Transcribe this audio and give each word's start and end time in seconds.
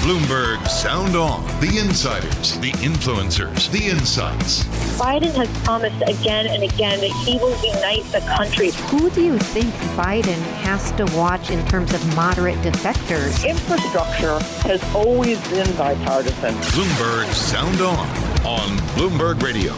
Bloomberg 0.00 0.66
Sound 0.66 1.14
On. 1.14 1.44
The 1.60 1.76
insiders, 1.78 2.58
the 2.60 2.72
influencers, 2.80 3.70
the 3.70 3.86
insights. 3.86 4.64
Biden 4.98 5.34
has 5.34 5.48
promised 5.62 6.00
again 6.06 6.46
and 6.46 6.62
again 6.62 7.00
that 7.00 7.10
he 7.22 7.36
will 7.36 7.54
unite 7.62 8.04
the 8.10 8.20
country. 8.20 8.70
Who 8.88 9.10
do 9.10 9.22
you 9.22 9.38
think 9.38 9.68
Biden 9.94 10.40
has 10.62 10.90
to 10.92 11.04
watch 11.14 11.50
in 11.50 11.62
terms 11.68 11.92
of 11.92 12.16
moderate 12.16 12.56
defectors? 12.62 13.46
Infrastructure 13.46 14.38
has 14.62 14.82
always 14.94 15.38
been 15.50 15.70
bipartisan. 15.76 16.54
Bloomberg 16.72 17.30
Sound 17.34 17.82
On 17.82 18.08
on 18.46 18.78
Bloomberg 18.96 19.42
Radio. 19.42 19.74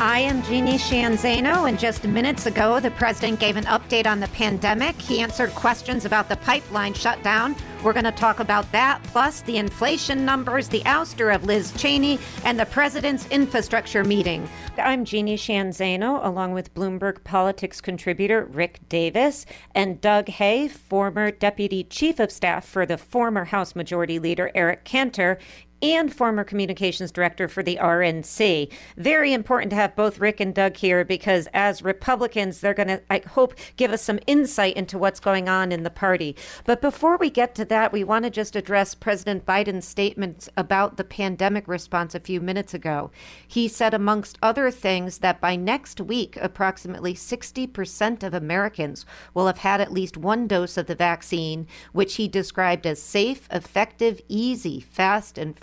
I 0.00 0.20
am 0.20 0.44
Jeannie 0.44 0.78
Sheehan 0.78 1.14
Zaino, 1.14 1.68
and 1.68 1.76
just 1.76 2.04
minutes 2.04 2.46
ago, 2.46 2.78
the 2.78 2.92
president 2.92 3.40
gave 3.40 3.56
an 3.56 3.64
update 3.64 4.06
on 4.06 4.20
the 4.20 4.28
pandemic. 4.28 4.94
He 4.94 5.18
answered 5.18 5.50
questions 5.56 6.04
about 6.04 6.28
the 6.28 6.36
pipeline 6.36 6.94
shutdown. 6.94 7.56
We're 7.84 7.92
going 7.92 8.04
to 8.06 8.12
talk 8.12 8.40
about 8.40 8.70
that, 8.72 9.00
plus 9.04 9.42
the 9.42 9.56
inflation 9.56 10.24
numbers, 10.24 10.66
the 10.66 10.80
ouster 10.80 11.32
of 11.32 11.44
Liz 11.44 11.72
Cheney, 11.76 12.18
and 12.44 12.58
the 12.58 12.66
president's 12.66 13.28
infrastructure 13.28 14.02
meeting. 14.02 14.48
I'm 14.76 15.04
Jeannie 15.04 15.36
Sheehan 15.36 15.68
Zaino, 15.68 16.24
along 16.26 16.54
with 16.54 16.74
Bloomberg 16.74 17.22
Politics 17.22 17.80
contributor 17.80 18.44
Rick 18.46 18.80
Davis 18.88 19.46
and 19.76 20.00
Doug 20.00 20.28
Heye, 20.28 20.66
former 20.66 21.30
deputy 21.30 21.84
chief 21.84 22.18
of 22.18 22.32
staff 22.32 22.66
for 22.66 22.84
the 22.84 22.98
former 22.98 23.44
House 23.44 23.76
Majority 23.76 24.18
Leader 24.18 24.50
Eric 24.56 24.82
Cantor, 24.84 25.38
and 25.80 26.12
former 26.12 26.44
communications 26.44 27.12
director 27.12 27.46
for 27.46 27.62
the 27.62 27.76
RNC. 27.76 28.70
Very 28.96 29.32
important 29.32 29.70
to 29.70 29.76
have 29.76 29.94
both 29.94 30.18
Rick 30.18 30.40
and 30.40 30.54
Doug 30.54 30.76
here 30.76 31.04
because 31.04 31.48
as 31.54 31.82
Republicans, 31.82 32.60
they're 32.60 32.74
going 32.74 32.88
to, 32.88 33.02
I 33.10 33.22
hope, 33.26 33.54
give 33.76 33.92
us 33.92 34.02
some 34.02 34.18
insight 34.26 34.76
into 34.76 34.98
what's 34.98 35.20
going 35.20 35.48
on 35.48 35.70
in 35.70 35.84
the 35.84 35.90
party. 35.90 36.34
But 36.64 36.80
before 36.80 37.16
we 37.16 37.30
get 37.30 37.54
to 37.56 37.64
that, 37.66 37.92
we 37.92 38.02
want 38.02 38.24
to 38.24 38.30
just 38.30 38.56
address 38.56 38.94
President 38.94 39.46
Biden's 39.46 39.86
statements 39.86 40.48
about 40.56 40.96
the 40.96 41.04
pandemic 41.04 41.68
response 41.68 42.14
a 42.14 42.20
few 42.20 42.40
minutes 42.40 42.74
ago. 42.74 43.10
He 43.46 43.68
said, 43.68 43.94
amongst 43.94 44.38
other 44.42 44.70
things, 44.70 45.18
that 45.18 45.40
by 45.40 45.54
next 45.54 46.00
week, 46.00 46.36
approximately 46.40 47.14
60% 47.14 48.22
of 48.22 48.34
Americans 48.34 49.06
will 49.32 49.46
have 49.46 49.58
had 49.58 49.80
at 49.80 49.92
least 49.92 50.16
one 50.16 50.46
dose 50.48 50.76
of 50.76 50.86
the 50.86 50.94
vaccine, 50.94 51.66
which 51.92 52.16
he 52.16 52.26
described 52.26 52.86
as 52.86 53.00
safe, 53.00 53.48
effective, 53.52 54.20
easy, 54.28 54.80
fast, 54.80 55.38
and. 55.38 55.56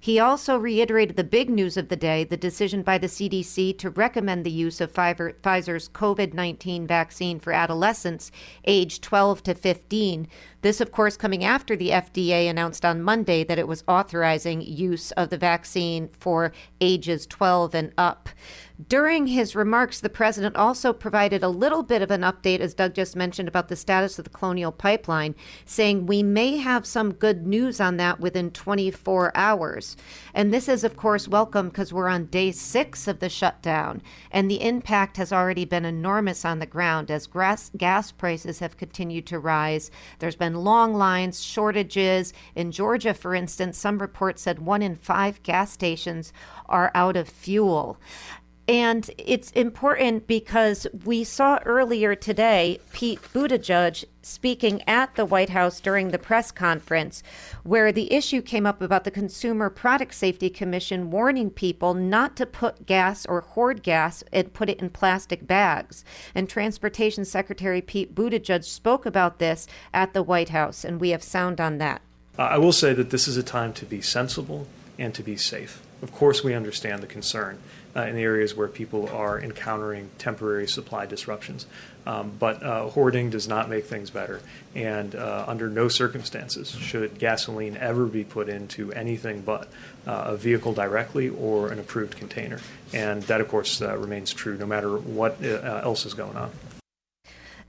He 0.00 0.18
also 0.18 0.56
reiterated 0.56 1.16
the 1.16 1.24
big 1.24 1.50
news 1.50 1.76
of 1.76 1.88
the 1.88 1.96
day 1.96 2.24
the 2.24 2.36
decision 2.36 2.82
by 2.82 2.98
the 2.98 3.08
CDC 3.08 3.76
to 3.78 3.90
recommend 3.90 4.44
the 4.44 4.50
use 4.50 4.80
of 4.80 4.92
Pfizer's 4.92 5.88
COVID 5.88 6.34
19 6.34 6.86
vaccine 6.86 7.40
for 7.40 7.52
adolescents 7.52 8.30
aged 8.64 9.02
12 9.02 9.42
to 9.44 9.54
15. 9.54 10.28
This, 10.62 10.80
of 10.80 10.92
course, 10.92 11.16
coming 11.16 11.44
after 11.44 11.76
the 11.76 11.90
FDA 11.90 12.48
announced 12.48 12.84
on 12.84 13.02
Monday 13.02 13.44
that 13.44 13.58
it 13.58 13.68
was 13.68 13.84
authorizing 13.88 14.60
use 14.60 15.10
of 15.12 15.30
the 15.30 15.38
vaccine 15.38 16.08
for 16.18 16.52
ages 16.80 17.26
12 17.26 17.74
and 17.74 17.92
up. 17.98 18.28
During 18.86 19.26
his 19.26 19.56
remarks, 19.56 19.98
the 19.98 20.08
president 20.08 20.54
also 20.54 20.92
provided 20.92 21.42
a 21.42 21.48
little 21.48 21.82
bit 21.82 22.00
of 22.00 22.12
an 22.12 22.20
update, 22.20 22.60
as 22.60 22.74
Doug 22.74 22.94
just 22.94 23.16
mentioned, 23.16 23.48
about 23.48 23.66
the 23.66 23.74
status 23.74 24.20
of 24.20 24.24
the 24.24 24.30
Colonial 24.30 24.70
Pipeline, 24.70 25.34
saying 25.64 26.06
we 26.06 26.22
may 26.22 26.58
have 26.58 26.86
some 26.86 27.12
good 27.12 27.44
news 27.44 27.80
on 27.80 27.96
that 27.96 28.20
within 28.20 28.52
24 28.52 29.36
hours. 29.36 29.96
And 30.32 30.54
this 30.54 30.68
is, 30.68 30.84
of 30.84 30.96
course, 30.96 31.26
welcome 31.26 31.70
because 31.70 31.92
we're 31.92 32.06
on 32.06 32.26
day 32.26 32.52
six 32.52 33.08
of 33.08 33.18
the 33.18 33.28
shutdown, 33.28 34.00
and 34.30 34.48
the 34.48 34.62
impact 34.62 35.16
has 35.16 35.32
already 35.32 35.64
been 35.64 35.84
enormous 35.84 36.44
on 36.44 36.60
the 36.60 36.64
ground 36.66 37.10
as 37.10 37.26
gas, 37.26 37.72
gas 37.76 38.12
prices 38.12 38.60
have 38.60 38.76
continued 38.76 39.26
to 39.26 39.40
rise. 39.40 39.90
There's 40.20 40.36
been 40.36 40.54
long 40.54 40.94
lines, 40.94 41.42
shortages. 41.42 42.32
In 42.54 42.70
Georgia, 42.70 43.12
for 43.12 43.34
instance, 43.34 43.76
some 43.76 43.98
reports 43.98 44.42
said 44.42 44.60
one 44.60 44.82
in 44.82 44.94
five 44.94 45.42
gas 45.42 45.72
stations 45.72 46.32
are 46.68 46.92
out 46.94 47.16
of 47.16 47.28
fuel. 47.28 47.98
And 48.68 49.10
it's 49.16 49.50
important 49.52 50.26
because 50.26 50.86
we 51.06 51.24
saw 51.24 51.58
earlier 51.64 52.14
today 52.14 52.80
Pete 52.92 53.18
Buttigieg 53.32 54.04
speaking 54.20 54.86
at 54.86 55.14
the 55.14 55.24
White 55.24 55.48
House 55.48 55.80
during 55.80 56.10
the 56.10 56.18
press 56.18 56.50
conference, 56.50 57.22
where 57.62 57.90
the 57.92 58.12
issue 58.12 58.42
came 58.42 58.66
up 58.66 58.82
about 58.82 59.04
the 59.04 59.10
Consumer 59.10 59.70
Product 59.70 60.12
Safety 60.12 60.50
Commission 60.50 61.10
warning 61.10 61.48
people 61.48 61.94
not 61.94 62.36
to 62.36 62.44
put 62.44 62.84
gas 62.84 63.24
or 63.24 63.40
hoard 63.40 63.82
gas 63.82 64.22
and 64.34 64.52
put 64.52 64.68
it 64.68 64.80
in 64.80 64.90
plastic 64.90 65.46
bags. 65.46 66.04
And 66.34 66.46
Transportation 66.46 67.24
Secretary 67.24 67.80
Pete 67.80 68.14
Buttigieg 68.14 68.64
spoke 68.64 69.06
about 69.06 69.38
this 69.38 69.66
at 69.94 70.12
the 70.12 70.22
White 70.22 70.50
House, 70.50 70.84
and 70.84 71.00
we 71.00 71.08
have 71.08 71.22
sound 71.22 71.58
on 71.58 71.78
that. 71.78 72.02
Uh, 72.38 72.42
I 72.42 72.58
will 72.58 72.72
say 72.72 72.92
that 72.92 73.08
this 73.08 73.26
is 73.26 73.38
a 73.38 73.42
time 73.42 73.72
to 73.72 73.86
be 73.86 74.02
sensible 74.02 74.66
and 74.98 75.14
to 75.14 75.22
be 75.22 75.38
safe. 75.38 75.80
Of 76.02 76.12
course, 76.12 76.44
we 76.44 76.52
understand 76.52 77.02
the 77.02 77.06
concern 77.06 77.58
uh, 77.96 78.02
in 78.02 78.14
the 78.14 78.22
areas 78.22 78.54
where 78.54 78.68
people 78.68 79.08
are 79.08 79.40
encountering 79.40 80.10
temporary 80.18 80.66
supply 80.66 81.06
disruptions. 81.06 81.66
Um, 82.06 82.32
but 82.38 82.62
uh, 82.62 82.88
hoarding 82.88 83.28
does 83.28 83.48
not 83.48 83.68
make 83.68 83.84
things 83.84 84.08
better, 84.08 84.40
and 84.74 85.14
uh, 85.14 85.44
under 85.46 85.68
no 85.68 85.88
circumstances 85.88 86.70
should 86.70 87.18
gasoline 87.18 87.76
ever 87.76 88.06
be 88.06 88.24
put 88.24 88.48
into 88.48 88.90
anything 88.92 89.42
but 89.42 89.68
uh, 90.06 90.24
a 90.28 90.36
vehicle 90.36 90.72
directly 90.72 91.28
or 91.28 91.70
an 91.70 91.78
approved 91.78 92.16
container. 92.16 92.60
And 92.94 93.22
that, 93.24 93.42
of 93.42 93.48
course, 93.48 93.82
uh, 93.82 93.94
remains 93.98 94.32
true 94.32 94.56
no 94.56 94.64
matter 94.64 94.96
what 94.96 95.44
uh, 95.44 95.80
else 95.84 96.06
is 96.06 96.14
going 96.14 96.36
on. 96.36 96.50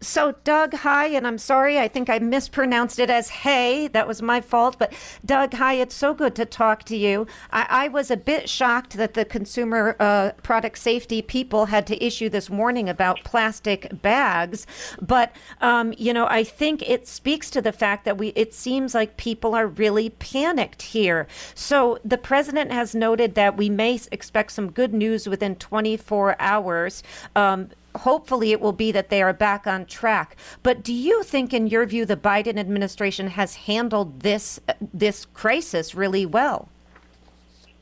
So, 0.01 0.35
Doug, 0.45 0.73
hi, 0.75 1.07
and 1.07 1.27
I'm 1.27 1.37
sorry, 1.37 1.77
I 1.77 1.89
think 1.89 2.09
I 2.09 2.19
mispronounced 2.19 2.99
it 2.99 3.09
as 3.09 3.29
hey. 3.29 3.89
That 3.89 4.07
was 4.07 4.21
my 4.21 4.39
fault. 4.39 4.77
But, 4.79 4.93
Doug, 5.25 5.53
hi, 5.53 5.73
it's 5.73 5.93
so 5.93 6.13
good 6.13 6.35
to 6.35 6.45
talk 6.45 6.83
to 6.83 6.95
you. 6.95 7.27
I, 7.51 7.65
I 7.69 7.87
was 7.89 8.09
a 8.09 8.15
bit 8.15 8.47
shocked 8.47 8.95
that 8.95 9.13
the 9.13 9.25
consumer 9.25 9.97
uh, 9.99 10.31
product 10.41 10.77
safety 10.77 11.21
people 11.21 11.65
had 11.65 11.85
to 11.87 12.01
issue 12.01 12.29
this 12.29 12.49
warning 12.49 12.87
about 12.87 13.25
plastic 13.25 14.01
bags. 14.01 14.65
But, 15.01 15.35
um, 15.59 15.93
you 15.97 16.13
know, 16.13 16.27
I 16.27 16.45
think 16.45 16.87
it 16.89 17.05
speaks 17.05 17.49
to 17.49 17.61
the 17.61 17.73
fact 17.73 18.05
that 18.05 18.17
we, 18.17 18.29
it 18.29 18.53
seems 18.53 18.95
like 18.95 19.17
people 19.17 19.53
are 19.53 19.67
really 19.67 20.11
panicked 20.11 20.81
here. 20.81 21.27
So, 21.55 21.99
the 22.05 22.17
president 22.17 22.71
has 22.71 22.95
noted 22.95 23.35
that 23.35 23.57
we 23.57 23.69
may 23.69 23.99
expect 24.13 24.53
some 24.53 24.71
good 24.71 24.93
news 24.93 25.27
within 25.27 25.57
24 25.57 26.37
hours. 26.39 27.03
Um, 27.35 27.71
hopefully 27.95 28.51
it 28.51 28.61
will 28.61 28.73
be 28.73 28.91
that 28.91 29.09
they 29.09 29.21
are 29.21 29.33
back 29.33 29.67
on 29.67 29.85
track. 29.85 30.35
But 30.63 30.83
do 30.83 30.93
you 30.93 31.23
think, 31.23 31.53
in 31.53 31.67
your 31.67 31.85
view, 31.85 32.05
the 32.05 32.17
Biden 32.17 32.57
administration 32.57 33.27
has 33.29 33.55
handled 33.55 34.21
this 34.21 34.59
this 34.93 35.25
crisis 35.33 35.95
really 35.95 36.25
well? 36.25 36.69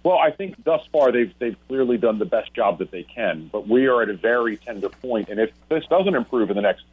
Well, 0.03 0.19
I 0.19 0.31
think 0.31 0.63
thus 0.63 0.81
far 0.91 1.11
they've 1.11 1.33
they've 1.39 1.57
clearly 1.67 1.97
done 1.97 2.19
the 2.19 2.25
best 2.25 2.53
job 2.53 2.79
that 2.79 2.91
they 2.91 3.03
can. 3.03 3.49
But 3.51 3.67
we 3.67 3.87
are 3.87 4.01
at 4.01 4.09
a 4.09 4.15
very 4.15 4.57
tender 4.57 4.89
point, 4.89 5.29
and 5.29 5.39
if 5.39 5.51
this 5.69 5.85
doesn't 5.87 6.15
improve 6.15 6.49
in 6.49 6.55
the 6.55 6.61
next 6.61 6.83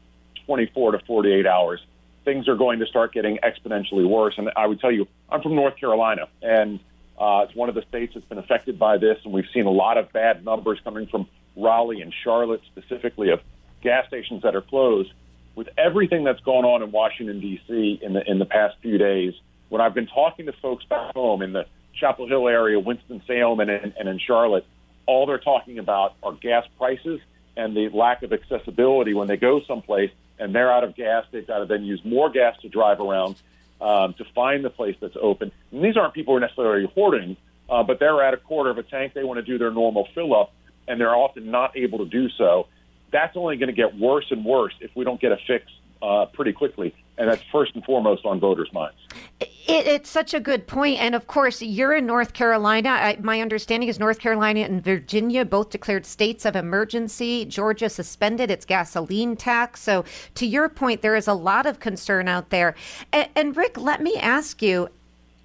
24 0.47 0.93
to 0.93 0.99
48 1.01 1.47
hours, 1.47 1.81
things 2.25 2.49
are 2.49 2.57
going 2.57 2.81
to 2.81 2.87
start 2.87 3.13
getting 3.13 3.39
exponentially 3.39 4.07
worse. 4.07 4.35
And 4.37 4.51
I 4.57 4.67
would 4.67 4.81
tell 4.81 4.93
you, 4.93 5.07
I'm 5.31 5.43
from 5.43 5.55
North 5.55 5.77
Carolina, 5.77 6.29
and 6.43 6.81
uh, 7.19 7.47
it's 7.47 7.55
one 7.55 7.69
of 7.69 7.75
the 7.75 7.83
states 7.83 8.15
that's 8.15 8.27
been 8.27 8.39
affected 8.39 8.79
by 8.79 8.99
this, 8.99 9.19
and 9.25 9.33
we've 9.33 9.49
seen 9.53 9.67
a 9.67 9.71
lot 9.71 9.99
of 9.99 10.13
bad 10.13 10.45
numbers 10.45 10.81
coming 10.83 11.07
from 11.07 11.29
Raleigh 11.57 12.01
and 12.01 12.13
Charlotte 12.25 12.63
specifically 12.67 13.31
of 13.31 13.41
gas 13.83 14.07
stations 14.09 14.43
that 14.43 14.55
are 14.55 14.63
closed. 14.63 15.13
With 15.55 15.69
everything 15.79 16.25
that's 16.25 16.41
gone 16.41 16.65
on 16.65 16.83
in 16.83 16.91
Washington 16.91 17.41
D.C. 17.41 18.01
in 18.03 18.13
the 18.13 18.29
in 18.29 18.41
the 18.41 18.45
past 18.45 18.77
few 18.83 18.99
days, 18.99 19.35
when 19.69 19.81
I've 19.81 19.95
been 19.95 20.09
talking 20.09 20.47
to 20.47 20.53
folks 20.53 20.85
back 20.85 21.15
home 21.15 21.43
in 21.43 21.53
the 21.53 21.67
Chapel 21.95 22.27
Hill 22.27 22.49
area, 22.49 22.79
Winston 22.81 23.23
Salem, 23.27 23.61
and, 23.61 23.71
and, 23.71 23.95
and 23.99 24.09
in 24.09 24.19
Charlotte, 24.19 24.67
all 25.07 25.27
they're 25.27 25.39
talking 25.39 25.79
about 25.79 26.15
are 26.23 26.33
gas 26.33 26.67
prices 26.77 27.21
and 27.57 27.77
the 27.77 27.89
lack 27.91 28.23
of 28.23 28.33
accessibility 28.33 29.15
when 29.15 29.29
they 29.29 29.37
go 29.37 29.61
someplace 29.63 30.11
and 30.39 30.55
they're 30.55 30.73
out 30.73 30.85
of 30.85 30.97
gas. 30.97 31.25
They've 31.31 31.47
got 31.47 31.59
to 31.59 31.67
then 31.67 31.85
use 31.85 32.01
more 32.05 32.31
gas 32.31 32.57
to 32.63 32.69
drive 32.69 33.01
around 33.01 33.37
um, 33.81 34.15
to 34.15 34.25
find 34.35 34.65
the 34.65 34.71
place 34.71 34.97
that's 35.01 35.17
open. 35.21 35.53
And 35.71 35.85
these 35.85 35.97
aren't 35.97 36.15
people 36.15 36.35
who 36.35 36.39
are 36.39 36.41
necessarily 36.41 36.87
hoarding, 36.95 37.37
uh, 37.69 37.83
but 37.83 37.99
they're 37.99 38.23
at 38.23 38.35
a 38.35 38.39
quarter 38.39 38.71
of 38.71 38.79
a 38.79 38.83
tank. 38.83 39.13
They 39.15 39.25
want 39.25 39.39
to 39.39 39.43
do 39.43 39.59
their 39.59 39.71
normal 39.71 40.09
fill 40.15 40.35
up, 40.35 40.53
and 40.89 41.01
they're 41.01 41.15
often 41.15 41.51
not 41.51 41.77
able 41.77 41.99
to 41.99 42.07
do 42.07 42.29
so. 42.31 42.69
That's 43.13 43.37
only 43.37 43.57
going 43.57 43.69
to 43.69 43.75
get 43.75 43.97
worse 43.99 44.27
and 44.31 44.45
worse 44.45 44.75
if 44.81 44.91
we 44.95 45.05
don't 45.05 45.21
get 45.21 45.33
a 45.33 45.39
fix 45.47 45.67
uh, 46.03 46.27
pretty 46.27 46.53
quickly 46.53 46.95
and 47.17 47.29
that's 47.29 47.43
first 47.53 47.75
and 47.75 47.85
foremost 47.85 48.25
on 48.25 48.41
voters' 48.41 48.73
minds. 48.73 48.97
It, 49.41 49.87
it's 49.87 50.11
such 50.11 50.35
a 50.35 50.41
good 50.41 50.67
point. 50.67 51.01
and 51.01 51.15
of 51.15 51.27
course, 51.27 51.63
you're 51.63 51.95
in 51.95 52.07
North 52.07 52.33
Carolina. 52.33 52.91
I, 52.91 53.19
my 53.21 53.41
understanding 53.41 53.89
is 53.89 53.99
North 53.99 54.19
Carolina 54.19 54.61
and 54.61 54.83
Virginia 54.83 55.45
both 55.45 55.71
declared 55.71 56.07
states 56.07 56.45
of 56.45 56.57
emergency. 56.57 57.45
Georgia 57.45 57.89
suspended 57.89 58.51
its 58.51 58.65
gasoline 58.65 59.37
tax. 59.37 59.81
So, 59.81 60.05
to 60.35 60.47
your 60.47 60.69
point, 60.69 61.03
there 61.03 61.17
is 61.17 61.29
a 61.29 61.35
lot 61.35 61.67
of 61.67 61.81
concern 61.81 62.29
out 62.29 62.51
there. 62.51 62.75
and, 63.13 63.29
and 63.37 63.57
Rick, 63.57 63.79
let 63.79 64.03
me 64.03 64.17
ask 64.17 64.61
you 64.61 64.89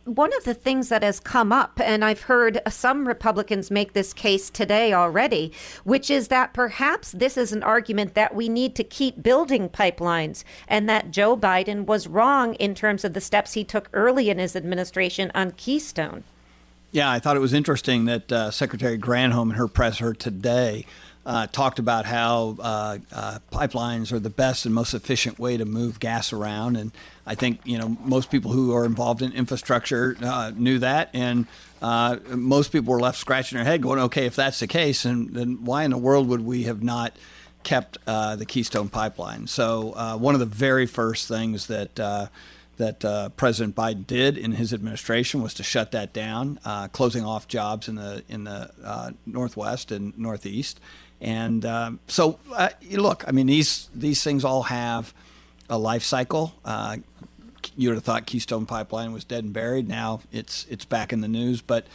one 0.06 0.36
of 0.36 0.44
the 0.44 0.54
things 0.54 0.90
that 0.90 1.04
has 1.04 1.19
come 1.19 1.51
up, 1.51 1.80
and 1.84 2.04
I've 2.04 2.24
heard 2.24 2.62
some 2.68 3.07
Republicans 3.07 3.69
make 3.69 3.94
this 3.94 4.13
case 4.13 4.50
today 4.50 4.94
already, 4.94 5.51
which 5.84 6.10
is 6.10 6.30
that 6.30 6.54
perhaps 6.54 7.12
this 7.12 7.38
is 7.38 7.51
an 7.51 7.63
argument 7.63 8.16
that 8.16 8.36
we 8.36 8.50
need 8.50 8.75
to 8.75 8.84
keep 8.84 9.22
building 9.22 9.69
pipelines 9.69 10.44
and 10.68 10.90
that 10.90 11.12
Joe 11.12 11.38
Biden 11.38 11.86
was 11.86 12.07
wrong 12.07 12.56
in 12.56 12.74
terms 12.74 13.04
of 13.04 13.13
the 13.13 13.22
steps 13.22 13.54
he 13.54 13.63
took 13.63 13.90
early 13.94 14.30
in 14.30 14.40
his 14.40 14.56
administration 14.56 15.31
on 15.36 15.51
Keystone. 15.51 16.24
Yeah, 16.92 17.12
I 17.12 17.19
thought 17.19 17.38
it 17.38 17.42
was 17.42 17.54
interesting 17.54 18.06
that 18.06 18.31
uh, 18.31 18.50
Secretary 18.50 18.98
Granholm 18.98 19.50
and 19.50 19.54
her 19.54 19.68
presser 19.68 20.13
today 20.13 20.86
uh, 21.30 21.46
talked 21.46 21.78
about 21.78 22.08
how 22.08 22.58
uh, 22.60 22.98
uh, 23.14 23.38
pipelines 23.52 24.12
are 24.12 24.18
the 24.18 24.31
best 24.31 24.66
and 24.66 24.74
most 24.74 24.96
efficient 24.96 25.38
way 25.38 25.58
to 25.58 25.64
move 25.64 26.00
gas 26.00 26.34
around. 26.34 26.76
And 26.76 26.92
I 27.28 27.36
think 27.36 27.60
you 27.66 27.78
know 27.78 27.96
most 28.04 28.31
people 28.31 28.52
who 28.52 28.74
are 28.74 28.84
involved 28.84 29.22
in 29.22 29.31
infrastructure 29.34 30.18
uh, 30.24 30.52
knew 30.56 30.80
that, 30.80 31.12
and 31.14 31.46
uh, 31.84 32.18
most 32.30 32.72
people 32.72 32.92
were 32.92 33.00
left 33.00 33.20
scratching 33.20 33.58
their 33.58 33.66
head, 33.66 33.84
going, 33.84 34.00
"Okay, 34.00 34.26
if 34.26 34.36
that's 34.36 34.60
the 34.60 34.66
case, 34.66 35.06
and 35.06 35.30
then 35.36 35.64
why 35.64 35.84
in 35.84 35.92
the 35.92 36.00
world 36.00 36.28
would 36.28 36.42
we 36.42 36.64
have 36.64 36.81
not?" 36.81 37.16
kept 37.62 37.98
uh, 38.08 38.38
the 38.38 38.46
Keystone 38.46 38.88
Pipeline. 38.88 39.46
So 39.46 40.18
one 40.18 40.34
of 40.34 40.40
the 40.40 40.46
very 40.46 40.86
first 40.86 41.28
things 41.28 41.68
that 41.68 42.00
that 42.80 43.04
uh, 43.04 43.28
President 43.30 43.76
Biden 43.76 44.08
did 44.08 44.38
in 44.38 44.54
his 44.54 44.74
administration 44.74 45.42
was 45.44 45.54
to 45.56 45.64
shut 45.64 45.92
that 45.92 46.14
down, 46.14 46.58
uh, 46.64 46.88
closing 46.88 47.26
off 47.26 47.48
jobs 47.48 47.90
in 47.90 47.96
the 47.96 48.24
in 48.30 48.46
the 48.46 48.72
uh, 48.84 49.12
Northwest 49.26 49.92
and 49.92 50.18
Northeast, 50.18 50.80
and 51.21 51.66
um, 51.66 52.00
so, 52.07 52.39
uh, 52.54 52.69
look, 52.92 53.24
I 53.27 53.31
mean, 53.31 53.48
these 53.48 53.89
these 53.94 54.24
things 54.24 54.45
all 54.45 54.63
have 54.63 55.13
a 55.69 55.77
life 55.77 56.04
cycle. 56.04 56.54
Uh, 56.63 56.98
you 57.75 57.89
would 57.89 57.95
have 57.95 58.04
thought 58.04 58.25
Keystone 58.25 58.66
Pipeline 58.66 59.12
was 59.12 59.24
dead 59.24 59.44
and 59.44 59.54
buried. 59.54 59.88
Now 59.88 60.21
it's 60.31 60.66
it's 60.69 60.86
back 60.86 61.12
in 61.12 61.21
the 61.21 61.27
news, 61.27 61.62
but 61.62 61.88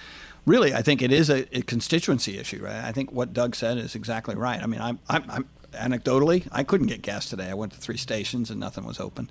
really, 0.44 0.74
I 0.74 0.82
think 0.82 1.00
it 1.00 1.10
is 1.10 1.30
a, 1.30 1.46
a 1.56 1.62
constituency 1.62 2.38
issue. 2.38 2.62
Right? 2.64 2.84
I 2.84 2.92
think 2.92 3.12
what 3.12 3.32
Doug 3.32 3.54
said 3.54 3.78
is 3.78 3.94
exactly 3.94 4.34
right. 4.34 4.62
I 4.62 4.66
mean, 4.66 4.80
I'm, 4.80 4.98
I'm, 5.08 5.24
I'm 5.30 5.48
anecdotally, 5.72 6.46
I 6.52 6.62
couldn't 6.62 6.88
get 6.88 7.02
gas 7.02 7.28
today. 7.28 7.48
I 7.48 7.54
went 7.54 7.72
to 7.72 7.78
three 7.78 7.96
stations 7.96 8.50
and 8.50 8.60
nothing 8.60 8.84
was 8.84 9.00
open. 9.00 9.30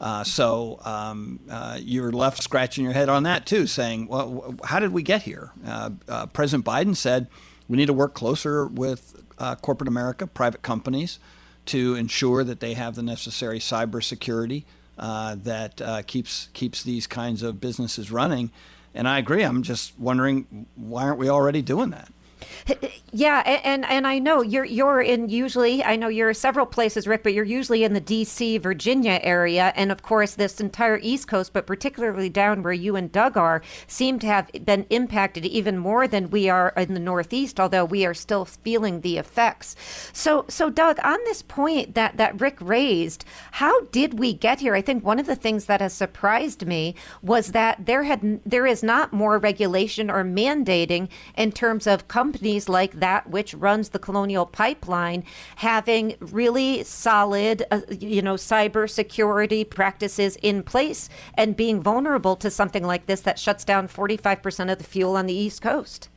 Uh, 0.00 0.24
so 0.24 0.80
um, 0.84 1.38
uh, 1.48 1.78
you're 1.80 2.10
left 2.10 2.42
scratching 2.42 2.82
your 2.84 2.92
head 2.92 3.08
on 3.08 3.22
that 3.22 3.46
too, 3.46 3.66
saying, 3.68 4.08
"Well, 4.08 4.56
how 4.64 4.80
did 4.80 4.92
we 4.92 5.02
get 5.02 5.22
here?" 5.22 5.52
Uh, 5.66 5.90
uh 6.08 6.26
President 6.26 6.64
Biden 6.64 6.96
said 6.96 7.28
we 7.68 7.76
need 7.76 7.86
to 7.86 7.92
work 7.92 8.12
closer 8.12 8.66
with 8.66 9.21
uh, 9.42 9.56
corporate 9.56 9.88
America, 9.88 10.26
private 10.26 10.62
companies, 10.62 11.18
to 11.66 11.94
ensure 11.94 12.44
that 12.44 12.60
they 12.60 12.74
have 12.74 12.94
the 12.94 13.02
necessary 13.02 13.58
cybersecurity 13.58 14.64
uh, 14.98 15.36
that 15.42 15.80
uh, 15.80 16.02
keeps 16.02 16.48
keeps 16.52 16.82
these 16.82 17.06
kinds 17.06 17.42
of 17.42 17.60
businesses 17.60 18.10
running. 18.10 18.50
And 18.94 19.08
I 19.08 19.18
agree. 19.18 19.42
I'm 19.42 19.62
just 19.62 19.98
wondering 19.98 20.66
why 20.76 21.04
aren't 21.04 21.18
we 21.18 21.28
already 21.28 21.62
doing 21.62 21.90
that? 21.90 22.12
Yeah, 23.14 23.42
and 23.44 23.84
and 23.84 24.06
I 24.06 24.18
know 24.18 24.40
you're 24.40 24.64
you're 24.64 25.02
in 25.02 25.28
usually 25.28 25.84
I 25.84 25.96
know 25.96 26.08
you're 26.08 26.32
several 26.32 26.64
places, 26.64 27.06
Rick, 27.06 27.22
but 27.22 27.34
you're 27.34 27.44
usually 27.44 27.84
in 27.84 27.92
the 27.92 28.00
D.C. 28.00 28.56
Virginia 28.58 29.20
area, 29.22 29.72
and 29.76 29.92
of 29.92 30.02
course 30.02 30.34
this 30.34 30.60
entire 30.60 30.98
East 31.02 31.28
Coast, 31.28 31.52
but 31.52 31.66
particularly 31.66 32.30
down 32.30 32.62
where 32.62 32.72
you 32.72 32.96
and 32.96 33.12
Doug 33.12 33.36
are, 33.36 33.60
seem 33.86 34.18
to 34.20 34.26
have 34.26 34.50
been 34.64 34.86
impacted 34.88 35.44
even 35.44 35.76
more 35.76 36.08
than 36.08 36.30
we 36.30 36.48
are 36.48 36.72
in 36.76 36.94
the 36.94 37.00
Northeast. 37.00 37.60
Although 37.60 37.84
we 37.84 38.06
are 38.06 38.14
still 38.14 38.46
feeling 38.46 39.02
the 39.02 39.18
effects. 39.18 39.76
So 40.14 40.46
so 40.48 40.70
Doug, 40.70 40.98
on 41.04 41.18
this 41.24 41.42
point 41.42 41.94
that 41.94 42.16
that 42.16 42.40
Rick 42.40 42.56
raised, 42.60 43.26
how 43.52 43.82
did 43.86 44.18
we 44.18 44.32
get 44.32 44.60
here? 44.60 44.74
I 44.74 44.80
think 44.80 45.04
one 45.04 45.18
of 45.18 45.26
the 45.26 45.36
things 45.36 45.66
that 45.66 45.82
has 45.82 45.92
surprised 45.92 46.66
me 46.66 46.94
was 47.22 47.48
that 47.48 47.84
there 47.84 48.04
had 48.04 48.40
there 48.46 48.66
is 48.66 48.82
not 48.82 49.12
more 49.12 49.38
regulation 49.38 50.10
or 50.10 50.24
mandating 50.24 51.08
in 51.36 51.52
terms 51.52 51.86
of 51.86 52.08
companies 52.08 52.41
companies 52.42 52.68
like 52.68 52.98
that 52.98 53.30
which 53.30 53.54
runs 53.54 53.90
the 53.90 54.00
Colonial 54.00 54.44
Pipeline 54.44 55.22
having 55.56 56.16
really 56.18 56.82
solid, 56.82 57.62
uh, 57.70 57.82
you 57.88 58.20
know, 58.20 58.34
cybersecurity 58.34 59.70
practices 59.70 60.36
in 60.42 60.64
place 60.64 61.08
and 61.34 61.54
being 61.54 61.80
vulnerable 61.80 62.34
to 62.34 62.50
something 62.50 62.82
like 62.82 63.06
this 63.06 63.20
that 63.20 63.38
shuts 63.38 63.64
down 63.64 63.86
45% 63.86 64.72
of 64.72 64.78
the 64.78 64.84
fuel 64.84 65.16
on 65.16 65.26
the 65.26 65.32
East 65.32 65.62
Coast. 65.62 66.08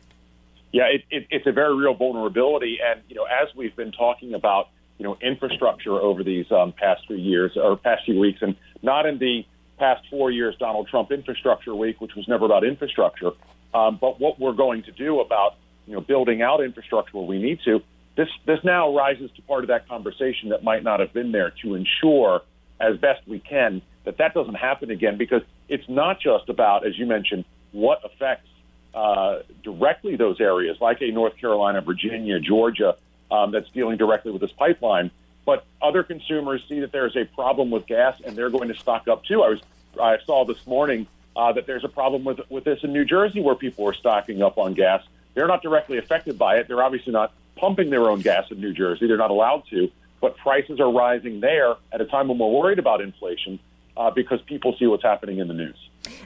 Yeah, 0.71 0.85
it, 0.85 1.03
it, 1.11 1.27
it's 1.29 1.45
a 1.45 1.51
very 1.51 1.75
real 1.75 1.93
vulnerability, 1.93 2.79
and 2.83 3.01
you 3.07 3.15
know, 3.15 3.25
as 3.25 3.55
we've 3.55 3.75
been 3.75 3.91
talking 3.91 4.33
about, 4.33 4.69
you 4.97 5.03
know, 5.03 5.17
infrastructure 5.21 5.93
over 5.93 6.23
these 6.23 6.51
um, 6.51 6.73
past 6.73 7.05
few 7.05 7.17
years 7.17 7.51
or 7.55 7.77
past 7.77 8.05
few 8.05 8.19
weeks, 8.19 8.39
and 8.41 8.55
not 8.81 9.05
in 9.05 9.19
the 9.19 9.45
past 9.77 10.01
four 10.09 10.31
years 10.31 10.55
Donald 10.57 10.87
Trump 10.87 11.11
Infrastructure 11.11 11.75
Week, 11.75 12.01
which 12.01 12.15
was 12.15 12.27
never 12.27 12.45
about 12.45 12.63
infrastructure, 12.63 13.31
um, 13.75 13.99
but 14.01 14.19
what 14.19 14.39
we're 14.39 14.53
going 14.53 14.81
to 14.83 14.91
do 14.91 15.19
about 15.19 15.57
you 15.87 15.93
know, 15.93 16.01
building 16.01 16.41
out 16.41 16.63
infrastructure 16.63 17.17
where 17.17 17.27
we 17.27 17.41
need 17.41 17.59
to. 17.65 17.81
This 18.15 18.29
this 18.45 18.63
now 18.63 18.95
rises 18.95 19.29
to 19.35 19.41
part 19.41 19.63
of 19.63 19.67
that 19.67 19.87
conversation 19.87 20.49
that 20.49 20.63
might 20.63 20.83
not 20.83 20.99
have 20.99 21.13
been 21.13 21.31
there 21.31 21.51
to 21.61 21.75
ensure, 21.75 22.41
as 22.79 22.97
best 22.97 23.27
we 23.27 23.39
can, 23.39 23.81
that 24.05 24.17
that 24.17 24.33
doesn't 24.33 24.55
happen 24.55 24.89
again. 24.89 25.17
Because 25.17 25.41
it's 25.67 25.87
not 25.89 26.19
just 26.19 26.49
about, 26.49 26.85
as 26.85 26.97
you 26.97 27.05
mentioned, 27.05 27.45
what 27.71 28.01
affects 28.05 28.47
uh, 28.93 29.39
directly 29.63 30.15
those 30.15 30.39
areas, 30.39 30.77
like 30.79 31.01
a 31.01 31.11
North 31.11 31.35
Carolina, 31.37 31.81
Virginia, 31.81 32.39
Georgia, 32.39 32.95
um, 33.29 33.51
that's 33.51 33.69
dealing 33.71 33.97
directly 33.97 34.31
with 34.31 34.41
this 34.41 34.53
pipeline. 34.53 35.11
But 35.45 35.65
other 35.81 36.03
consumers 36.03 36.63
see 36.67 36.79
that 36.79 36.91
there 36.91 37.05
is 37.05 37.15
a 37.15 37.25
problem 37.25 37.69
with 37.69 37.85
gas, 37.85 38.19
and 38.25 38.35
they're 38.35 38.49
going 38.49 38.69
to 38.69 38.75
stock 38.75 39.07
up 39.07 39.25
too. 39.25 39.43
I 39.43 39.49
was 39.49 39.61
I 40.01 40.17
saw 40.25 40.45
this 40.45 40.65
morning 40.65 41.07
uh, 41.35 41.53
that 41.53 41.67
there's 41.67 41.83
a 41.83 41.89
problem 41.89 42.23
with 42.23 42.39
with 42.49 42.63
this 42.63 42.83
in 42.83 42.93
New 42.93 43.05
Jersey, 43.05 43.41
where 43.41 43.55
people 43.55 43.87
are 43.87 43.93
stocking 43.93 44.41
up 44.41 44.57
on 44.57 44.73
gas. 44.73 45.03
They're 45.35 45.47
not 45.47 45.61
directly 45.61 45.97
affected 45.99 46.39
by 46.39 46.57
it. 46.57 46.67
They're 46.67 46.83
obviously 46.83 47.13
not 47.13 47.33
pumping 47.55 47.89
their 47.91 48.09
own 48.09 48.21
gas 48.21 48.49
in 48.49 48.59
New 48.59 48.73
Jersey. 48.73 49.07
They're 49.07 49.17
not 49.17 49.31
allowed 49.31 49.63
to. 49.69 49.91
But 50.21 50.37
prices 50.37 50.79
are 50.79 50.91
rising 50.91 51.41
there 51.41 51.75
at 51.91 52.01
a 52.01 52.05
time 52.05 52.29
when 52.29 52.39
we're 52.39 52.49
worried 52.49 52.79
about 52.79 53.01
inflation 53.01 53.59
uh, 53.95 54.09
because 54.11 54.41
people 54.41 54.75
see 54.79 54.87
what's 54.87 55.03
happening 55.03 55.39
in 55.39 55.47
the 55.47 55.53
news. 55.53 55.77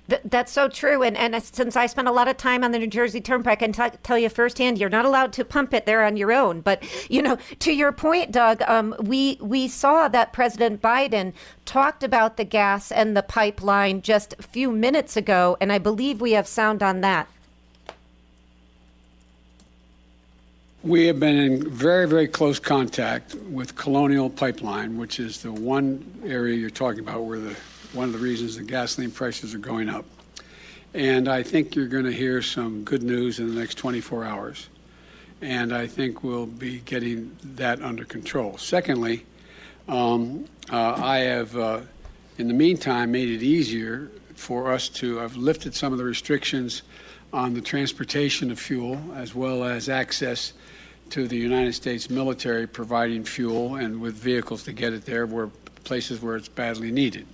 Th- 0.10 0.22
that's 0.26 0.52
so 0.52 0.68
true. 0.68 1.04
And, 1.04 1.18
and 1.18 1.42
since 1.42 1.76
I 1.76 1.86
spent 1.86 2.08
a 2.08 2.12
lot 2.12 2.28
of 2.28 2.38
time 2.38 2.64
on 2.64 2.72
the 2.72 2.80
New 2.80 2.88
Jersey 2.88 3.22
Turnpike, 3.22 3.62
I 3.62 3.68
can 3.68 3.74
t- 3.74 3.98
tell 4.04 4.18
you 4.18 4.30
firsthand, 4.30 4.78
you're 4.78 4.90
not 4.90 5.06
allowed 5.06 5.34
to 5.34 5.46
pump 5.46 5.74
it 5.74 5.86
there 5.86 6.04
on 6.04 6.18
your 6.18 6.32
own. 6.32 6.62
But, 6.62 6.84
you 7.10 7.22
know, 7.22 7.38
to 7.60 7.74
your 7.74 7.92
point, 7.92 8.32
Doug, 8.32 8.62
um, 8.64 8.96
we, 9.00 9.38
we 9.42 9.68
saw 9.68 10.08
that 10.08 10.34
President 10.34 10.82
Biden 10.82 11.34
talked 11.66 12.04
about 12.04 12.38
the 12.38 12.44
gas 12.44 12.92
and 12.92 13.16
the 13.16 13.24
pipeline 13.24 14.02
just 14.02 14.36
a 14.40 14.44
few 14.44 14.72
minutes 14.72 15.18
ago. 15.18 15.58
And 15.62 15.72
I 15.72 15.78
believe 15.78 16.22
we 16.22 16.34
have 16.34 16.48
sound 16.48 16.84
on 16.84 17.02
that. 17.02 17.28
We 20.82 21.08
have 21.08 21.20
been 21.20 21.36
in 21.36 21.70
very, 21.70 22.08
very 22.08 22.30
close 22.30 22.58
contact 22.58 23.36
with 23.36 23.76
Colonial 23.76 24.30
Pipeline, 24.30 24.98
which 24.98 25.20
is 25.20 25.42
the 25.42 25.52
one 25.52 26.10
area 26.26 26.56
you're 26.56 26.70
talking 26.70 27.02
about 27.02 27.24
where 27.24 27.38
the 27.38 27.54
one 27.92 28.06
of 28.06 28.14
the 28.14 28.20
reasons 28.20 28.56
the 28.56 28.64
gasoline 28.64 29.12
prices 29.12 29.54
are 29.54 29.60
going 29.60 29.90
up. 29.90 30.06
And 30.94 31.28
I 31.28 31.44
think 31.44 31.76
you're 31.76 31.88
going 31.88 32.06
to 32.06 32.14
hear 32.14 32.42
some 32.42 32.86
good 32.86 33.04
news 33.04 33.40
in 33.40 33.54
the 33.54 33.60
next 33.60 33.76
24 33.76 34.24
hours. 34.24 34.70
And 35.42 35.74
I 35.76 35.86
think 35.86 36.24
we'll 36.24 36.46
be 36.46 36.80
getting 36.80 37.36
that 37.56 37.82
under 37.82 38.06
control. 38.06 38.58
Secondly, 38.58 39.26
um, 39.90 40.46
uh, 40.72 40.94
I 40.96 41.18
have, 41.18 41.58
uh, 41.58 41.82
in 42.38 42.48
the 42.48 42.54
meantime, 42.54 43.12
made 43.12 43.28
it 43.28 43.44
easier 43.44 44.12
for 44.34 44.72
us 44.72 44.88
to 44.88 45.20
I've 45.20 45.36
lifted 45.36 45.76
some 45.76 45.92
of 45.92 46.00
the 46.00 46.06
restrictions 46.06 46.84
on 47.34 47.54
the 47.54 47.62
transportation 47.62 48.50
of 48.50 48.58
fuel 48.58 48.98
as 49.14 49.36
well 49.36 49.66
as 49.66 49.90
access 49.90 50.54
to 51.12 51.28
the 51.28 51.38
United 51.38 51.74
States 51.74 52.10
military 52.10 52.68
providing 52.68 53.24
fuel 53.24 53.76
and 53.76 54.02
with 54.02 54.16
vehicles 54.16 54.64
to 54.64 54.74
get 54.74 54.94
it 54.94 55.06
there 55.06 55.26
where 55.26 55.50
places 55.84 56.22
where 56.22 56.36
it's 56.36 56.50
badly 56.50 56.92
needed. 56.92 57.26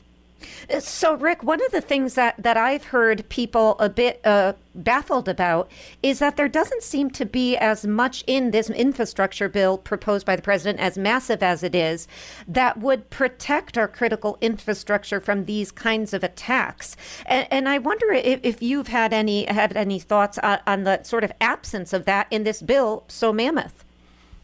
So, 0.80 1.16
Rick, 1.16 1.44
one 1.44 1.64
of 1.64 1.72
the 1.72 1.82
things 1.82 2.16
that, 2.16 2.36
that 2.42 2.58
I've 2.58 2.86
heard 2.86 3.28
people 3.30 3.75
a 3.80 3.90
bit 3.90 4.22
uh, 4.25 4.54
baffled 4.74 5.28
about 5.28 5.72
is 6.04 6.20
that 6.20 6.38
there 6.38 6.48
doesn't 6.48 6.84
seem 6.84 7.10
to 7.12 7.25
be 7.25 7.56
as 7.58 7.86
much 7.86 8.24
in 8.28 8.52
this 8.52 8.70
infrastructure 8.70 9.50
bill 9.50 9.78
proposed 9.78 10.25
by 10.25 10.36
the 10.36 10.42
president, 10.42 10.80
as 10.80 10.98
massive 10.98 11.42
as 11.42 11.64
it 11.64 11.75
is, 11.75 12.08
that 12.48 12.80
would 12.80 13.10
protect 13.10 13.78
our 13.78 13.88
critical 13.88 14.38
infrastructure 14.42 15.20
from 15.20 15.46
these 15.46 15.72
kinds 15.72 16.14
of 16.14 16.24
attacks. 16.24 16.98
And, 17.25 17.48
and 17.52 17.70
I 17.70 17.78
wonder 17.78 18.12
if, 18.12 18.40
if, 18.44 18.62
you've 18.62 18.88
had 18.88 19.14
any 19.14 19.46
had 19.46 19.75
any 19.75 20.00
thoughts 20.00 20.38
on, 20.40 20.60
on 20.66 20.84
the 20.84 21.04
sort 21.04 21.24
of 21.24 21.32
absence 21.40 21.94
of 21.94 22.06
that 22.06 22.28
in 22.32 22.44
this 22.44 22.62
bill 22.62 23.04
so 23.08 23.32
mammoth. 23.32 23.84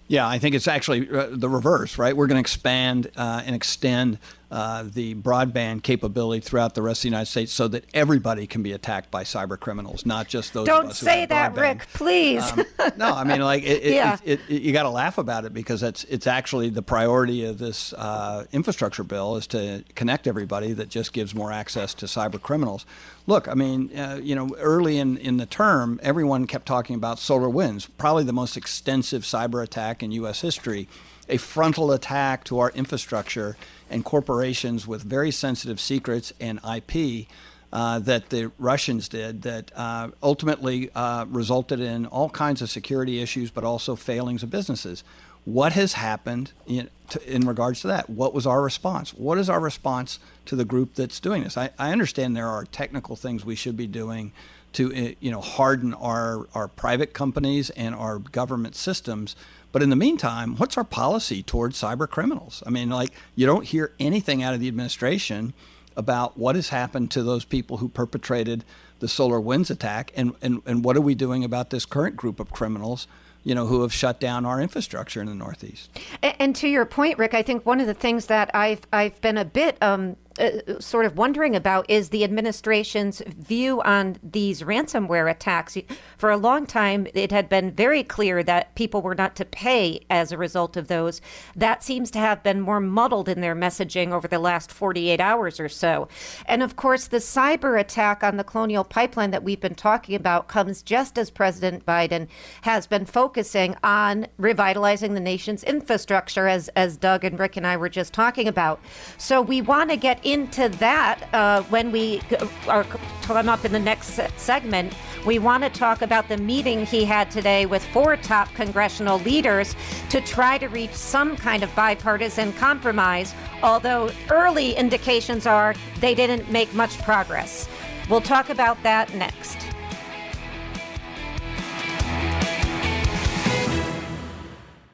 Yeah, 0.07 0.27
I 0.27 0.39
think 0.39 0.55
it's 0.55 0.67
actually 0.67 1.09
uh, 1.09 1.27
the 1.31 1.47
reverse, 1.47 1.97
right? 1.97 2.15
We're 2.15 2.27
going 2.27 2.35
to 2.35 2.41
expand 2.41 3.09
uh, 3.15 3.43
and 3.45 3.55
extend 3.55 4.19
uh, 4.51 4.83
the 4.83 5.15
broadband 5.15 5.81
capability 5.81 6.41
throughout 6.41 6.75
the 6.75 6.81
rest 6.81 6.99
of 6.99 7.03
the 7.03 7.07
United 7.07 7.27
States 7.27 7.53
so 7.53 7.69
that 7.69 7.85
everybody 7.93 8.45
can 8.45 8.61
be 8.61 8.73
attacked 8.73 9.09
by 9.09 9.23
cyber 9.23 9.57
criminals, 9.57 10.05
not 10.05 10.27
just 10.27 10.53
those. 10.53 10.67
Don't 10.67 10.93
say 10.93 11.25
that, 11.25 11.53
broadband. 11.53 11.61
Rick, 11.61 11.87
please. 11.93 12.51
Um, 12.51 12.65
no, 12.97 13.13
I 13.13 13.23
mean, 13.23 13.41
like, 13.41 13.63
it, 13.63 13.83
yeah. 13.83 14.17
It, 14.25 14.41
it, 14.49 14.61
you 14.61 14.73
got 14.73 14.83
to 14.83 14.89
laugh 14.89 15.17
about 15.17 15.45
it 15.45 15.53
because 15.53 15.83
it's 15.83 16.03
it's 16.05 16.27
actually 16.27 16.69
the 16.69 16.81
priority 16.81 17.45
of 17.45 17.59
this 17.59 17.93
uh, 17.93 18.45
infrastructure 18.51 19.03
bill 19.03 19.37
is 19.37 19.47
to 19.47 19.85
connect 19.95 20.27
everybody 20.27 20.73
that 20.73 20.89
just 20.89 21.13
gives 21.13 21.33
more 21.33 21.51
access 21.51 21.93
to 21.93 22.05
cyber 22.05 22.41
criminals. 22.41 22.85
Look, 23.27 23.47
I 23.47 23.53
mean, 23.53 23.95
uh, 23.97 24.19
you 24.21 24.35
know, 24.35 24.53
early 24.57 24.97
in, 24.97 25.17
in 25.17 25.37
the 25.37 25.45
term, 25.45 25.99
everyone 26.03 26.47
kept 26.47 26.65
talking 26.65 26.95
about 26.95 27.17
SolarWinds, 27.17 27.87
probably 27.97 28.23
the 28.23 28.33
most 28.33 28.57
extensive 28.57 29.23
cyber 29.23 29.63
attack 29.63 30.03
in 30.03 30.11
U.S. 30.13 30.41
history, 30.41 30.89
a 31.29 31.37
frontal 31.37 31.91
attack 31.91 32.43
to 32.45 32.59
our 32.59 32.71
infrastructure 32.71 33.55
and 33.91 34.03
corporations 34.03 34.87
with 34.87 35.03
very 35.03 35.31
sensitive 35.31 35.79
secrets 35.79 36.33
and 36.39 36.59
IP. 36.63 37.27
Uh, 37.73 37.99
that 37.99 38.29
the 38.31 38.51
Russians 38.59 39.07
did 39.07 39.43
that 39.43 39.71
uh, 39.77 40.09
ultimately 40.21 40.89
uh, 40.93 41.25
resulted 41.29 41.79
in 41.79 42.05
all 42.05 42.29
kinds 42.29 42.61
of 42.61 42.69
security 42.69 43.21
issues, 43.21 43.49
but 43.49 43.63
also 43.63 43.95
failings 43.95 44.43
of 44.43 44.49
businesses. 44.49 45.05
What 45.45 45.71
has 45.71 45.93
happened 45.93 46.51
in, 46.67 46.89
to, 47.11 47.33
in, 47.33 47.47
regards 47.47 47.79
to 47.81 47.87
that? 47.87 48.09
What 48.09 48.33
was 48.33 48.45
our 48.45 48.61
response? 48.61 49.13
What 49.13 49.37
is 49.37 49.49
our 49.49 49.61
response 49.61 50.19
to 50.47 50.57
the 50.57 50.65
group 50.65 50.95
that's 50.95 51.21
doing 51.21 51.43
this? 51.43 51.57
I, 51.57 51.69
I 51.79 51.93
understand 51.93 52.35
there 52.35 52.49
are 52.49 52.65
technical 52.65 53.15
things 53.15 53.45
we 53.45 53.55
should 53.55 53.77
be 53.77 53.87
doing 53.87 54.33
to 54.73 54.93
uh, 54.93 55.13
you 55.19 55.31
know 55.31 55.41
harden 55.41 55.93
our 55.93 56.47
our 56.53 56.67
private 56.67 57.13
companies 57.13 57.69
and 57.71 57.95
our 57.95 58.19
government 58.19 58.75
systems 58.75 59.35
but 59.71 59.81
in 59.81 59.89
the 59.89 59.95
meantime, 59.95 60.55
what's 60.57 60.77
our 60.77 60.83
policy 60.83 61.43
towards 61.43 61.79
cyber 61.79 62.09
criminals? 62.09 62.61
I 62.65 62.69
mean, 62.69 62.89
like, 62.89 63.11
you 63.35 63.45
don't 63.45 63.65
hear 63.65 63.93
anything 63.99 64.43
out 64.43 64.53
of 64.53 64.59
the 64.59 64.67
administration 64.67 65.53
about 65.95 66.37
what 66.37 66.55
has 66.55 66.69
happened 66.69 67.11
to 67.11 67.23
those 67.23 67.45
people 67.45 67.77
who 67.77 67.89
perpetrated 67.89 68.63
the 68.99 69.07
SolarWinds 69.07 69.69
attack 69.69 70.11
and, 70.15 70.33
and, 70.41 70.61
and 70.65 70.85
what 70.85 70.95
are 70.95 71.01
we 71.01 71.15
doing 71.15 71.43
about 71.43 71.69
this 71.69 71.85
current 71.85 72.15
group 72.15 72.39
of 72.39 72.51
criminals 72.51 73.07
you 73.43 73.55
know, 73.55 73.65
who 73.65 73.81
have 73.81 73.93
shut 73.93 74.19
down 74.19 74.45
our 74.45 74.61
infrastructure 74.61 75.19
in 75.19 75.27
the 75.27 75.35
Northeast. 75.35 75.89
And, 76.21 76.35
and, 76.39 76.55
to 76.57 76.67
your 76.67 76.85
point, 76.85 77.17
Rick, 77.17 77.33
I 77.33 77.41
think 77.41 77.65
one 77.65 77.81
of 77.81 77.87
the 77.87 77.93
things 77.93 78.27
that 78.27 78.51
I've 78.53 78.81
I've 78.93 79.19
been 79.21 79.37
a 79.37 79.45
bit 79.45 79.81
um, 79.81 80.15
uh, 80.39 80.79
sort 80.79 81.05
of 81.05 81.17
wondering 81.17 81.55
about 81.55 81.89
is 81.89 82.09
the 82.09 82.23
administration's 82.23 83.21
view 83.27 83.81
on 83.81 84.17
these 84.23 84.61
ransomware 84.61 85.29
attacks. 85.29 85.77
For 86.17 86.29
a 86.29 86.37
long 86.37 86.65
time, 86.65 87.07
it 87.13 87.31
had 87.31 87.49
been 87.49 87.71
very 87.71 88.03
clear 88.03 88.41
that 88.43 88.73
people 88.75 89.01
were 89.01 89.15
not 89.15 89.35
to 89.35 89.45
pay 89.45 90.05
as 90.09 90.31
a 90.31 90.37
result 90.37 90.77
of 90.77 90.87
those. 90.87 91.21
That 91.55 91.83
seems 91.83 92.11
to 92.11 92.19
have 92.19 92.43
been 92.43 92.61
more 92.61 92.79
muddled 92.79 93.27
in 93.27 93.41
their 93.41 93.55
messaging 93.55 94.11
over 94.11 94.27
the 94.27 94.39
last 94.39 94.71
48 94.71 95.19
hours 95.19 95.59
or 95.59 95.69
so. 95.69 96.07
And 96.45 96.63
of 96.63 96.75
course, 96.75 97.07
the 97.07 97.17
cyber 97.17 97.79
attack 97.79 98.23
on 98.23 98.37
the 98.37 98.43
Colonial 98.43 98.83
Pipeline 98.83 99.31
that 99.31 99.43
we've 99.43 99.59
been 99.59 99.75
talking 99.75 100.15
about 100.15 100.47
comes 100.47 100.81
just 100.81 101.17
as 101.17 101.29
President 101.29 101.85
Biden 101.85 102.27
has 102.61 102.87
been 102.87 103.05
focusing 103.05 103.75
on 103.83 104.27
revitalizing 104.37 105.13
the 105.13 105.19
nation's 105.19 105.63
infrastructure, 105.63 106.47
as, 106.47 106.69
as 106.69 106.97
Doug 106.97 107.25
and 107.25 107.37
Rick 107.37 107.57
and 107.57 107.67
I 107.67 107.77
were 107.77 107.89
just 107.89 108.13
talking 108.13 108.47
about. 108.47 108.79
So 109.17 109.41
we 109.41 109.61
want 109.61 109.89
to 109.89 109.97
get 109.97 110.20
into 110.23 110.69
that 110.69 111.27
uh, 111.33 111.63
when 111.63 111.91
we 111.91 112.21
are 112.67 112.85
come 113.21 113.49
up 113.49 113.63
in 113.63 113.71
the 113.71 113.79
next 113.79 114.19
segment. 114.37 114.93
We 115.25 115.39
want 115.39 115.63
to 115.63 115.69
talk 115.69 116.01
about 116.01 116.27
the 116.27 116.37
meeting 116.37 116.85
he 116.85 117.05
had 117.05 117.29
today 117.31 117.65
with 117.65 117.85
four 117.87 118.17
top 118.17 118.53
congressional 118.55 119.19
leaders 119.19 119.75
to 120.09 120.19
try 120.21 120.57
to 120.57 120.67
reach 120.67 120.93
some 120.93 121.37
kind 121.37 121.63
of 121.63 121.73
bipartisan 121.75 122.53
compromise, 122.53 123.33
although 123.61 124.11
early 124.29 124.73
indications 124.73 125.45
are 125.45 125.75
they 125.99 126.15
didn't 126.15 126.51
make 126.51 126.73
much 126.73 126.97
progress. 127.03 127.69
We'll 128.09 128.21
talk 128.21 128.49
about 128.49 128.81
that 128.83 129.13
next. 129.13 129.57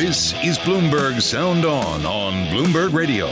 This 0.00 0.32
is 0.42 0.58
Bloomberg 0.60 1.20
Sound 1.20 1.66
On 1.66 2.06
on 2.06 2.32
Bloomberg 2.46 2.94
Radio. 2.94 3.26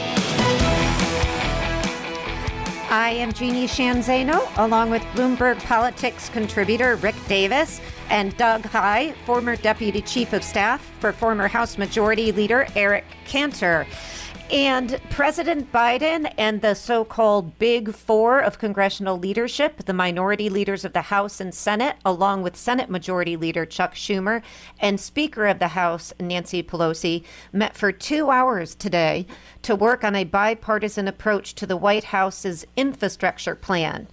I 2.90 3.08
am 3.16 3.32
Jeannie 3.32 3.66
Sheehan 3.66 4.00
Zaino, 4.00 4.46
along 4.58 4.90
with 4.90 5.00
Bloomberg 5.14 5.64
Politics 5.64 6.28
contributor 6.28 6.96
Rick 6.96 7.14
Davis 7.26 7.80
and 8.10 8.36
Doug 8.36 8.66
Heye, 8.66 9.14
former 9.24 9.56
Deputy 9.56 10.02
Chief 10.02 10.34
of 10.34 10.44
Staff 10.44 10.82
for 11.00 11.10
former 11.10 11.48
House 11.48 11.78
Majority 11.78 12.32
Leader 12.32 12.66
Eric 12.76 13.06
Cantor. 13.24 13.86
And 14.50 14.98
President 15.10 15.70
Biden 15.72 16.32
and 16.38 16.62
the 16.62 16.72
so 16.72 17.04
called 17.04 17.58
Big 17.58 17.92
Four 17.94 18.40
of 18.40 18.58
congressional 18.58 19.18
leadership, 19.18 19.84
the 19.84 19.92
minority 19.92 20.48
leaders 20.48 20.86
of 20.86 20.94
the 20.94 21.02
House 21.02 21.38
and 21.38 21.54
Senate, 21.54 21.96
along 22.02 22.40
with 22.40 22.56
Senate 22.56 22.88
Majority 22.88 23.36
Leader 23.36 23.66
Chuck 23.66 23.94
Schumer 23.94 24.40
and 24.80 24.98
Speaker 24.98 25.46
of 25.46 25.58
the 25.58 25.68
House 25.68 26.14
Nancy 26.18 26.62
Pelosi, 26.62 27.24
met 27.52 27.76
for 27.76 27.92
two 27.92 28.30
hours 28.30 28.74
today 28.74 29.26
to 29.60 29.76
work 29.76 30.02
on 30.02 30.16
a 30.16 30.24
bipartisan 30.24 31.08
approach 31.08 31.54
to 31.56 31.66
the 31.66 31.76
White 31.76 32.04
House's 32.04 32.66
infrastructure 32.74 33.54
plan. 33.54 34.08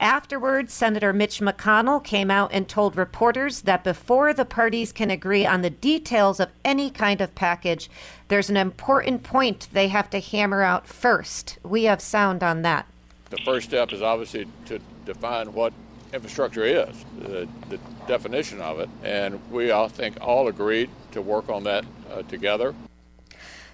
Afterwards, 0.00 0.72
Senator 0.72 1.12
Mitch 1.12 1.40
McConnell 1.40 2.02
came 2.02 2.30
out 2.30 2.50
and 2.54 2.66
told 2.66 2.96
reporters 2.96 3.60
that 3.62 3.84
before 3.84 4.32
the 4.32 4.46
parties 4.46 4.92
can 4.92 5.10
agree 5.10 5.44
on 5.44 5.60
the 5.60 5.68
details 5.68 6.40
of 6.40 6.48
any 6.64 6.88
kind 6.88 7.20
of 7.20 7.34
package, 7.34 7.90
there's 8.28 8.48
an 8.48 8.56
important 8.56 9.22
point 9.22 9.68
they 9.74 9.88
have 9.88 10.08
to 10.08 10.18
hammer 10.18 10.62
out 10.62 10.86
first. 10.86 11.58
We 11.62 11.84
have 11.84 12.00
sound 12.00 12.42
on 12.42 12.62
that. 12.62 12.86
The 13.28 13.36
first 13.44 13.68
step 13.68 13.92
is 13.92 14.00
obviously 14.00 14.48
to 14.66 14.80
define 15.04 15.52
what 15.52 15.74
infrastructure 16.14 16.64
is, 16.64 17.04
the, 17.18 17.46
the 17.68 17.78
definition 18.08 18.62
of 18.62 18.80
it, 18.80 18.88
and 19.04 19.38
we 19.50 19.70
all 19.70 19.90
think 19.90 20.16
all 20.22 20.48
agreed 20.48 20.88
to 21.12 21.20
work 21.20 21.50
on 21.50 21.64
that 21.64 21.84
uh, 22.10 22.22
together. 22.22 22.74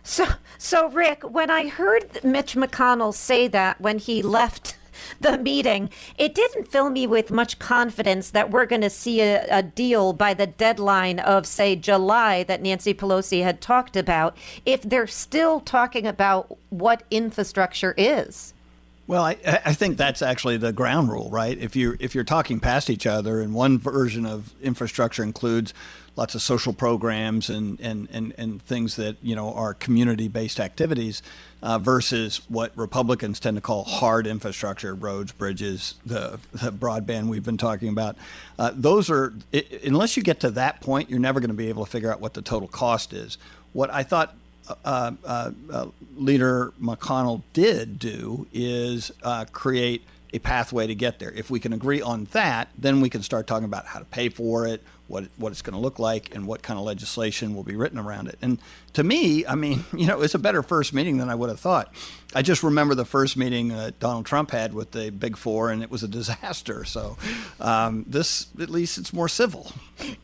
So, 0.02 0.26
so 0.58 0.88
Rick, 0.90 1.22
when 1.22 1.50
I 1.50 1.68
heard 1.68 2.24
Mitch 2.24 2.54
McConnell 2.56 3.14
say 3.14 3.46
that 3.48 3.80
when 3.80 3.98
he 3.98 4.22
left 4.22 4.76
the 5.20 5.38
meeting, 5.38 5.90
it 6.18 6.34
didn't 6.34 6.68
fill 6.68 6.90
me 6.90 7.06
with 7.06 7.30
much 7.30 7.58
confidence 7.58 8.30
that 8.30 8.50
we're 8.50 8.66
going 8.66 8.82
to 8.82 8.90
see 8.90 9.20
a, 9.20 9.46
a, 9.50 9.62
deal 9.62 10.12
by 10.12 10.32
the 10.34 10.46
deadline 10.46 11.18
of, 11.18 11.46
say, 11.46 11.76
July 11.76 12.42
that 12.44 12.62
Nancy 12.62 12.94
Pelosi 12.94 13.42
had 13.42 13.60
talked 13.60 13.96
about, 13.96 14.36
if 14.64 14.82
they're 14.82 15.06
still 15.06 15.60
talking 15.60 16.06
about 16.06 16.56
what 16.70 17.02
infrastructure 17.10 17.94
is. 17.96 18.54
Well, 19.06 19.22
I, 19.22 19.36
I 19.64 19.72
think 19.72 19.96
that's 19.96 20.20
actually 20.20 20.56
the 20.56 20.72
ground 20.72 21.10
rule, 21.10 21.30
right? 21.30 21.56
If 21.56 21.76
you 21.76 21.96
if 22.00 22.14
you're 22.14 22.24
talking 22.24 22.58
past 22.58 22.90
each 22.90 23.06
other, 23.06 23.40
and 23.40 23.54
one 23.54 23.78
version 23.78 24.26
of 24.26 24.52
infrastructure 24.60 25.22
includes 25.22 25.72
lots 26.16 26.34
of 26.34 26.42
social 26.42 26.72
programs 26.72 27.50
and, 27.50 27.78
and, 27.80 28.08
and, 28.10 28.34
and 28.38 28.62
things 28.62 28.96
that 28.96 29.16
you 29.22 29.36
know 29.36 29.52
are 29.52 29.74
community 29.74 30.28
based 30.28 30.58
activities 30.58 31.22
uh, 31.62 31.78
versus 31.78 32.40
what 32.48 32.72
Republicans 32.76 33.38
tend 33.38 33.56
to 33.56 33.60
call 33.60 33.84
hard 33.84 34.26
infrastructure, 34.26 34.94
roads, 34.94 35.32
bridges, 35.32 35.94
the, 36.04 36.38
the 36.52 36.72
broadband 36.72 37.28
we've 37.28 37.44
been 37.44 37.56
talking 37.56 37.88
about. 37.88 38.16
Uh, 38.58 38.72
those 38.74 39.10
are 39.10 39.34
it, 39.52 39.84
unless 39.84 40.16
you 40.16 40.22
get 40.22 40.40
to 40.40 40.50
that 40.50 40.80
point, 40.80 41.10
you're 41.10 41.20
never 41.20 41.40
going 41.40 41.50
to 41.50 41.54
be 41.54 41.68
able 41.68 41.84
to 41.84 41.90
figure 41.90 42.10
out 42.10 42.20
what 42.20 42.34
the 42.34 42.42
total 42.42 42.68
cost 42.68 43.12
is. 43.12 43.38
What 43.72 43.92
I 43.92 44.02
thought 44.02 44.34
uh, 44.84 45.12
uh, 45.24 45.50
uh, 45.70 45.86
Leader 46.16 46.72
McConnell 46.80 47.42
did 47.52 47.98
do 47.98 48.46
is 48.52 49.12
uh, 49.22 49.44
create 49.52 50.02
a 50.32 50.38
pathway 50.38 50.86
to 50.86 50.94
get 50.94 51.18
there. 51.18 51.30
If 51.32 51.50
we 51.50 51.60
can 51.60 51.72
agree 51.72 52.02
on 52.02 52.24
that, 52.32 52.68
then 52.76 53.00
we 53.00 53.08
can 53.08 53.22
start 53.22 53.46
talking 53.46 53.64
about 53.64 53.86
how 53.86 54.00
to 54.00 54.04
pay 54.04 54.28
for 54.28 54.66
it, 54.66 54.82
what 55.08 55.24
what 55.36 55.52
it's 55.52 55.62
going 55.62 55.74
to 55.74 55.80
look 55.80 55.98
like, 55.98 56.34
and 56.34 56.46
what 56.46 56.62
kind 56.62 56.78
of 56.78 56.84
legislation 56.84 57.54
will 57.54 57.62
be 57.62 57.76
written 57.76 57.98
around 57.98 58.28
it. 58.28 58.38
And 58.42 58.58
to 58.96 59.04
me, 59.04 59.44
I 59.46 59.54
mean, 59.54 59.84
you 59.96 60.06
know, 60.06 60.22
it's 60.22 60.34
a 60.34 60.38
better 60.38 60.62
first 60.62 60.92
meeting 60.92 61.18
than 61.18 61.28
I 61.28 61.34
would 61.34 61.50
have 61.50 61.60
thought. 61.60 61.94
I 62.34 62.42
just 62.42 62.62
remember 62.62 62.94
the 62.94 63.04
first 63.04 63.36
meeting 63.36 63.68
that 63.68 64.00
Donald 64.00 64.26
Trump 64.26 64.50
had 64.50 64.74
with 64.74 64.90
the 64.90 65.10
Big 65.10 65.36
Four, 65.36 65.70
and 65.70 65.82
it 65.82 65.90
was 65.90 66.02
a 66.02 66.08
disaster. 66.08 66.84
So 66.84 67.16
um, 67.60 68.04
this, 68.08 68.48
at 68.60 68.68
least, 68.68 68.98
it's 68.98 69.12
more 69.12 69.28
civil. 69.28 69.70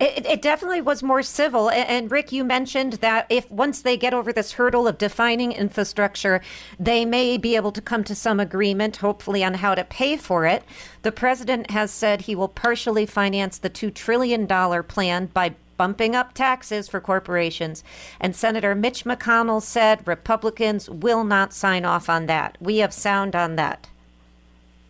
It, 0.01 0.27
it, 0.27 0.43
definitely 0.43 0.81
was 0.81 1.03
more 1.03 1.23
civil. 1.23 1.71
And 1.71 2.11
Rick, 2.11 2.33
you 2.33 2.45
mentioned 2.45 2.95
that 2.95 3.27
if 3.31 3.51
once 3.51 3.83
they 3.83 3.97
get 3.97 4.13
over 4.13 4.33
this 4.33 4.53
hurdle 4.53 4.89
of 4.89 4.99
defining 4.99 5.53
infrastructure, 5.53 6.43
they 6.79 7.05
may 7.05 7.39
be 7.39 7.57
able 7.57 7.73
to 7.73 7.81
come 7.81 8.05
to 8.05 8.15
some 8.15 8.41
agreement, 8.41 8.97
hopefully, 8.97 9.45
on 9.45 9.55
how 9.55 9.75
to 9.75 9.85
pay 9.85 10.17
for 10.17 10.45
it. 10.45 10.65
The 11.03 11.13
president 11.13 11.71
has 11.71 11.91
said 11.91 12.23
he 12.23 12.35
will 12.35 12.49
partially 12.49 13.07
finance 13.07 13.59
the 13.59 13.71
$2 13.71 13.95
trillion 13.95 14.47
plan 14.85 15.27
by 15.27 15.55
bumping 15.77 16.15
up 16.15 16.35
taxes 16.35 16.89
for 16.89 17.01
corporations. 17.01 17.83
And 18.21 18.35
Senator 18.35 18.75
Mitch 18.75 19.05
McConnell 19.05 19.63
said 19.63 20.07
Republicans 20.07 20.89
will 20.89 21.25
not 21.25 21.53
sign 21.53 21.85
off 21.85 22.09
on 22.09 22.27
that. 22.27 22.59
We 22.61 22.79
have 22.79 22.93
sound 22.93 23.35
on 23.35 23.57
that. 23.57 23.89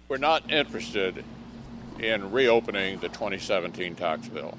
We're 0.08 0.18
not 0.18 0.50
interested 0.50 1.24
in 1.98 2.32
reopening 2.32 2.98
the 2.98 3.08
2017 3.08 3.94
tax 3.94 4.28
bill. 4.28 4.58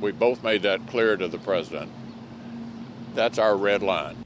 We 0.00 0.12
both 0.12 0.42
made 0.42 0.62
that 0.62 0.86
clear 0.86 1.16
to 1.16 1.28
the 1.28 1.38
president. 1.38 1.90
That's 3.14 3.38
our 3.38 3.56
red 3.56 3.82
line. 3.82 4.24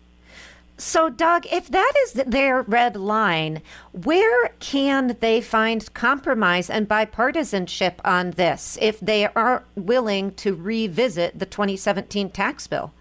So, 0.79 1.09
Doug, 1.09 1.47
if 1.51 1.69
that 1.69 1.93
is 2.05 2.13
their 2.13 2.63
red 2.63 2.97
line, 2.97 3.63
where 3.93 4.49
can 4.61 5.17
they 5.21 5.41
find 5.41 5.93
compromise 5.95 6.69
and 6.69 6.87
bipartisanship 6.87 7.95
on 8.05 8.33
this 8.33 8.77
if 8.83 9.01
they 9.01 9.27
are 9.27 9.65
willing 9.75 10.35
to 10.35 10.55
revisit 10.55 11.39
the 11.39 11.47
2017 11.47 12.29
tax 12.29 12.67
bill? 12.67 12.93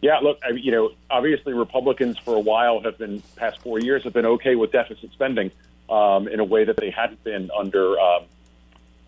Yeah, 0.00 0.18
look, 0.20 0.38
I, 0.44 0.50
you 0.50 0.70
know, 0.70 0.92
obviously 1.10 1.54
Republicans 1.54 2.18
for 2.18 2.36
a 2.36 2.40
while 2.40 2.80
have 2.80 2.96
been, 2.96 3.20
past 3.34 3.60
four 3.60 3.80
years, 3.80 4.04
have 4.04 4.12
been 4.12 4.26
okay 4.26 4.54
with 4.54 4.70
deficit 4.70 5.10
spending 5.12 5.50
um, 5.90 6.28
in 6.28 6.38
a 6.38 6.44
way 6.44 6.64
that 6.64 6.76
they 6.76 6.90
hadn't 6.90 7.22
been 7.24 7.50
under 7.56 7.98
um, 7.98 8.24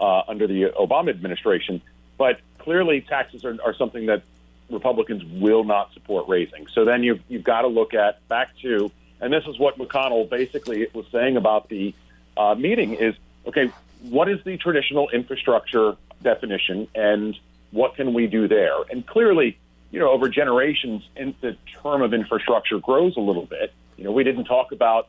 uh, 0.00 0.22
under 0.26 0.48
the 0.48 0.64
Obama 0.78 1.10
administration. 1.10 1.80
But 2.18 2.40
clearly, 2.58 3.00
taxes 3.02 3.44
are, 3.44 3.56
are 3.64 3.74
something 3.74 4.06
that 4.06 4.22
Republicans 4.72 5.22
will 5.24 5.64
not 5.64 5.92
support 5.92 6.28
raising. 6.28 6.66
So 6.68 6.84
then 6.84 7.02
you've, 7.02 7.20
you've 7.28 7.44
got 7.44 7.62
to 7.62 7.68
look 7.68 7.94
at 7.94 8.26
back 8.28 8.56
to, 8.62 8.90
and 9.20 9.32
this 9.32 9.44
is 9.46 9.58
what 9.58 9.78
McConnell 9.78 10.28
basically 10.28 10.86
was 10.92 11.06
saying 11.12 11.36
about 11.36 11.68
the 11.68 11.94
uh, 12.36 12.54
meeting 12.54 12.94
is, 12.94 13.14
okay, 13.46 13.70
what 14.02 14.28
is 14.28 14.42
the 14.44 14.56
traditional 14.56 15.08
infrastructure 15.10 15.96
definition 16.22 16.88
and 16.94 17.38
what 17.70 17.96
can 17.96 18.14
we 18.14 18.26
do 18.26 18.48
there? 18.48 18.76
And 18.90 19.06
clearly, 19.06 19.58
you 19.90 19.98
know, 19.98 20.10
over 20.10 20.28
generations, 20.28 21.02
in 21.16 21.34
the 21.40 21.56
term 21.82 22.02
of 22.02 22.14
infrastructure 22.14 22.78
grows 22.78 23.16
a 23.16 23.20
little 23.20 23.46
bit. 23.46 23.72
You 23.96 24.04
know, 24.04 24.12
we 24.12 24.24
didn't 24.24 24.44
talk 24.44 24.72
about 24.72 25.08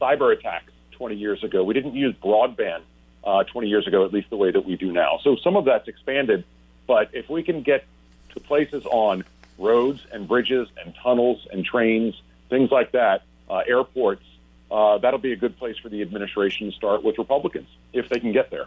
cyber 0.00 0.32
attacks 0.32 0.72
20 0.92 1.16
years 1.16 1.42
ago. 1.42 1.64
We 1.64 1.74
didn't 1.74 1.94
use 1.94 2.14
broadband 2.22 2.82
uh, 3.24 3.44
20 3.44 3.68
years 3.68 3.86
ago, 3.86 4.04
at 4.04 4.12
least 4.12 4.30
the 4.30 4.36
way 4.36 4.50
that 4.50 4.64
we 4.64 4.76
do 4.76 4.92
now. 4.92 5.18
So 5.22 5.36
some 5.36 5.56
of 5.56 5.64
that's 5.64 5.88
expanded. 5.88 6.44
But 6.86 7.10
if 7.12 7.28
we 7.28 7.42
can 7.42 7.62
get 7.62 7.84
to 8.30 8.40
places 8.40 8.84
on 8.86 9.24
roads 9.58 10.00
and 10.12 10.26
bridges 10.26 10.68
and 10.82 10.94
tunnels 11.02 11.46
and 11.52 11.64
trains, 11.64 12.20
things 12.48 12.70
like 12.70 12.92
that, 12.92 13.22
uh, 13.48 13.62
airports, 13.66 14.24
uh, 14.70 14.98
that'll 14.98 15.18
be 15.18 15.32
a 15.32 15.36
good 15.36 15.58
place 15.58 15.76
for 15.78 15.88
the 15.88 16.00
administration 16.02 16.70
to 16.70 16.76
start 16.76 17.02
with 17.02 17.18
Republicans 17.18 17.68
if 17.92 18.08
they 18.08 18.20
can 18.20 18.32
get 18.32 18.50
there. 18.50 18.66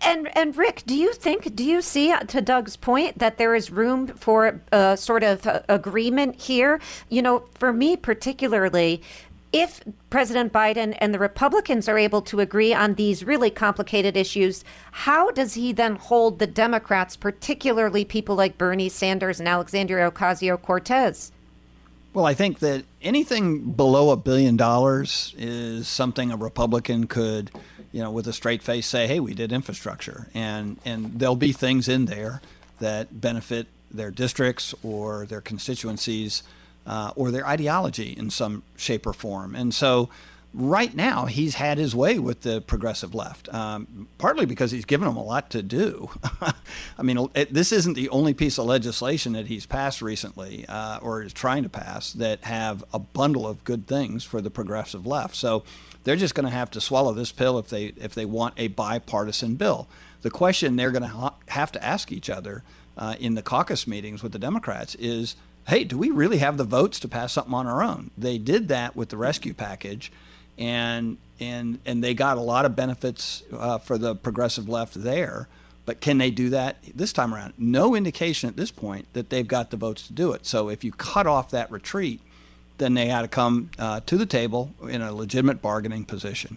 And 0.00 0.34
and 0.36 0.56
Rick, 0.56 0.82
do 0.86 0.94
you 0.94 1.12
think, 1.12 1.54
do 1.54 1.64
you 1.64 1.82
see, 1.82 2.10
uh, 2.10 2.20
to 2.20 2.40
Doug's 2.40 2.76
point, 2.76 3.18
that 3.18 3.36
there 3.38 3.54
is 3.54 3.70
room 3.70 4.06
for 4.08 4.60
a 4.72 4.96
sort 4.96 5.22
of 5.22 5.46
uh, 5.46 5.60
agreement 5.68 6.40
here? 6.40 6.80
You 7.08 7.22
know, 7.22 7.44
for 7.58 7.72
me 7.72 7.96
particularly, 7.96 9.02
if 9.52 9.82
President 10.08 10.52
Biden 10.52 10.96
and 10.98 11.12
the 11.12 11.18
Republicans 11.18 11.88
are 11.88 11.98
able 11.98 12.22
to 12.22 12.40
agree 12.40 12.72
on 12.72 12.94
these 12.94 13.24
really 13.24 13.50
complicated 13.50 14.16
issues, 14.16 14.64
how 14.92 15.30
does 15.30 15.54
he 15.54 15.72
then 15.72 15.96
hold 15.96 16.38
the 16.38 16.46
Democrats, 16.46 17.16
particularly 17.16 18.04
people 18.04 18.34
like 18.34 18.56
Bernie 18.56 18.88
Sanders 18.88 19.38
and 19.38 19.48
Alexandria 19.48 20.10
Ocasio 20.10 20.60
Cortez? 20.60 21.32
Well, 22.14 22.26
I 22.26 22.34
think 22.34 22.58
that 22.58 22.84
anything 23.00 23.72
below 23.72 24.10
a 24.10 24.16
billion 24.16 24.56
dollars 24.56 25.34
is 25.38 25.88
something 25.88 26.30
a 26.30 26.36
Republican 26.36 27.06
could, 27.06 27.50
you 27.90 28.02
know, 28.02 28.10
with 28.10 28.26
a 28.26 28.34
straight 28.34 28.62
face 28.62 28.86
say, 28.86 29.06
"Hey, 29.06 29.18
we 29.18 29.32
did 29.32 29.50
infrastructure," 29.50 30.28
and 30.34 30.78
and 30.84 31.18
there'll 31.18 31.36
be 31.36 31.52
things 31.52 31.88
in 31.88 32.04
there 32.04 32.42
that 32.80 33.22
benefit 33.22 33.66
their 33.90 34.10
districts 34.10 34.74
or 34.82 35.24
their 35.24 35.40
constituencies 35.40 36.42
uh, 36.86 37.12
or 37.16 37.30
their 37.30 37.46
ideology 37.46 38.12
in 38.12 38.30
some 38.30 38.62
shape 38.76 39.06
or 39.06 39.12
form. 39.12 39.54
And 39.54 39.74
so 39.74 40.08
right 40.54 40.94
now 40.94 41.26
he's 41.26 41.54
had 41.54 41.78
his 41.78 41.94
way 41.94 42.18
with 42.18 42.42
the 42.42 42.60
progressive 42.60 43.14
left, 43.14 43.52
um, 43.54 44.08
partly 44.18 44.44
because 44.44 44.70
he's 44.70 44.84
given 44.84 45.06
them 45.06 45.16
a 45.16 45.22
lot 45.22 45.50
to 45.50 45.62
do. 45.62 46.10
I 46.98 47.02
mean, 47.02 47.28
it, 47.34 47.52
this 47.52 47.72
isn't 47.72 47.94
the 47.94 48.08
only 48.10 48.34
piece 48.34 48.58
of 48.58 48.66
legislation 48.66 49.32
that 49.32 49.46
he's 49.46 49.66
passed 49.66 50.02
recently 50.02 50.66
uh, 50.68 50.98
or 51.00 51.22
is 51.22 51.32
trying 51.32 51.62
to 51.62 51.68
pass 51.68 52.12
that 52.14 52.44
have 52.44 52.84
a 52.92 52.98
bundle 52.98 53.46
of 53.46 53.64
good 53.64 53.86
things 53.86 54.24
for 54.24 54.40
the 54.40 54.50
progressive 54.50 55.06
left. 55.06 55.34
So 55.34 55.64
they're 56.04 56.16
just 56.16 56.34
going 56.34 56.46
to 56.46 56.52
have 56.52 56.70
to 56.72 56.80
swallow 56.80 57.12
this 57.12 57.32
pill 57.32 57.58
if 57.58 57.68
they 57.68 57.86
if 57.96 58.14
they 58.14 58.24
want 58.24 58.54
a 58.56 58.68
bipartisan 58.68 59.54
bill. 59.54 59.88
The 60.22 60.30
question 60.30 60.76
they're 60.76 60.90
going 60.90 61.02
to 61.02 61.08
ha- 61.08 61.34
have 61.48 61.72
to 61.72 61.84
ask 61.84 62.12
each 62.12 62.28
other 62.28 62.62
uh, 62.96 63.14
in 63.18 63.34
the 63.34 63.42
caucus 63.42 63.86
meetings 63.86 64.22
with 64.22 64.32
the 64.32 64.38
Democrats 64.38 64.94
is 64.96 65.36
hey, 65.68 65.84
do 65.84 65.96
we 65.96 66.10
really 66.10 66.38
have 66.38 66.56
the 66.56 66.64
votes 66.64 66.98
to 67.00 67.08
pass 67.08 67.32
something 67.32 67.54
on 67.54 67.66
our 67.66 67.82
own? 67.82 68.10
They 68.16 68.38
did 68.38 68.68
that 68.68 68.96
with 68.96 69.10
the 69.10 69.16
rescue 69.16 69.54
package, 69.54 70.12
and 70.58 71.18
and 71.40 71.78
and 71.84 72.02
they 72.02 72.14
got 72.14 72.36
a 72.36 72.40
lot 72.40 72.64
of 72.64 72.76
benefits 72.76 73.42
uh, 73.52 73.78
for 73.78 73.98
the 73.98 74.14
progressive 74.14 74.68
left 74.68 74.94
there. 74.94 75.48
But 75.84 76.00
can 76.00 76.18
they 76.18 76.30
do 76.30 76.50
that 76.50 76.76
this 76.94 77.12
time 77.12 77.34
around? 77.34 77.54
No 77.58 77.96
indication 77.96 78.48
at 78.48 78.56
this 78.56 78.70
point 78.70 79.06
that 79.14 79.30
they've 79.30 79.46
got 79.46 79.70
the 79.70 79.76
votes 79.76 80.06
to 80.06 80.12
do 80.12 80.32
it. 80.32 80.46
So 80.46 80.68
if 80.68 80.84
you 80.84 80.92
cut 80.92 81.26
off 81.26 81.50
that 81.50 81.70
retreat, 81.72 82.20
then 82.78 82.94
they 82.94 83.06
had 83.06 83.22
to 83.22 83.28
come 83.28 83.70
uh, 83.78 84.00
to 84.06 84.16
the 84.16 84.26
table 84.26 84.72
in 84.88 85.02
a 85.02 85.12
legitimate 85.12 85.60
bargaining 85.60 86.04
position. 86.04 86.56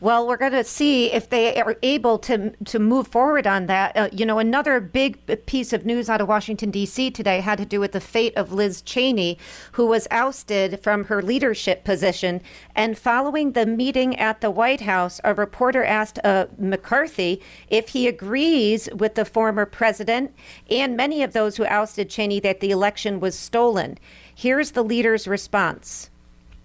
Well, 0.00 0.26
we're 0.26 0.36
going 0.36 0.52
to 0.52 0.64
see 0.64 1.12
if 1.12 1.28
they 1.28 1.60
are 1.60 1.76
able 1.82 2.18
to 2.20 2.50
to 2.64 2.78
move 2.78 3.08
forward 3.08 3.46
on 3.46 3.66
that. 3.66 3.96
Uh, 3.96 4.08
you 4.12 4.26
know, 4.26 4.38
another 4.38 4.80
big 4.80 5.46
piece 5.46 5.72
of 5.72 5.86
news 5.86 6.08
out 6.08 6.20
of 6.20 6.28
Washington 6.28 6.70
D.C. 6.70 7.10
today 7.10 7.40
had 7.40 7.58
to 7.58 7.64
do 7.64 7.80
with 7.80 7.92
the 7.92 8.00
fate 8.00 8.34
of 8.36 8.52
Liz 8.52 8.82
Cheney, 8.82 9.38
who 9.72 9.86
was 9.86 10.08
ousted 10.10 10.80
from 10.82 11.04
her 11.04 11.22
leadership 11.22 11.84
position. 11.84 12.40
And 12.74 12.98
following 12.98 13.52
the 13.52 13.66
meeting 13.66 14.18
at 14.18 14.40
the 14.40 14.50
White 14.50 14.82
House, 14.82 15.20
a 15.24 15.34
reporter 15.34 15.84
asked 15.84 16.18
uh, 16.24 16.46
McCarthy 16.58 17.40
if 17.68 17.90
he 17.90 18.08
agrees 18.08 18.88
with 18.94 19.14
the 19.14 19.24
former 19.24 19.66
president 19.66 20.34
and 20.70 20.96
many 20.96 21.22
of 21.22 21.32
those 21.32 21.56
who 21.56 21.66
ousted 21.66 22.10
Cheney 22.10 22.40
that 22.40 22.60
the 22.60 22.70
election 22.70 23.20
was 23.20 23.38
stolen. 23.38 23.98
Here's 24.34 24.72
the 24.72 24.82
leader's 24.82 25.28
response. 25.28 26.10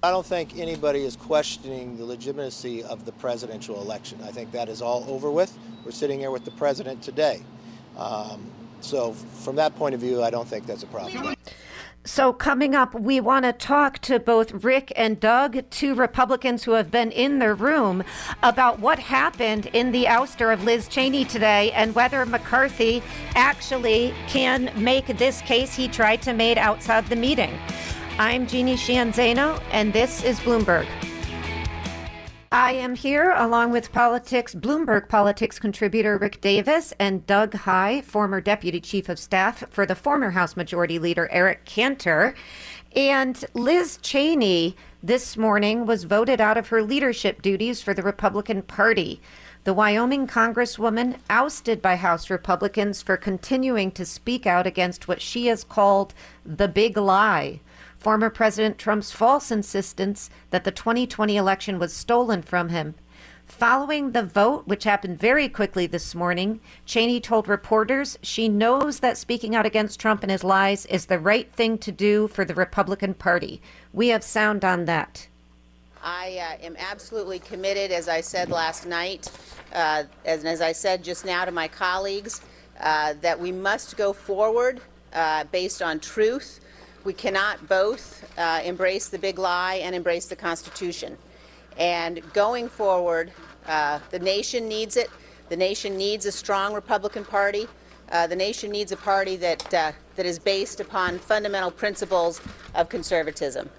I 0.07 0.09
don't 0.09 0.25
think 0.25 0.57
anybody 0.57 1.03
is 1.03 1.17
questioning 1.17 1.97
the 1.97 2.05
legitimacy 2.05 2.81
of 2.81 3.03
the 3.03 3.11
presidential 3.11 3.81
election. 3.81 4.17
I 4.23 4.31
think 4.31 4.53
that 4.53 4.69
is 4.69 4.81
all 4.81 5.03
over 5.09 5.29
with. 5.29 5.57
We're 5.83 5.91
sitting 5.91 6.17
here 6.17 6.31
with 6.31 6.45
the 6.45 6.51
president 6.51 7.01
today. 7.01 7.41
Um, 7.97 8.49
so, 8.79 9.11
from 9.11 9.57
that 9.57 9.75
point 9.75 9.95
of 9.95 9.99
view, 9.99 10.23
I 10.23 10.29
don't 10.29 10.47
think 10.47 10.65
that's 10.65 10.83
a 10.83 10.87
problem. 10.87 11.35
So, 12.05 12.31
coming 12.31 12.73
up, 12.73 12.93
we 12.93 13.19
want 13.19 13.43
to 13.43 13.51
talk 13.51 13.99
to 14.03 14.17
both 14.17 14.63
Rick 14.63 14.93
and 14.95 15.19
Doug, 15.19 15.69
two 15.71 15.93
Republicans 15.93 16.63
who 16.63 16.71
have 16.71 16.89
been 16.89 17.11
in 17.11 17.39
the 17.39 17.53
room, 17.53 18.01
about 18.43 18.79
what 18.79 18.99
happened 18.99 19.65
in 19.73 19.91
the 19.91 20.05
ouster 20.05 20.53
of 20.53 20.63
Liz 20.63 20.87
Cheney 20.87 21.25
today 21.25 21.73
and 21.73 21.93
whether 21.93 22.25
McCarthy 22.25 23.03
actually 23.35 24.13
can 24.29 24.71
make 24.81 25.07
this 25.17 25.41
case 25.41 25.75
he 25.75 25.89
tried 25.89 26.21
to 26.21 26.31
make 26.31 26.57
outside 26.57 27.07
the 27.07 27.17
meeting. 27.17 27.59
I'm 28.19 28.47
Jeannie 28.47 28.77
Sheehan 28.77 29.11
Zaino, 29.11 29.61
and 29.69 29.93
this 29.93 30.23
is 30.23 30.39
Bloomberg. 30.39 30.87
I 32.51 32.71
am 32.71 32.95
here 32.95 33.29
along 33.37 33.71
with 33.71 33.91
politics 33.91 34.55
Bloomberg 34.55 35.07
politics 35.07 35.59
contributor 35.59 36.17
Rick 36.17 36.41
Davis 36.41 36.95
and 36.97 37.27
Doug 37.27 37.53
Heye, 37.53 38.01
former 38.01 38.41
deputy 38.41 38.81
chief 38.81 39.07
of 39.07 39.19
staff 39.19 39.65
for 39.69 39.85
the 39.85 39.93
former 39.93 40.31
House 40.31 40.57
Majority 40.57 40.97
Leader 40.97 41.29
Eric 41.31 41.65
Cantor. 41.65 42.33
And 42.95 43.45
Liz 43.53 43.99
Cheney 44.01 44.75
this 45.03 45.37
morning 45.37 45.85
was 45.85 46.05
voted 46.05 46.41
out 46.41 46.57
of 46.57 46.69
her 46.69 46.81
leadership 46.81 47.43
duties 47.43 47.83
for 47.83 47.93
the 47.93 48.01
Republican 48.01 48.63
Party. 48.63 49.21
the 49.67 49.73
Wyoming 49.73 50.27
Congresswoman 50.27 51.17
ousted 51.29 51.81
by 51.81 51.97
House 51.97 52.29
Republicans 52.29 53.01
for 53.01 53.17
continuing 53.17 53.91
to 53.91 54.05
speak 54.05 54.47
out 54.47 54.65
against 54.65 55.09
what 55.09 55.21
she 55.21 55.47
has 55.47 55.65
called 55.65 56.13
the 56.45 56.69
big 56.69 56.95
lie. 56.95 57.59
Former 57.99 58.29
President 58.29 58.77
Trump's 58.77 59.11
false 59.11 59.51
insistence 59.51 60.29
that 60.51 60.63
the 60.63 60.71
2020 60.71 61.35
election 61.35 61.79
was 61.79 61.93
stolen 61.93 62.41
from 62.41 62.69
him 62.69 62.95
Following 63.47 64.11
the 64.11 64.23
vote, 64.23 64.67
which 64.67 64.83
happened 64.83 65.17
very 65.17 65.47
quickly 65.47 65.87
this 65.87 66.13
morning, 66.13 66.59
Cheney 66.85 67.19
told 67.19 67.47
reporters 67.47 68.19
she 68.21 68.49
knows 68.49 68.99
that 68.99 69.17
speaking 69.17 69.55
out 69.55 69.65
against 69.65 69.99
Trump 69.99 70.21
and 70.21 70.29
his 70.29 70.43
lies 70.43 70.85
is 70.87 71.05
the 71.05 71.17
right 71.17 71.51
thing 71.53 71.77
to 71.79 71.91
do 71.91 72.27
for 72.27 72.43
the 72.45 72.53
Republican 72.53 73.13
Party. 73.13 73.61
We 73.93 74.09
have 74.09 74.23
sound 74.23 74.63
on 74.65 74.85
that. 74.85 75.27
I 76.03 76.57
uh, 76.61 76.65
am 76.65 76.75
absolutely 76.77 77.39
committed, 77.39 77.91
as 77.91 78.07
I 78.07 78.21
said 78.21 78.49
last 78.49 78.85
night, 78.85 79.31
uh, 79.73 80.03
as, 80.25 80.43
as 80.43 80.61
I 80.61 80.73
said 80.73 81.03
just 81.03 81.25
now 81.25 81.45
to 81.45 81.51
my 81.51 81.69
colleagues, 81.69 82.41
uh, 82.79 83.13
that 83.21 83.39
we 83.39 83.51
must 83.51 83.97
go 83.97 84.13
forward 84.13 84.81
uh, 85.13 85.45
based 85.45 85.81
on 85.81 85.99
truth. 85.99 86.59
We 87.07 87.13
cannot 87.13 87.69
both 87.69 88.29
uh, 88.37 88.59
embrace 88.65 89.07
the 89.07 89.17
big 89.17 89.39
lie 89.39 89.75
and 89.75 89.95
embrace 89.95 90.25
the 90.25 90.35
Constitution. 90.35 91.17
And 91.77 92.21
going 92.33 92.67
forward, 92.67 93.31
uh, 93.65 93.99
the 94.09 94.19
nation 94.19 94.67
needs 94.67 94.97
it. 94.97 95.09
The 95.47 95.55
nation 95.55 95.95
needs 95.95 96.25
a 96.25 96.33
strong 96.33 96.73
Republican 96.73 97.23
Party. 97.23 97.65
Uh, 98.11 98.27
the 98.27 98.35
nation 98.35 98.71
needs 98.71 98.91
a 98.91 98.97
party 98.97 99.37
that, 99.37 99.73
uh, 99.73 99.93
that 100.17 100.25
is 100.25 100.37
based 100.37 100.81
upon 100.81 101.17
fundamental 101.17 101.71
principles 101.71 102.41
of 102.75 102.89
conservatism. 102.89 103.69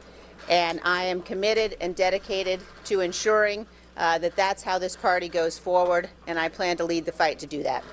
And 0.48 0.80
I 0.82 1.02
am 1.02 1.20
committed 1.20 1.76
and 1.82 1.94
dedicated 1.94 2.60
to 2.84 3.00
ensuring 3.00 3.66
uh, 3.98 4.16
that 4.20 4.36
that's 4.36 4.62
how 4.62 4.78
this 4.78 4.96
party 4.96 5.28
goes 5.28 5.58
forward, 5.58 6.08
and 6.26 6.38
I 6.38 6.48
plan 6.48 6.78
to 6.78 6.84
lead 6.84 7.04
the 7.04 7.12
fight 7.12 7.38
to 7.40 7.46
do 7.46 7.62
that. 7.64 7.84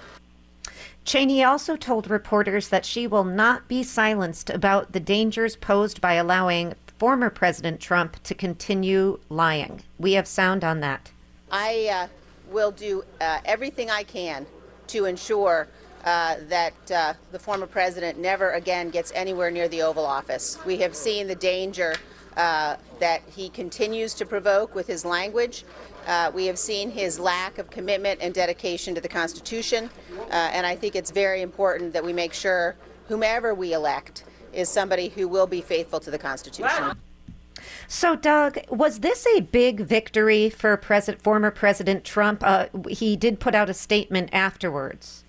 Cheney 1.06 1.44
also 1.44 1.76
told 1.76 2.10
reporters 2.10 2.70
that 2.70 2.84
she 2.84 3.06
will 3.06 3.24
not 3.24 3.68
be 3.68 3.84
silenced 3.84 4.50
about 4.50 4.92
the 4.92 5.00
dangers 5.00 5.56
posed 5.56 6.02
by 6.02 6.14
allowing 6.14 6.74
former 6.98 7.30
President 7.30 7.80
Trump 7.80 8.22
to 8.24 8.34
continue 8.34 9.20
lying. 9.30 9.84
We 10.00 10.14
have 10.14 10.28
sound 10.28 10.64
on 10.64 10.80
that. 10.80 11.12
I 11.52 11.90
uh, 11.94 12.08
will 12.52 12.72
do 12.72 13.04
uh, 13.22 13.40
everything 13.46 13.92
I 13.92 14.02
can 14.02 14.48
to 14.88 15.06
ensure 15.06 15.68
uh, 16.04 16.38
that 16.50 16.92
uh, 16.92 17.14
the 17.32 17.40
former 17.40 17.68
president 17.68 18.18
never 18.18 18.52
again 18.52 18.90
gets 18.90 19.12
anywhere 19.14 19.52
near 19.52 19.68
the 19.68 19.84
Oval 19.84 20.06
Office. 20.06 20.58
We 20.66 20.78
have 20.78 20.96
seen 20.96 21.28
the 21.28 21.36
danger 21.36 21.96
uh, 22.36 22.78
that 23.00 23.22
he 23.36 23.50
continues 23.50 24.14
to 24.16 24.26
provoke 24.26 24.76
with 24.76 24.88
his 24.88 25.06
language. 25.06 25.66
Uh, 26.06 26.32
we 26.34 26.46
have 26.46 26.58
seen 26.58 26.92
his 26.92 27.20
lack 27.20 27.58
of 27.58 27.70
commitment 27.70 28.20
and 28.22 28.34
dedication 28.34 28.94
to 28.96 29.02
the 29.02 29.08
Constitution, 29.08 29.90
and 30.30 30.66
I 30.66 30.76
think 30.76 30.96
it's 30.96 31.12
very 31.12 31.42
important 31.42 31.94
that 31.94 32.04
we 32.04 32.14
make 32.14 32.34
sure 32.34 32.76
whomever 33.08 33.54
we 33.54 33.74
elect 33.74 34.24
is 34.54 34.70
somebody 34.70 35.10
who 35.10 35.28
will 35.28 35.48
be 35.48 35.62
faithful 35.62 36.00
to 36.00 36.12
the 36.12 36.18
Constitution. 36.18 36.98
So, 37.88 38.16
Doug, 38.16 38.60
was 38.70 39.00
this 39.00 39.28
a 39.36 39.42
big 39.42 39.82
victory 39.82 40.50
for 40.50 40.76
President, 40.78 41.24
former 41.24 41.52
President 41.52 42.04
Trump? 42.04 42.42
Uh, 42.44 42.68
he 42.90 43.16
did 43.16 43.40
put 43.40 43.56
out 43.56 43.70
a 43.70 43.74
statement 43.74 44.30
afterwards. 44.32 45.24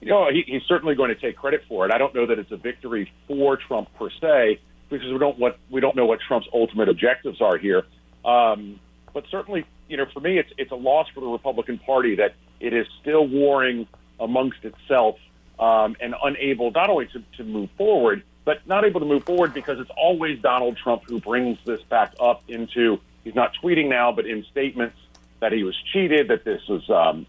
You 0.00 0.08
know, 0.08 0.30
he, 0.30 0.44
he's 0.46 0.62
certainly 0.68 0.94
going 0.94 1.08
to 1.08 1.20
take 1.20 1.36
credit 1.36 1.62
for 1.68 1.84
it. 1.86 1.92
I 1.92 1.98
don't 1.98 2.14
know 2.14 2.26
that 2.26 2.38
it's 2.38 2.52
a 2.52 2.56
victory 2.56 3.12
for 3.26 3.56
Trump 3.56 3.88
per 3.98 4.10
se, 4.10 4.60
because 4.90 5.10
we 5.12 5.18
don't 5.18 5.38
what 5.38 5.58
we 5.70 5.80
don't 5.80 5.96
know 5.96 6.06
what 6.06 6.20
Trump's 6.20 6.48
ultimate 6.52 6.88
objectives 6.88 7.40
are 7.40 7.58
here. 7.58 7.84
Um, 8.24 8.80
but 9.12 9.24
certainly, 9.30 9.64
you 9.88 9.96
know, 9.96 10.06
for 10.12 10.20
me, 10.20 10.38
it's 10.38 10.50
it's 10.58 10.70
a 10.70 10.76
loss 10.76 11.08
for 11.14 11.20
the 11.20 11.26
Republican 11.26 11.78
Party 11.78 12.16
that 12.16 12.34
it 12.60 12.72
is 12.72 12.86
still 13.00 13.26
warring 13.26 13.86
amongst 14.20 14.64
itself 14.64 15.18
um, 15.58 15.96
and 16.00 16.14
unable 16.22 16.70
not 16.70 16.90
only 16.90 17.06
to, 17.06 17.22
to 17.36 17.44
move 17.44 17.70
forward, 17.76 18.22
but 18.44 18.66
not 18.66 18.84
able 18.84 19.00
to 19.00 19.06
move 19.06 19.24
forward 19.24 19.54
because 19.54 19.78
it's 19.78 19.90
always 19.96 20.40
Donald 20.40 20.76
Trump 20.76 21.02
who 21.08 21.20
brings 21.20 21.58
this 21.64 21.82
back 21.82 22.14
up 22.20 22.42
into. 22.48 23.00
He's 23.24 23.34
not 23.34 23.52
tweeting 23.62 23.88
now, 23.88 24.12
but 24.12 24.26
in 24.26 24.44
statements 24.50 24.96
that 25.40 25.52
he 25.52 25.62
was 25.62 25.76
cheated, 25.92 26.28
that 26.28 26.44
this 26.44 26.62
was 26.68 26.88
um, 26.88 27.26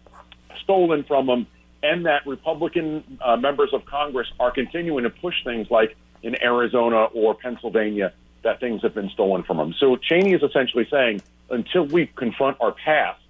stolen 0.62 1.04
from 1.04 1.28
him, 1.28 1.46
and 1.82 2.06
that 2.06 2.26
Republican 2.26 3.18
uh, 3.20 3.36
members 3.36 3.70
of 3.72 3.84
Congress 3.84 4.28
are 4.38 4.50
continuing 4.50 5.04
to 5.04 5.10
push 5.10 5.34
things 5.44 5.70
like 5.70 5.96
in 6.22 6.42
Arizona 6.42 7.04
or 7.04 7.34
Pennsylvania 7.34 8.12
that 8.42 8.60
things 8.60 8.82
have 8.82 8.94
been 8.94 9.10
stolen 9.10 9.42
from 9.42 9.56
them. 9.58 9.74
So 9.78 9.96
Cheney 9.96 10.32
is 10.32 10.42
essentially 10.42 10.86
saying 10.90 11.22
until 11.50 11.84
we 11.84 12.06
confront 12.06 12.56
our 12.60 12.72
past, 12.72 13.20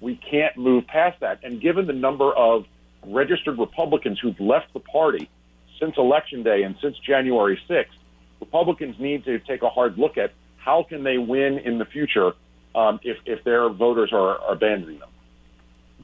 we 0.00 0.16
can't 0.16 0.56
move 0.56 0.86
past 0.86 1.20
that. 1.20 1.40
And 1.42 1.60
given 1.60 1.86
the 1.86 1.92
number 1.92 2.32
of 2.32 2.66
registered 3.06 3.58
Republicans 3.58 4.18
who've 4.18 4.38
left 4.40 4.72
the 4.72 4.80
party 4.80 5.28
since 5.80 5.96
Election 5.96 6.42
Day 6.42 6.62
and 6.62 6.76
since 6.80 6.96
January 6.98 7.60
6th, 7.68 7.86
Republicans 8.40 8.98
need 8.98 9.24
to 9.24 9.38
take 9.40 9.62
a 9.62 9.68
hard 9.68 9.98
look 9.98 10.18
at 10.18 10.32
how 10.56 10.82
can 10.82 11.02
they 11.02 11.18
win 11.18 11.58
in 11.58 11.78
the 11.78 11.84
future 11.84 12.32
um, 12.74 13.00
if, 13.02 13.18
if 13.26 13.44
their 13.44 13.68
voters 13.68 14.12
are, 14.12 14.38
are 14.38 14.52
abandoning 14.52 14.98
them. 14.98 15.08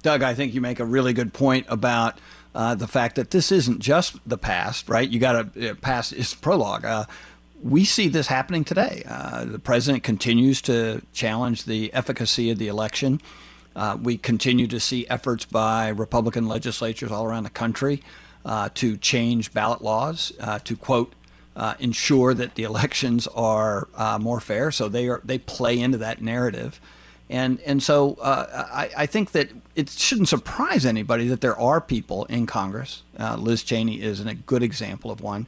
Doug, 0.03 0.23
I 0.23 0.35
think 0.35 0.55
you 0.55 0.61
make 0.61 0.81
a 0.81 0.85
really 0.85 1.12
good 1.12 1.33
point 1.33 1.66
about 1.68 2.18
uh, 2.55 2.75
the 2.75 2.88
fact 2.88 3.16
that 3.16 3.31
this 3.31 3.53
isn't 3.53 3.81
just 3.81 4.16
the 4.27 4.38
past, 4.38 4.88
right? 4.88 5.09
You 5.09 5.20
got 5.20 5.55
to 5.55 5.70
uh, 5.70 5.75
pass 5.75 6.12
its 6.12 6.35
prologue. 6.35 6.85
Uh, 6.85 7.05
we 7.62 7.85
see 7.85 8.09
this 8.09 8.27
happening 8.27 8.64
today. 8.64 9.03
Uh, 9.07 9.44
the 9.44 9.59
president 9.59 10.03
continues 10.03 10.62
to 10.62 11.03
challenge 11.12 11.64
the 11.64 11.92
efficacy 11.92 12.51
of 12.51 12.59
the 12.59 12.68
election. 12.68 13.20
Uh, 13.77 13.96
we 14.01 14.16
continue 14.16 14.66
to 14.66 14.81
see 14.81 15.07
efforts 15.09 15.44
by 15.44 15.88
Republican 15.88 16.49
legislatures 16.49 17.12
all 17.12 17.25
around 17.25 17.44
the 17.44 17.51
country 17.51 18.03
uh, 18.44 18.68
to 18.75 18.96
change 18.96 19.53
ballot 19.53 19.83
laws 19.83 20.33
uh, 20.40 20.59
to 20.61 20.77
quote 20.77 21.14
uh, 21.57 21.75
ensure 21.79 22.33
that 22.35 22.55
the 22.55 22.62
elections 22.64 23.27
are 23.29 23.88
uh, 23.94 24.18
more 24.18 24.40
fair. 24.40 24.70
So 24.70 24.88
they 24.88 25.09
are 25.09 25.20
they 25.25 25.38
play 25.38 25.79
into 25.79 25.99
that 25.99 26.23
narrative, 26.23 26.81
and 27.29 27.61
and 27.61 27.83
so 27.83 28.16
I, 28.23 28.90
I, 28.96 29.07
think 29.07 29.33
that 29.33 29.51
it 29.77 29.90
shouldn't 29.90 30.29
surprise 30.29 30.87
anybody 30.87 31.29
that 31.29 31.42
there 31.42 31.59
are 31.59 31.81
people 31.81 32.25
in 32.27 32.46
Congress. 32.46 33.03
Liz 33.37 33.62
Cheney 33.62 34.01
is 34.01 34.20
a 34.20 34.35
good 34.35 34.62
example 34.62 35.11
of 35.11 35.20
one 35.20 35.46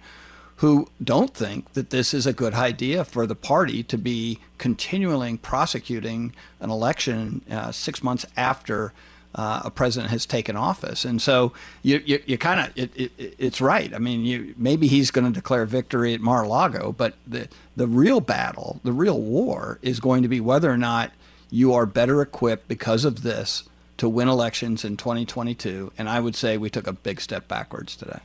who 0.62 0.87
don't 1.03 1.35
think 1.35 1.72
that 1.72 1.90
this 1.90 2.14
is 2.14 2.25
a 2.25 2.33
good 2.33 2.55
idea 2.55 3.05
for 3.05 3.27
the 3.27 3.35
party 3.35 3.83
to 3.83 3.98
be 3.98 4.38
continually 4.59 5.37
prosecuting 5.37 6.33
an 6.61 6.70
election 6.70 7.42
uh, 7.51 7.72
six 7.72 8.01
months 8.01 8.25
after 8.37 8.92
uh, 9.35 9.62
a 9.64 9.70
president 9.72 10.12
has 10.12 10.25
taken 10.25 10.55
office. 10.55 11.05
And 11.05 11.20
so 11.20 11.53
you, 11.83 12.01
you, 12.07 12.22
you 12.27 12.38
kind 12.38 12.61
of, 12.61 12.79
it, 12.79 12.92
it, 12.94 13.35
it's 13.38 13.61
right. 13.61 13.92
I 13.92 13.98
mean, 13.98 14.25
you, 14.25 14.55
maybe 14.57 14.87
he's 14.87 15.11
going 15.11 15.27
to 15.27 15.33
declare 15.33 15.66
victory 15.66 16.14
at 16.14 16.20
Mar-a-Lago, 16.20 16.92
but 16.92 17.14
the, 17.27 17.48
the 17.75 17.88
real 17.88 18.20
battle, 18.20 18.79
the 18.85 18.92
real 18.92 19.20
war 19.20 19.81
is 19.83 19.98
going 19.98 20.22
to 20.22 20.29
be 20.29 20.38
whether 20.38 20.70
or 20.70 20.79
not 20.79 21.11
you 21.51 21.75
are 21.75 21.87
better 21.87 22.22
equipped 22.22 22.68
because 22.68 23.05
of 23.05 23.25
this 23.25 23.64
to 23.96 24.09
win 24.09 24.29
elections 24.29 24.85
in 24.85 24.96
2022. 24.96 25.90
And 25.98 26.09
I 26.09 26.20
would 26.20 26.37
say 26.37 26.57
we 26.57 26.70
took 26.70 26.87
a 26.87 26.92
big 26.92 27.20
step 27.20 27.48
backwards 27.48 27.96
today. 27.96 28.20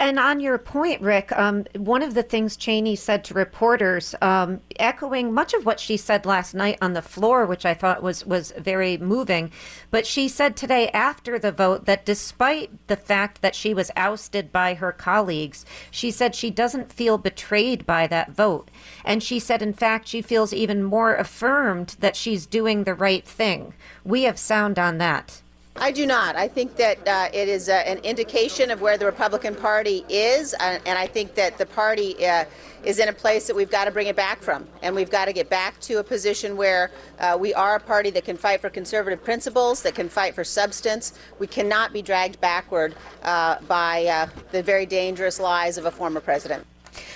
And 0.00 0.18
on 0.18 0.40
your 0.40 0.58
point, 0.58 1.00
Rick, 1.00 1.32
um, 1.32 1.64
one 1.76 2.02
of 2.02 2.14
the 2.14 2.22
things 2.22 2.56
Cheney 2.56 2.96
said 2.96 3.24
to 3.24 3.34
reporters, 3.34 4.14
um, 4.22 4.60
echoing 4.78 5.32
much 5.32 5.54
of 5.54 5.66
what 5.66 5.80
she 5.80 5.96
said 5.96 6.26
last 6.26 6.54
night 6.54 6.78
on 6.80 6.92
the 6.92 7.02
floor, 7.02 7.46
which 7.46 7.66
I 7.66 7.74
thought 7.74 8.02
was 8.02 8.24
was 8.24 8.52
very 8.56 8.96
moving, 8.96 9.50
but 9.90 10.06
she 10.06 10.28
said 10.28 10.56
today 10.56 10.88
after 10.90 11.38
the 11.38 11.52
vote 11.52 11.86
that 11.86 12.04
despite 12.04 12.70
the 12.86 12.96
fact 12.96 13.42
that 13.42 13.54
she 13.54 13.74
was 13.74 13.90
ousted 13.96 14.52
by 14.52 14.74
her 14.74 14.92
colleagues, 14.92 15.64
she 15.90 16.10
said 16.10 16.34
she 16.34 16.50
doesn't 16.50 16.92
feel 16.92 17.18
betrayed 17.18 17.86
by 17.86 18.06
that 18.06 18.30
vote, 18.30 18.70
and 19.04 19.22
she 19.22 19.38
said 19.38 19.62
in 19.62 19.72
fact 19.72 20.08
she 20.08 20.22
feels 20.22 20.52
even 20.52 20.82
more 20.82 21.14
affirmed 21.14 21.96
that 22.00 22.16
she's 22.16 22.46
doing 22.46 22.84
the 22.84 22.94
right 22.94 23.24
thing. 23.24 23.74
We 24.04 24.22
have 24.22 24.38
sound 24.38 24.78
on 24.78 24.98
that. 24.98 25.42
I 25.78 25.92
do 25.92 26.06
not. 26.06 26.36
I 26.36 26.48
think 26.48 26.76
that 26.76 27.06
uh, 27.06 27.28
it 27.34 27.48
is 27.48 27.68
uh, 27.68 27.72
an 27.72 27.98
indication 27.98 28.70
of 28.70 28.80
where 28.80 28.96
the 28.96 29.04
Republican 29.04 29.54
Party 29.54 30.04
is, 30.08 30.54
uh, 30.54 30.78
and 30.86 30.98
I 30.98 31.06
think 31.06 31.34
that 31.34 31.58
the 31.58 31.66
party 31.66 32.26
uh, 32.26 32.46
is 32.82 32.98
in 32.98 33.08
a 33.08 33.12
place 33.12 33.46
that 33.46 33.54
we've 33.54 33.70
got 33.70 33.84
to 33.84 33.90
bring 33.90 34.06
it 34.06 34.16
back 34.16 34.40
from. 34.40 34.66
And 34.82 34.94
we've 34.94 35.10
got 35.10 35.26
to 35.26 35.34
get 35.34 35.50
back 35.50 35.78
to 35.80 35.98
a 35.98 36.04
position 36.04 36.56
where 36.56 36.90
uh, 37.18 37.36
we 37.38 37.52
are 37.52 37.76
a 37.76 37.80
party 37.80 38.10
that 38.10 38.24
can 38.24 38.38
fight 38.38 38.62
for 38.62 38.70
conservative 38.70 39.22
principles, 39.22 39.82
that 39.82 39.94
can 39.94 40.08
fight 40.08 40.34
for 40.34 40.44
substance. 40.44 41.12
We 41.38 41.46
cannot 41.46 41.92
be 41.92 42.00
dragged 42.00 42.40
backward 42.40 42.94
uh, 43.22 43.60
by 43.68 44.28
the 44.52 44.62
very 44.62 44.86
dangerous 44.86 45.38
lies 45.38 45.76
of 45.76 45.84
a 45.84 45.90
former 45.90 46.20
president. 46.20 46.64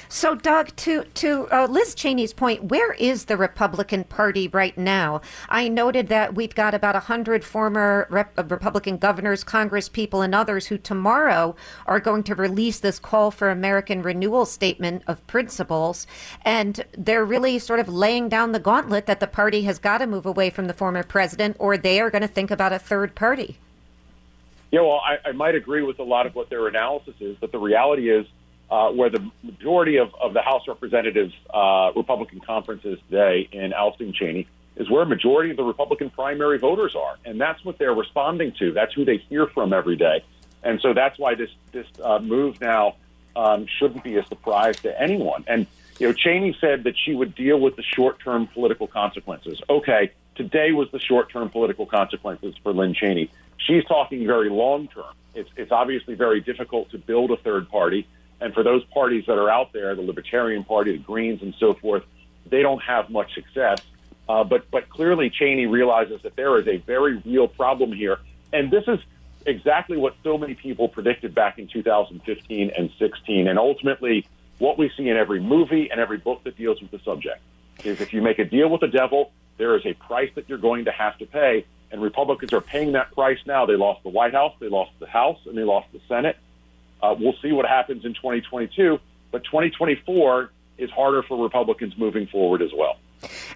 So, 0.09 0.35
Doug, 0.35 0.75
to 0.77 1.05
to 1.05 1.49
uh, 1.53 1.67
Liz 1.67 1.95
Cheney's 1.95 2.33
point, 2.33 2.65
where 2.65 2.93
is 2.95 3.27
the 3.27 3.37
Republican 3.37 4.05
Party 4.05 4.49
right 4.49 4.77
now? 4.77 5.21
I 5.49 5.69
noted 5.69 6.09
that 6.09 6.35
we've 6.35 6.55
got 6.55 6.75
about 6.75 6.97
hundred 6.97 7.45
former 7.45 8.07
rep- 8.11 8.39
uh, 8.39 8.45
Republican 8.45 8.99
governors, 8.99 9.45
Congress 9.45 9.89
people, 9.89 10.23
and 10.23 10.35
others 10.35 10.67
who 10.67 10.79
tomorrow 10.79 11.55
are 11.87 12.01
going 12.01 12.23
to 12.25 12.35
release 12.35 12.81
this 12.81 12.99
call 12.99 13.31
for 13.31 13.51
American 13.51 14.03
renewal 14.03 14.47
statement 14.47 15.03
of 15.07 15.27
principles, 15.27 16.07
and 16.43 16.85
they're 16.97 17.25
really 17.25 17.59
sort 17.59 17.81
of 17.81 17.89
laying 17.89 18.29
down 18.29 18.53
the 18.53 18.59
gauntlet 18.59 19.07
that 19.07 19.21
the 19.21 19.27
party 19.27 19.63
has 19.63 19.79
got 19.79 19.99
to 19.99 20.07
move 20.07 20.27
away 20.27 20.51
from 20.51 20.67
the 20.67 20.75
former 20.75 21.03
president, 21.03 21.57
or 21.59 21.77
they 21.77 22.01
are 22.01 22.11
going 22.11 22.23
to 22.23 22.29
think 22.29 22.51
about 22.51 22.73
a 22.73 22.79
third 22.79 23.15
party. 23.15 23.59
Yeah, 24.71 24.83
well, 24.83 25.01
I, 25.05 25.19
I 25.29 25.33
might 25.33 25.55
agree 25.55 25.83
with 25.83 25.99
a 25.99 26.05
lot 26.05 26.27
of 26.27 26.35
what 26.35 26.49
their 26.49 26.69
analysis 26.69 27.15
is, 27.21 27.37
but 27.41 27.51
the 27.51 27.59
reality 27.59 28.09
is 28.11 28.27
uh, 28.71 28.91
where 28.91 29.11
the 29.11 29.31
majority 29.43 29.97
of, 29.97 30.15
of 30.15 30.33
the 30.33 30.43
House 30.43 30.69
Representatives 30.69 31.35
uh, 31.53 31.91
Republican 31.97 32.41
conference 32.41 32.85
is 32.85 32.99
today 33.11 33.49
in 33.51 33.73
ousting 33.73 34.13
Cheney 34.13 34.47
is 34.77 34.89
where 34.89 35.03
a 35.03 35.07
majority 35.07 35.51
of 35.51 35.57
the 35.57 35.65
Republican 35.65 36.11
primary 36.11 36.59
voters 36.59 36.95
are, 36.95 37.17
and 37.25 37.41
that's 37.41 37.65
what 37.65 37.79
they're 37.79 37.95
responding 37.95 38.53
to. 38.59 38.73
That's 38.73 38.95
who 38.95 39.05
they 39.05 39.17
hear 39.17 39.47
from 39.47 39.73
every 39.73 39.97
day, 39.97 40.25
and 40.63 40.81
so 40.81 40.95
that's 40.95 41.19
why 41.19 41.35
this 41.35 41.51
this 41.73 41.87
uh, 42.03 42.21
move 42.21 42.61
now 42.61 42.95
um, 43.35 43.67
shouldn't 43.67 44.05
be 44.05 44.17
a 44.17 44.27
surprise 44.27 44.81
to 44.81 45.01
anyone. 45.01 45.45
And 45.47 45.67
you 45.99 46.07
know, 46.07 46.13
Cheney 46.13 46.57
said 46.61 46.85
that 46.85 46.95
she 46.97 47.15
would 47.15 47.35
deal 47.35 47.61
with 47.61 47.77
the 47.77 47.83
short 47.83 48.21
term 48.21 48.47
political 48.47 48.87
consequences. 48.87 49.61
Okay, 49.69 50.13
today 50.37 50.73
was 50.73 50.89
the 50.93 51.01
short 51.01 51.31
term 51.31 51.51
political 51.51 51.87
consequences 51.87 52.55
for 52.63 52.73
Lynn 52.73 52.95
Cheney. 52.95 53.31
She's 53.59 53.85
talking 53.85 54.27
very 54.27 54.49
long 54.49 54.87
term. 54.89 55.13
It's 55.35 55.51
it's 55.57 55.73
obviously 55.73 56.15
very 56.15 56.41
difficult 56.41 56.91
to 56.93 56.99
build 56.99 57.33
a 57.33 57.37
third 57.37 57.69
party 57.69 58.07
and 58.41 58.55
for 58.55 58.63
those 58.63 58.85
parties 58.85 59.25
that 59.27 59.39
are 59.39 59.51
out 59.51 59.73
there, 59.73 59.95
the 59.95 60.03
Libertarian 60.03 60.65
Party, 60.65 60.93
the 60.93 61.03
Greens, 61.03 61.43
and 61.43 61.55
so 61.59 61.75
forth, 61.75 62.05
they 62.47 62.63
don't 62.63 62.83
have 62.83 63.11
much 63.11 63.35
success. 63.35 63.81
Uh, 64.29 64.45
but 64.45 64.71
but 64.71 64.89
clearly, 64.89 65.31
Cheney 65.31 65.67
realizes 65.67 66.23
that 66.23 66.37
there 66.37 66.59
is 66.59 66.67
a 66.69 66.79
very 66.79 67.17
real 67.25 67.49
problem 67.49 67.93
here, 67.93 68.19
and 68.53 68.71
this 68.71 68.85
is 68.87 69.01
exactly 69.47 69.97
what 69.97 70.15
so 70.23 70.39
many 70.39 70.55
people 70.55 70.89
predicted 70.89 71.35
back 71.35 71.59
in 71.59 71.67
2015 71.67 72.71
and 72.77 72.91
16, 72.99 73.49
and 73.49 73.59
ultimately 73.59 74.27
what 74.59 74.79
we 74.79 74.91
see 74.97 75.09
in 75.09 75.17
every 75.17 75.41
movie 75.41 75.91
and 75.91 76.01
every 76.01 76.19
book 76.19 76.45
that 76.45 76.57
deals 76.57 76.81
with 76.81 76.91
the 76.91 76.99
subject 77.01 77.41
is 77.83 78.01
if 78.01 78.13
you 78.13 78.21
make 78.21 78.39
a 78.39 78.45
deal 78.45 78.69
with 78.69 78.83
the 78.83 78.89
devil, 78.89 79.33
there 79.57 79.75
is 79.75 79.85
a 79.87 79.95
price 79.95 80.31
that 80.35 80.49
you're 80.49 80.59
going 80.59 80.85
to 80.85 80.93
have 80.93 81.17
to 81.19 81.27
pay, 81.27 81.65
and 81.91 82.01
Republicans 82.03 82.53
are 82.53 82.61
paying 82.61 82.93
that 82.93 83.11
price 83.13 83.39
now. 83.47 83.67
They 83.67 83.77
lost 83.77 84.03
the 84.03 84.11
White 84.11 84.35
House, 84.35 84.55
they 84.61 84.69
lost 84.69 84.93
the 85.01 85.07
House, 85.07 85.39
and 85.47 85.57
they 85.57 85.65
lost 85.65 85.89
the 85.93 86.01
Senate. 86.09 86.37
Uh, 87.03 87.15
we'll 87.19 87.35
see 87.43 87.53
what 87.53 87.67
happens 87.67 88.05
in 88.05 88.15
2022, 88.15 88.99
but 89.33 89.45
2024 89.45 90.51
is 90.79 90.91
harder 90.91 91.23
for 91.23 91.43
Republicans 91.43 91.95
moving 91.97 92.27
forward 92.27 92.63
as 92.63 92.71
well. 92.77 92.97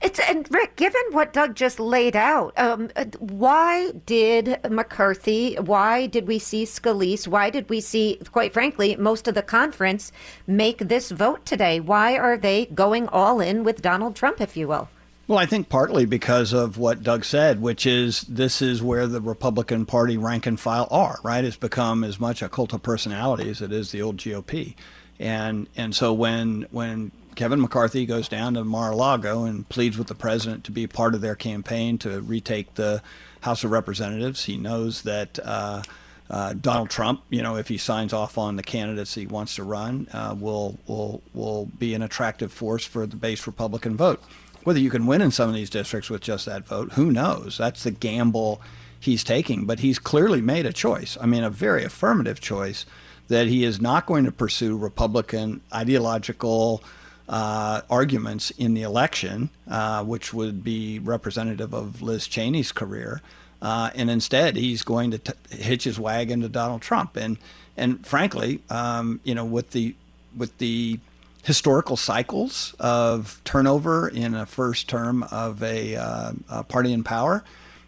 It's 0.02 0.18
and 0.20 0.46
Rick, 0.50 0.76
given 0.76 1.00
what 1.12 1.32
Doug 1.32 1.54
just 1.54 1.80
laid 1.80 2.14
out, 2.14 2.52
um, 2.58 2.90
why 3.18 3.92
did 4.04 4.60
McCarthy? 4.68 5.54
Why 5.54 6.06
did 6.06 6.26
we 6.26 6.38
see 6.38 6.64
Scalise? 6.64 7.26
Why 7.26 7.48
did 7.48 7.70
we 7.70 7.80
see, 7.80 8.20
quite 8.30 8.52
frankly, 8.52 8.94
most 8.96 9.26
of 9.26 9.34
the 9.34 9.42
conference 9.42 10.12
make 10.46 10.78
this 10.78 11.10
vote 11.10 11.46
today? 11.46 11.80
Why 11.80 12.18
are 12.18 12.36
they 12.36 12.66
going 12.66 13.08
all 13.08 13.40
in 13.40 13.64
with 13.64 13.80
Donald 13.80 14.14
Trump, 14.16 14.40
if 14.40 14.54
you 14.54 14.68
will? 14.68 14.90
Well, 15.26 15.38
I 15.38 15.46
think 15.46 15.70
partly 15.70 16.04
because 16.04 16.52
of 16.52 16.76
what 16.76 17.02
Doug 17.02 17.24
said, 17.24 17.62
which 17.62 17.86
is 17.86 18.22
this 18.22 18.60
is 18.60 18.82
where 18.82 19.06
the 19.06 19.22
Republican 19.22 19.86
Party 19.86 20.18
rank 20.18 20.44
and 20.44 20.60
file 20.60 20.86
are, 20.90 21.18
right? 21.22 21.44
It's 21.44 21.56
become 21.56 22.04
as 22.04 22.20
much 22.20 22.42
a 22.42 22.48
cult 22.48 22.74
of 22.74 22.82
personality 22.82 23.48
as 23.48 23.62
it 23.62 23.72
is 23.72 23.90
the 23.90 24.02
old 24.02 24.18
GOP. 24.18 24.74
And 25.18 25.66
and 25.76 25.94
so 25.94 26.12
when 26.12 26.66
when 26.70 27.10
Kevin 27.36 27.60
McCarthy 27.60 28.04
goes 28.04 28.28
down 28.28 28.54
to 28.54 28.64
Mar-a-Lago 28.64 29.44
and 29.44 29.66
pleads 29.68 29.96
with 29.96 30.08
the 30.08 30.14
president 30.14 30.62
to 30.64 30.72
be 30.72 30.86
part 30.86 31.14
of 31.14 31.22
their 31.22 31.34
campaign 31.34 31.96
to 31.98 32.20
retake 32.20 32.74
the 32.74 33.02
House 33.40 33.64
of 33.64 33.70
Representatives, 33.70 34.44
he 34.44 34.58
knows 34.58 35.02
that 35.02 35.38
uh, 35.42 35.82
uh, 36.28 36.52
Donald 36.52 36.90
Trump, 36.90 37.22
you 37.30 37.42
know, 37.42 37.56
if 37.56 37.68
he 37.68 37.78
signs 37.78 38.12
off 38.12 38.36
on 38.36 38.56
the 38.56 38.62
candidates 38.62 39.14
he 39.14 39.26
wants 39.26 39.56
to 39.56 39.64
run, 39.64 40.06
uh, 40.12 40.36
will 40.38 40.78
will 40.86 41.22
will 41.32 41.64
be 41.78 41.94
an 41.94 42.02
attractive 42.02 42.52
force 42.52 42.84
for 42.84 43.06
the 43.06 43.16
base 43.16 43.46
Republican 43.46 43.96
vote. 43.96 44.22
Whether 44.64 44.80
you 44.80 44.90
can 44.90 45.06
win 45.06 45.22
in 45.22 45.30
some 45.30 45.48
of 45.48 45.54
these 45.54 45.70
districts 45.70 46.10
with 46.10 46.22
just 46.22 46.46
that 46.46 46.66
vote, 46.66 46.92
who 46.92 47.12
knows? 47.12 47.58
That's 47.58 47.84
the 47.84 47.90
gamble 47.90 48.60
he's 48.98 49.22
taking. 49.22 49.66
But 49.66 49.80
he's 49.80 49.98
clearly 49.98 50.40
made 50.40 50.66
a 50.66 50.72
choice. 50.72 51.16
I 51.20 51.26
mean, 51.26 51.44
a 51.44 51.50
very 51.50 51.84
affirmative 51.84 52.40
choice 52.40 52.86
that 53.28 53.46
he 53.46 53.64
is 53.64 53.80
not 53.80 54.06
going 54.06 54.24
to 54.24 54.32
pursue 54.32 54.76
Republican 54.76 55.60
ideological 55.72 56.82
uh, 57.28 57.80
arguments 57.88 58.50
in 58.52 58.74
the 58.74 58.82
election, 58.82 59.50
uh, 59.68 60.04
which 60.04 60.34
would 60.34 60.62
be 60.62 60.98
representative 60.98 61.72
of 61.72 62.02
Liz 62.02 62.26
Cheney's 62.28 62.72
career. 62.72 63.22
Uh, 63.62 63.90
and 63.94 64.10
instead, 64.10 64.56
he's 64.56 64.82
going 64.82 65.10
to 65.10 65.18
t- 65.18 65.32
hitch 65.50 65.84
his 65.84 65.98
wagon 65.98 66.42
to 66.42 66.48
Donald 66.48 66.82
Trump. 66.82 67.16
And 67.16 67.38
and 67.76 68.06
frankly, 68.06 68.60
um, 68.70 69.20
you 69.24 69.34
know, 69.34 69.44
with 69.44 69.70
the 69.70 69.94
with 70.36 70.56
the 70.58 70.98
historical 71.44 71.96
cycles 71.96 72.74
of 72.80 73.40
turnover 73.44 74.08
in 74.08 74.34
a 74.34 74.46
first 74.46 74.88
term 74.88 75.22
of 75.24 75.62
a, 75.62 75.94
uh, 75.94 76.32
a, 76.48 76.64
party 76.64 76.92
in 76.92 77.04
power, 77.04 77.44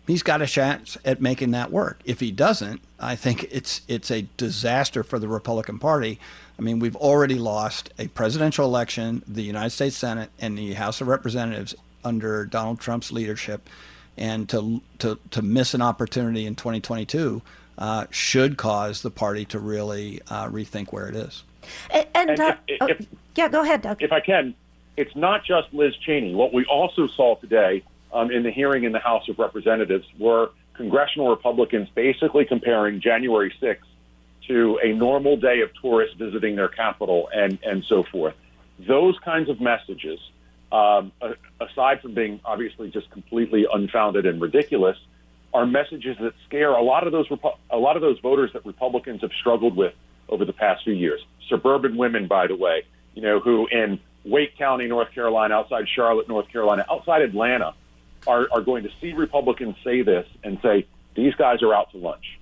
he's 0.07 0.23
got 0.23 0.43
a 0.43 0.47
chance 0.47 0.97
at 1.05 1.21
making 1.21 1.53
that 1.53 1.73
work. 1.73 1.99
If 2.05 2.21
he 2.21 2.31
doesn't, 2.31 2.83
I 3.01 3.17
think 3.17 3.49
it's 3.51 3.81
it's 3.89 4.11
a 4.11 4.23
disaster 4.37 5.03
for 5.03 5.19
the 5.19 5.29
Republican 5.29 5.79
Party. 5.79 6.21
I 6.59 6.63
mean, 6.63 6.79
we've 6.79 6.97
already 6.97 7.37
lost 7.37 7.91
a 7.99 8.09
presidential 8.09 8.67
election, 8.67 9.23
the 9.27 9.43
United 9.43 9.71
States 9.71 9.97
Senate, 9.97 10.31
and 10.39 10.57
the 10.57 10.75
House 10.75 11.01
of 11.01 11.09
Representatives 11.09 11.75
under 12.05 12.47
Donald 12.47 12.79
Trump's 12.79 13.11
leadership, 13.11 13.69
and 14.17 14.49
to 14.51 14.83
to 14.99 15.19
to 15.31 15.43
miss 15.43 15.73
an 15.75 15.83
opportunity 15.83 16.47
in 16.47 16.55
2022 16.55 17.43
uh, 17.79 18.07
should 18.11 18.57
cause 18.57 19.03
the 19.03 19.11
party 19.11 19.45
to 19.47 19.59
really 19.59 20.21
uh, 20.29 20.49
rethink 20.49 20.93
where 20.93 21.09
it 21.09 21.17
is. 21.17 21.43
And, 21.91 22.07
and 22.15 22.41
uh, 22.41 22.57
if, 22.69 22.79
if, 22.89 23.07
oh, 23.13 23.17
yeah, 23.37 23.49
go 23.49 23.63
ahead, 23.63 23.83
Doug. 23.83 24.03
If 24.03 24.13
I 24.13 24.21
can, 24.21 24.55
it's 24.97 25.15
not 25.15 25.45
just 25.45 25.73
Liz 25.73 25.95
Cheney. 26.05 26.35
What 26.35 26.53
we 26.53 26.65
also 26.65 27.07
saw 27.09 27.37
today 27.37 27.83
um, 28.13 28.31
in 28.31 28.43
the 28.43 28.51
hearing 28.51 28.85
in 28.85 28.93
the 28.93 28.99
House 28.99 29.29
of 29.29 29.39
Representatives 29.39 30.07
were 30.19 30.51
congressional 30.75 31.29
Republicans 31.29 31.89
basically 31.95 32.45
comparing 32.45 33.01
January 33.01 33.53
6th 33.61 33.79
to 34.49 34.79
a 34.83 34.93
normal 34.93 35.37
day 35.37 35.61
of 35.61 35.71
tourists 35.81 36.17
visiting 36.17 36.57
their 36.57 36.69
capital 36.69 37.29
and, 37.35 37.59
and 37.63 37.85
so 37.89 38.05
forth. 38.05 38.35
Those 38.79 39.19
kinds 39.25 39.49
of 39.49 39.61
messages, 39.61 40.21
um, 40.71 41.13
aside 41.61 42.01
from 42.01 42.15
being 42.15 42.41
obviously 42.45 42.91
just 42.91 43.11
completely 43.11 43.67
unfounded 43.73 44.27
and 44.27 44.41
ridiculous, 44.41 44.97
are 45.53 45.67
messages 45.67 46.17
that 46.21 46.35
scare 46.47 46.73
a 46.73 46.83
lot 46.83 47.07
of 47.07 47.13
those 47.13 47.27
a 47.71 47.79
lot 47.79 47.97
of 47.97 48.03
those 48.03 48.19
voters 48.21 48.53
that 48.53 48.67
Republicans 48.67 49.23
have 49.23 49.31
struggled 49.41 49.75
with 49.75 49.95
over 50.29 50.45
the 50.45 50.53
past 50.53 50.85
few 50.85 50.93
years. 50.93 51.25
Suburban 51.49 51.97
women, 51.97 52.27
by 52.27 52.47
the 52.47 52.57
way, 52.57 52.83
you 53.17 53.23
know, 53.23 53.41
who 53.41 53.67
in 53.67 53.99
Wake 54.25 54.57
County, 54.57 54.87
North 54.87 55.11
Carolina, 55.13 55.55
outside 55.55 55.89
Charlotte, 55.89 56.29
North 56.29 56.49
Carolina, 56.53 56.85
outside 56.89 57.23
Atlanta, 57.23 57.75
are, 58.29 58.47
are 58.53 58.61
going 58.61 58.85
to 58.85 58.91
see 59.01 59.13
Republicans 59.13 59.75
say 59.83 60.03
this 60.03 60.27
and 60.45 60.59
say, 60.63 60.87
these 61.15 61.35
guys 61.35 61.63
are 61.63 61.75
out 61.75 61.91
to 61.93 61.99
lunch. 61.99 62.39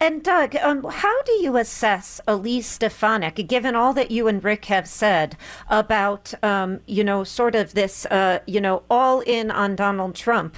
And 0.00 0.22
Doug, 0.22 0.54
um, 0.56 0.84
how 0.84 1.22
do 1.22 1.32
you 1.32 1.56
assess 1.56 2.20
Elise 2.26 2.66
Stefanik, 2.66 3.46
given 3.48 3.74
all 3.74 3.94
that 3.94 4.10
you 4.10 4.28
and 4.28 4.42
Rick 4.42 4.66
have 4.66 4.86
said 4.86 5.36
about, 5.68 6.34
um, 6.42 6.80
you 6.86 7.04
know, 7.04 7.24
sort 7.24 7.54
of 7.54 7.72
this, 7.72 8.04
uh, 8.06 8.40
you 8.46 8.60
know, 8.60 8.82
all 8.90 9.20
in 9.20 9.50
on 9.50 9.76
Donald 9.76 10.14
Trump? 10.14 10.56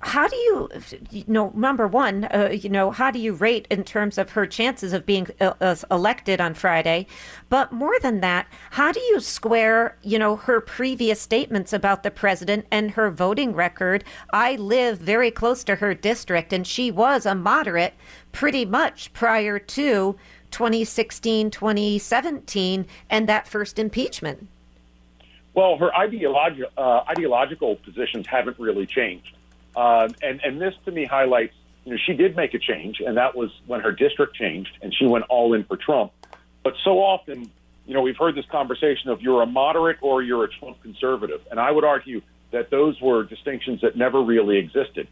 How 0.00 0.28
do 0.28 0.36
you, 0.36 0.68
you 1.10 1.24
know, 1.26 1.50
number 1.56 1.86
one, 1.88 2.24
uh, 2.24 2.50
you 2.52 2.68
know, 2.68 2.92
how 2.92 3.10
do 3.10 3.18
you 3.18 3.32
rate 3.32 3.66
in 3.68 3.82
terms 3.82 4.16
of 4.16 4.30
her 4.30 4.46
chances 4.46 4.92
of 4.92 5.04
being 5.04 5.26
uh, 5.40 5.74
elected 5.90 6.40
on 6.40 6.54
Friday? 6.54 7.08
But 7.48 7.72
more 7.72 7.98
than 8.00 8.20
that, 8.20 8.46
how 8.70 8.92
do 8.92 9.00
you 9.00 9.18
square, 9.18 9.96
you 10.02 10.18
know, 10.18 10.36
her 10.36 10.60
previous 10.60 11.20
statements 11.20 11.72
about 11.72 12.04
the 12.04 12.12
president 12.12 12.66
and 12.70 12.92
her 12.92 13.10
voting 13.10 13.54
record? 13.54 14.04
I 14.32 14.54
live 14.54 14.98
very 14.98 15.32
close 15.32 15.64
to 15.64 15.76
her 15.76 15.94
district, 15.94 16.52
and 16.52 16.64
she 16.64 16.92
was 16.92 17.26
a 17.26 17.34
moderate 17.34 17.94
pretty 18.30 18.64
much 18.64 19.12
prior 19.14 19.58
to 19.58 20.16
2016, 20.52 21.50
2017, 21.50 22.86
and 23.10 23.28
that 23.28 23.48
first 23.48 23.80
impeachment. 23.80 24.46
Well, 25.54 25.76
her 25.76 25.90
ideologi- 25.90 26.70
uh, 26.76 27.00
ideological 27.08 27.76
positions 27.76 28.28
haven't 28.28 28.60
really 28.60 28.86
changed. 28.86 29.34
Uh, 29.78 30.08
and, 30.22 30.40
and 30.44 30.60
this 30.60 30.74
to 30.84 30.90
me 30.90 31.04
highlights, 31.04 31.54
you 31.84 31.92
know, 31.92 31.98
she 32.04 32.12
did 32.12 32.34
make 32.34 32.52
a 32.52 32.58
change, 32.58 32.96
and 32.98 33.16
that 33.16 33.36
was 33.36 33.48
when 33.68 33.80
her 33.80 33.92
district 33.92 34.34
changed, 34.34 34.76
and 34.82 34.92
she 34.92 35.06
went 35.06 35.24
all 35.28 35.54
in 35.54 35.62
for 35.62 35.76
Trump. 35.76 36.10
But 36.64 36.74
so 36.82 36.98
often, 36.98 37.48
you 37.86 37.94
know, 37.94 38.02
we've 38.02 38.16
heard 38.16 38.34
this 38.34 38.44
conversation 38.46 39.08
of 39.10 39.22
you're 39.22 39.40
a 39.40 39.46
moderate 39.46 39.98
or 40.00 40.20
you're 40.20 40.42
a 40.42 40.48
Trump 40.48 40.82
conservative. 40.82 41.42
And 41.48 41.60
I 41.60 41.70
would 41.70 41.84
argue 41.84 42.22
that 42.50 42.70
those 42.70 43.00
were 43.00 43.22
distinctions 43.22 43.82
that 43.82 43.96
never 43.96 44.20
really 44.20 44.58
existed. 44.58 45.06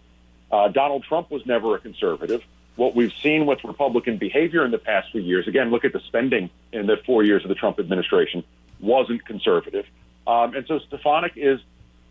Uh, 0.50 0.66
Donald 0.66 1.04
Trump 1.04 1.30
was 1.30 1.46
never 1.46 1.76
a 1.76 1.78
conservative. 1.78 2.42
what 2.76 2.94
we've 2.94 3.12
seen 3.22 3.46
with 3.46 3.64
Republican 3.64 4.18
behavior 4.18 4.64
in 4.64 4.70
the 4.70 4.78
past 4.78 5.10
few 5.10 5.20
years, 5.20 5.48
again, 5.48 5.70
look 5.70 5.84
at 5.84 5.92
the 5.92 6.00
spending 6.00 6.50
in 6.72 6.86
the 6.86 6.96
four 7.06 7.24
years 7.24 7.42
of 7.42 7.48
the 7.48 7.54
Trump 7.54 7.80
administration, 7.80 8.44
wasn't 8.80 9.24
conservative. 9.24 9.86
Um, 10.26 10.54
and 10.54 10.66
so 10.66 10.78
Stefanik 10.80 11.32
is 11.36 11.60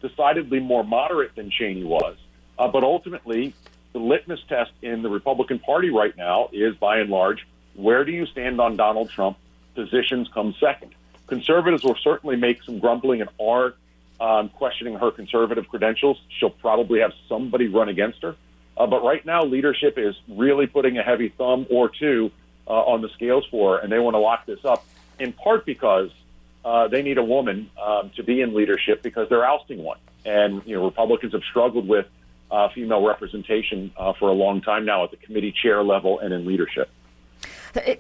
decidedly 0.01 0.59
more 0.59 0.83
moderate 0.83 1.35
than 1.35 1.51
Cheney 1.51 1.83
was. 1.83 2.17
Uh, 2.57 2.67
but 2.67 2.83
ultimately, 2.83 3.53
the 3.93 3.99
litmus 3.99 4.41
test 4.47 4.71
in 4.81 5.01
the 5.01 5.09
Republican 5.09 5.59
Party 5.59 5.89
right 5.89 6.15
now 6.17 6.49
is, 6.51 6.75
by 6.75 6.99
and 6.99 7.09
large, 7.09 7.45
where 7.75 8.05
do 8.05 8.11
you 8.11 8.25
stand 8.25 8.59
on 8.59 8.75
Donald 8.75 9.09
Trump? 9.09 9.37
Positions 9.73 10.29
come 10.33 10.55
second. 10.59 10.93
Conservatives 11.27 11.83
will 11.83 11.97
certainly 12.01 12.35
make 12.35 12.63
some 12.63 12.79
grumbling 12.79 13.21
and 13.21 13.29
are 13.39 13.73
um, 14.19 14.49
questioning 14.49 14.95
her 14.95 15.11
conservative 15.11 15.67
credentials. 15.67 16.21
She'll 16.29 16.49
probably 16.49 16.99
have 17.01 17.13
somebody 17.27 17.67
run 17.67 17.89
against 17.89 18.21
her. 18.21 18.35
Uh, 18.77 18.87
but 18.87 19.03
right 19.03 19.25
now, 19.25 19.43
leadership 19.43 19.97
is 19.97 20.15
really 20.27 20.67
putting 20.67 20.97
a 20.97 21.03
heavy 21.03 21.29
thumb 21.29 21.65
or 21.69 21.89
two 21.89 22.31
uh, 22.67 22.71
on 22.71 23.01
the 23.01 23.09
scales 23.09 23.45
for 23.49 23.77
her, 23.77 23.83
and 23.83 23.91
they 23.91 23.99
want 23.99 24.15
to 24.15 24.19
lock 24.19 24.45
this 24.45 24.63
up, 24.65 24.85
in 25.19 25.33
part 25.33 25.65
because 25.65 26.11
uh, 26.63 26.87
they 26.87 27.01
need 27.01 27.17
a 27.17 27.23
woman 27.23 27.69
um, 27.81 28.11
to 28.15 28.23
be 28.23 28.41
in 28.41 28.53
leadership 28.53 29.01
because 29.01 29.29
they're 29.29 29.45
ousting 29.45 29.83
one. 29.83 29.99
And, 30.25 30.61
you 30.65 30.75
know, 30.75 30.85
Republicans 30.85 31.33
have 31.33 31.43
struggled 31.43 31.87
with 31.87 32.07
female 32.73 33.05
representation 33.05 33.91
uh, 33.97 34.13
for 34.19 34.29
a 34.29 34.33
long 34.33 34.61
time 34.61 34.85
now 34.85 35.03
at 35.03 35.11
the 35.11 35.17
committee 35.17 35.53
chair 35.63 35.83
level 35.83 36.19
and 36.19 36.33
in 36.33 36.45
leadership. 36.45 36.89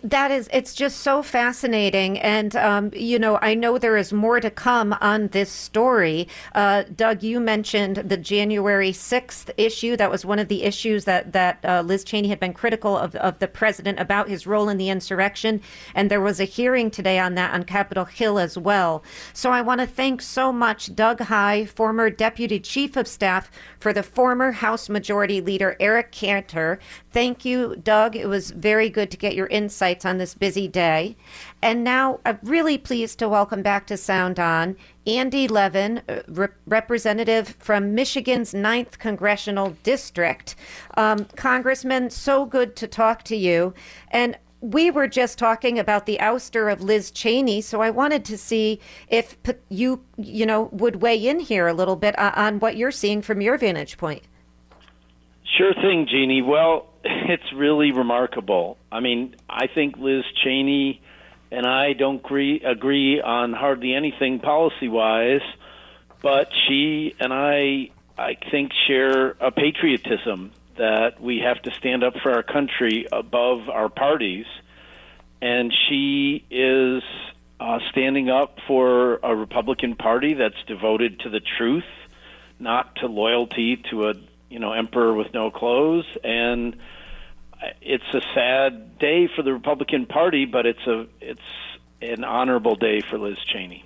That 0.03 0.31
is, 0.31 0.49
it's 0.53 0.73
just 0.73 1.01
so 1.01 1.21
fascinating. 1.21 2.17
And, 2.19 2.55
um, 2.55 2.91
you 2.93 3.19
know, 3.19 3.37
I 3.41 3.55
know 3.55 3.77
there 3.77 3.97
is 3.97 4.13
more 4.13 4.39
to 4.39 4.49
come 4.49 4.95
on 5.01 5.27
this 5.29 5.51
story. 5.51 6.29
Uh, 6.53 6.83
Doug, 6.95 7.23
you 7.23 7.41
mentioned 7.41 7.97
the 7.97 8.15
January 8.15 8.91
6th 8.91 9.51
issue. 9.57 9.97
That 9.97 10.09
was 10.09 10.25
one 10.25 10.39
of 10.39 10.47
the 10.47 10.63
issues 10.63 11.03
that, 11.05 11.33
that 11.33 11.59
uh, 11.65 11.81
Liz 11.81 12.05
Cheney 12.05 12.29
had 12.29 12.39
been 12.39 12.53
critical 12.53 12.97
of, 12.97 13.15
of 13.17 13.39
the 13.39 13.49
president 13.49 13.99
about 13.99 14.29
his 14.29 14.47
role 14.47 14.69
in 14.69 14.77
the 14.77 14.89
insurrection. 14.89 15.61
And 15.93 16.09
there 16.09 16.21
was 16.21 16.39
a 16.39 16.45
hearing 16.45 16.89
today 16.89 17.19
on 17.19 17.35
that 17.35 17.53
on 17.53 17.63
Capitol 17.63 18.05
Hill 18.05 18.39
as 18.39 18.57
well. 18.57 19.03
So 19.33 19.51
I 19.51 19.61
want 19.61 19.81
to 19.81 19.87
thank 19.87 20.21
so 20.21 20.53
much 20.53 20.95
Doug 20.95 21.19
Heye, 21.19 21.65
former 21.65 22.09
deputy 22.09 22.61
chief 22.61 22.95
of 22.95 23.09
staff 23.09 23.51
for 23.77 23.91
the 23.91 24.03
former 24.03 24.53
House 24.53 24.87
Majority 24.87 25.41
Leader 25.41 25.75
Eric 25.81 26.13
Cantor. 26.13 26.79
Thank 27.11 27.43
you, 27.43 27.75
Doug. 27.75 28.15
It 28.15 28.27
was 28.27 28.51
very 28.51 28.89
good 28.89 29.11
to 29.11 29.17
get 29.17 29.35
your 29.35 29.47
insight 29.47 29.64
insights 29.65 30.05
on 30.05 30.19
this 30.19 30.35
busy 30.35 30.67
day. 30.67 31.15
And 31.59 31.83
now 31.83 32.19
I'm 32.23 32.37
really 32.43 32.77
pleased 32.77 33.17
to 33.19 33.27
welcome 33.27 33.63
back 33.63 33.87
to 33.87 33.97
Sound 33.97 34.39
On 34.39 34.75
Andy 35.07 35.47
Levin, 35.47 36.03
uh, 36.07 36.19
re- 36.27 36.47
representative 36.67 37.55
from 37.57 37.95
Michigan's 37.95 38.53
9th 38.53 38.99
Congressional 38.99 39.75
District. 39.81 40.55
Um, 40.95 41.25
Congressman, 41.35 42.11
so 42.11 42.45
good 42.45 42.75
to 42.75 42.87
talk 42.87 43.23
to 43.23 43.35
you. 43.35 43.73
And 44.11 44.37
we 44.61 44.91
were 44.91 45.07
just 45.07 45.39
talking 45.39 45.79
about 45.79 46.05
the 46.05 46.19
ouster 46.21 46.71
of 46.71 46.81
Liz 46.81 47.09
Cheney, 47.09 47.61
so 47.61 47.81
I 47.81 47.89
wanted 47.89 48.23
to 48.25 48.37
see 48.37 48.79
if 49.09 49.35
you, 49.69 50.03
you 50.17 50.45
know, 50.45 50.69
would 50.73 51.01
weigh 51.01 51.27
in 51.27 51.39
here 51.39 51.67
a 51.67 51.73
little 51.73 51.95
bit 51.95 52.17
on 52.19 52.59
what 52.59 52.77
you're 52.77 52.91
seeing 52.91 53.23
from 53.23 53.41
your 53.41 53.57
vantage 53.57 53.97
point. 53.97 54.23
Sure 55.57 55.73
thing, 55.73 56.07
Jeannie. 56.09 56.41
Well, 56.41 56.87
it's 57.03 57.53
really 57.53 57.91
remarkable. 57.91 58.77
I 58.91 58.99
mean, 58.99 59.35
I 59.49 59.67
think 59.67 59.97
Liz 59.97 60.23
Cheney 60.43 61.01
and 61.51 61.65
I 61.65 61.93
don't 61.93 62.17
agree, 62.25 62.61
agree 62.61 63.21
on 63.21 63.53
hardly 63.53 63.93
anything 63.93 64.39
policy 64.39 64.89
wise, 64.89 65.41
but 66.21 66.49
she 66.67 67.15
and 67.19 67.31
I, 67.31 67.91
I 68.17 68.35
think, 68.51 68.71
share 68.87 69.35
a 69.39 69.51
patriotism 69.51 70.51
that 70.77 71.21
we 71.21 71.39
have 71.39 71.61
to 71.61 71.71
stand 71.75 72.03
up 72.03 72.15
for 72.21 72.33
our 72.33 72.43
country 72.43 73.05
above 73.11 73.69
our 73.69 73.87
parties. 73.87 74.45
And 75.41 75.73
she 75.87 76.43
is 76.49 77.03
uh, 77.59 77.79
standing 77.91 78.29
up 78.29 78.57
for 78.67 79.19
a 79.23 79.33
Republican 79.33 79.95
Party 79.95 80.33
that's 80.33 80.61
devoted 80.67 81.21
to 81.21 81.29
the 81.29 81.39
truth, 81.57 81.85
not 82.59 82.95
to 82.97 83.07
loyalty 83.07 83.81
to 83.91 84.09
a 84.09 84.13
you 84.49 84.59
know 84.59 84.73
emperor 84.73 85.13
with 85.13 85.33
no 85.33 85.51
clothes 85.51 86.05
and 86.23 86.75
it's 87.81 88.13
a 88.13 88.21
sad 88.33 88.97
day 88.99 89.27
for 89.27 89.41
the 89.41 89.53
Republican 89.53 90.05
Party, 90.05 90.45
but 90.45 90.65
it's 90.65 90.85
a 90.87 91.07
it's 91.21 91.39
an 92.01 92.23
honorable 92.23 92.75
day 92.75 93.01
for 93.01 93.17
Liz 93.17 93.37
Cheney. 93.51 93.83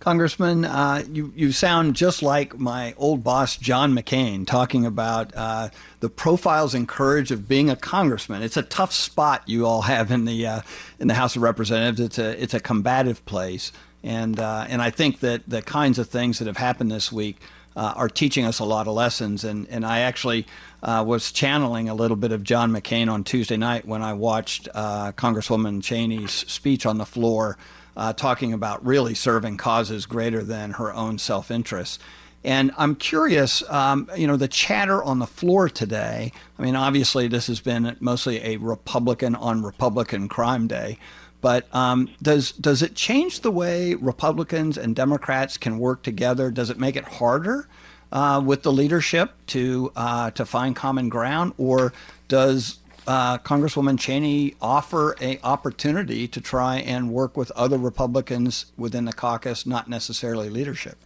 Congressman, 0.00 0.64
uh, 0.64 1.02
you 1.10 1.32
you 1.34 1.52
sound 1.52 1.96
just 1.96 2.22
like 2.22 2.58
my 2.58 2.94
old 2.98 3.24
boss 3.24 3.56
John 3.56 3.94
McCain 3.94 4.46
talking 4.46 4.86
about 4.86 5.34
uh, 5.34 5.70
the 6.00 6.08
profiles 6.08 6.74
and 6.74 6.86
courage 6.86 7.30
of 7.30 7.48
being 7.48 7.68
a 7.68 7.76
congressman. 7.76 8.42
It's 8.42 8.56
a 8.56 8.62
tough 8.62 8.92
spot 8.92 9.42
you 9.46 9.66
all 9.66 9.82
have 9.82 10.10
in 10.10 10.24
the 10.24 10.46
uh, 10.46 10.60
in 11.00 11.08
the 11.08 11.14
House 11.14 11.34
of 11.34 11.42
Representatives. 11.42 12.00
It's 12.00 12.18
a 12.18 12.42
it's 12.42 12.54
a 12.54 12.60
combative 12.60 13.24
place, 13.26 13.72
and 14.04 14.38
uh, 14.38 14.66
and 14.68 14.80
I 14.80 14.90
think 14.90 15.20
that 15.20 15.42
the 15.48 15.62
kinds 15.62 15.98
of 15.98 16.08
things 16.08 16.38
that 16.38 16.46
have 16.46 16.58
happened 16.58 16.92
this 16.92 17.10
week 17.10 17.38
uh, 17.78 17.92
are 17.94 18.08
teaching 18.08 18.44
us 18.44 18.58
a 18.58 18.64
lot 18.64 18.88
of 18.88 18.94
lessons. 18.94 19.44
And 19.44 19.68
and 19.68 19.86
I 19.86 20.00
actually 20.00 20.46
uh, 20.82 21.04
was 21.06 21.30
channeling 21.30 21.88
a 21.88 21.94
little 21.94 22.16
bit 22.16 22.32
of 22.32 22.42
John 22.42 22.72
McCain 22.72 23.10
on 23.10 23.22
Tuesday 23.22 23.56
night 23.56 23.86
when 23.86 24.02
I 24.02 24.14
watched 24.14 24.68
uh, 24.74 25.12
Congresswoman 25.12 25.80
Cheney's 25.80 26.32
speech 26.32 26.84
on 26.84 26.98
the 26.98 27.06
floor, 27.06 27.56
uh, 27.96 28.12
talking 28.12 28.52
about 28.52 28.84
really 28.84 29.14
serving 29.14 29.58
causes 29.58 30.06
greater 30.06 30.42
than 30.42 30.72
her 30.72 30.92
own 30.92 31.18
self 31.18 31.52
interest. 31.52 32.00
And 32.44 32.72
I'm 32.78 32.94
curious, 32.96 33.68
um, 33.68 34.10
you 34.16 34.26
know, 34.26 34.36
the 34.36 34.48
chatter 34.48 35.02
on 35.02 35.18
the 35.20 35.26
floor 35.26 35.68
today. 35.68 36.32
I 36.58 36.62
mean, 36.62 36.76
obviously, 36.76 37.28
this 37.28 37.46
has 37.46 37.60
been 37.60 37.96
mostly 38.00 38.44
a 38.44 38.56
Republican 38.56 39.34
on 39.36 39.62
Republican 39.62 40.28
crime 40.28 40.66
day. 40.66 40.98
But 41.40 41.72
um, 41.74 42.10
does 42.20 42.52
does 42.52 42.82
it 42.82 42.94
change 42.94 43.40
the 43.40 43.50
way 43.50 43.94
Republicans 43.94 44.76
and 44.76 44.96
Democrats 44.96 45.56
can 45.56 45.78
work 45.78 46.02
together? 46.02 46.50
Does 46.50 46.70
it 46.70 46.78
make 46.78 46.96
it 46.96 47.04
harder 47.04 47.68
uh, 48.10 48.42
with 48.44 48.62
the 48.62 48.72
leadership 48.72 49.32
to 49.48 49.92
uh, 49.94 50.30
to 50.32 50.44
find 50.44 50.74
common 50.74 51.08
ground, 51.08 51.52
or 51.56 51.92
does 52.26 52.78
uh, 53.06 53.38
Congresswoman 53.38 53.98
Cheney 53.98 54.54
offer 54.60 55.16
a 55.20 55.38
opportunity 55.42 56.26
to 56.28 56.40
try 56.40 56.78
and 56.78 57.10
work 57.10 57.36
with 57.36 57.50
other 57.52 57.78
Republicans 57.78 58.66
within 58.76 59.04
the 59.04 59.12
caucus, 59.12 59.66
not 59.66 59.88
necessarily 59.88 60.50
leadership? 60.50 60.98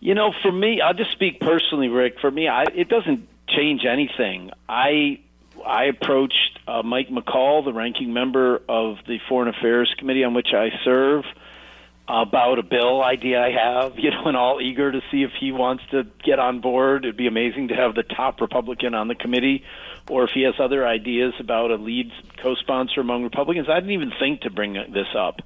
You 0.00 0.14
know, 0.14 0.34
for 0.42 0.52
me, 0.52 0.82
I'll 0.82 0.92
just 0.92 1.12
speak 1.12 1.40
personally, 1.40 1.88
Rick. 1.88 2.20
For 2.20 2.30
me, 2.30 2.46
I, 2.46 2.64
it 2.74 2.90
doesn't 2.90 3.26
change 3.48 3.86
anything. 3.86 4.50
I 4.68 5.20
I 5.64 5.84
approached 5.84 6.43
uh, 6.66 6.82
Mike 6.82 7.08
McCaul, 7.08 7.64
the 7.64 7.72
ranking 7.72 8.12
member 8.12 8.60
of 8.68 8.96
the 9.06 9.18
Foreign 9.28 9.48
Affairs 9.48 9.94
Committee 9.98 10.24
on 10.24 10.34
which 10.34 10.52
I 10.52 10.70
serve 10.84 11.24
about 12.06 12.58
a 12.58 12.62
bill 12.62 13.02
idea 13.02 13.40
I 13.42 13.50
have, 13.50 13.92
you 13.98 14.10
know, 14.10 14.24
and 14.26 14.36
all 14.36 14.60
eager 14.60 14.92
to 14.92 15.00
see 15.10 15.22
if 15.22 15.30
he 15.38 15.52
wants 15.52 15.84
to 15.90 16.04
get 16.22 16.38
on 16.38 16.60
board. 16.60 17.04
It'd 17.04 17.16
be 17.16 17.26
amazing 17.26 17.68
to 17.68 17.74
have 17.74 17.94
the 17.94 18.02
top 18.02 18.40
Republican 18.40 18.94
on 18.94 19.08
the 19.08 19.14
committee, 19.14 19.64
or 20.08 20.24
if 20.24 20.30
he 20.34 20.42
has 20.42 20.54
other 20.58 20.86
ideas 20.86 21.34
about 21.38 21.70
a 21.70 21.76
lead 21.76 22.10
co-sponsor 22.42 23.00
among 23.00 23.22
Republicans. 23.22 23.68
I 23.70 23.76
didn't 23.76 23.92
even 23.92 24.12
think 24.18 24.42
to 24.42 24.50
bring 24.50 24.74
this 24.74 25.08
up. 25.16 25.40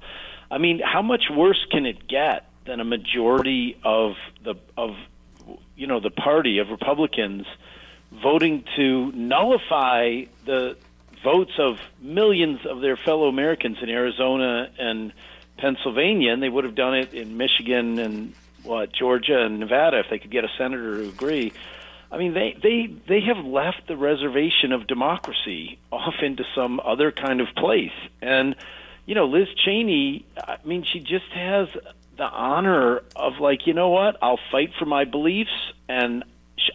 I 0.51 0.57
mean, 0.57 0.81
how 0.83 1.01
much 1.01 1.25
worse 1.29 1.63
can 1.71 1.85
it 1.85 2.07
get 2.07 2.45
than 2.65 2.79
a 2.79 2.85
majority 2.85 3.77
of 3.83 4.13
the 4.43 4.55
of 4.77 4.91
you 5.75 5.87
know 5.87 5.99
the 5.99 6.09
party 6.09 6.59
of 6.59 6.69
Republicans 6.69 7.45
voting 8.11 8.63
to 8.75 9.11
nullify 9.13 10.23
the 10.45 10.75
votes 11.23 11.51
of 11.57 11.79
millions 12.01 12.65
of 12.65 12.81
their 12.81 12.97
fellow 12.97 13.27
Americans 13.27 13.77
in 13.81 13.89
Arizona 13.89 14.69
and 14.77 15.13
Pennsylvania, 15.57 16.31
and 16.31 16.41
they 16.41 16.49
would 16.49 16.63
have 16.63 16.75
done 16.75 16.95
it 16.95 17.13
in 17.13 17.37
Michigan 17.37 17.99
and 17.99 18.33
what 18.63 18.91
Georgia 18.91 19.45
and 19.45 19.59
Nevada 19.59 19.99
if 19.99 20.07
they 20.09 20.19
could 20.19 20.31
get 20.31 20.43
a 20.43 20.49
senator 20.57 21.03
to 21.03 21.09
agree. 21.09 21.53
I 22.11 22.17
mean, 22.17 22.33
they 22.33 22.57
they 22.61 22.87
they 23.07 23.21
have 23.21 23.45
left 23.45 23.87
the 23.87 23.95
reservation 23.95 24.71
of 24.71 24.87
democracy 24.87 25.79
off 25.91 26.15
into 26.21 26.43
some 26.55 26.79
other 26.83 27.11
kind 27.11 27.39
of 27.41 27.47
place, 27.55 27.93
and 28.21 28.55
you 29.05 29.15
know, 29.15 29.25
Liz 29.25 29.47
Cheney. 29.63 30.25
I 30.37 30.57
mean, 30.63 30.83
she 30.83 30.99
just 30.99 31.31
has 31.33 31.67
the 32.17 32.25
honor 32.25 33.01
of 33.15 33.39
like, 33.39 33.67
you 33.67 33.73
know 33.73 33.89
what? 33.89 34.17
I'll 34.21 34.39
fight 34.51 34.71
for 34.77 34.85
my 34.85 35.05
beliefs, 35.05 35.73
and 35.87 36.23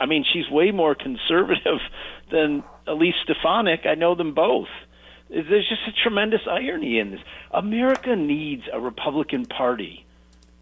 I 0.00 0.06
mean, 0.06 0.24
she's 0.24 0.48
way 0.48 0.70
more 0.70 0.94
conservative 0.94 1.80
than 2.30 2.62
Elise 2.86 3.14
Stefanik. 3.24 3.86
I 3.86 3.94
know 3.94 4.14
them 4.14 4.34
both. 4.34 4.68
There's 5.30 5.68
just 5.68 5.82
a 5.88 5.92
tremendous 6.02 6.42
irony 6.48 6.98
in 6.98 7.10
this. 7.10 7.20
America 7.50 8.14
needs 8.14 8.64
a 8.72 8.80
Republican 8.80 9.46
Party. 9.46 10.04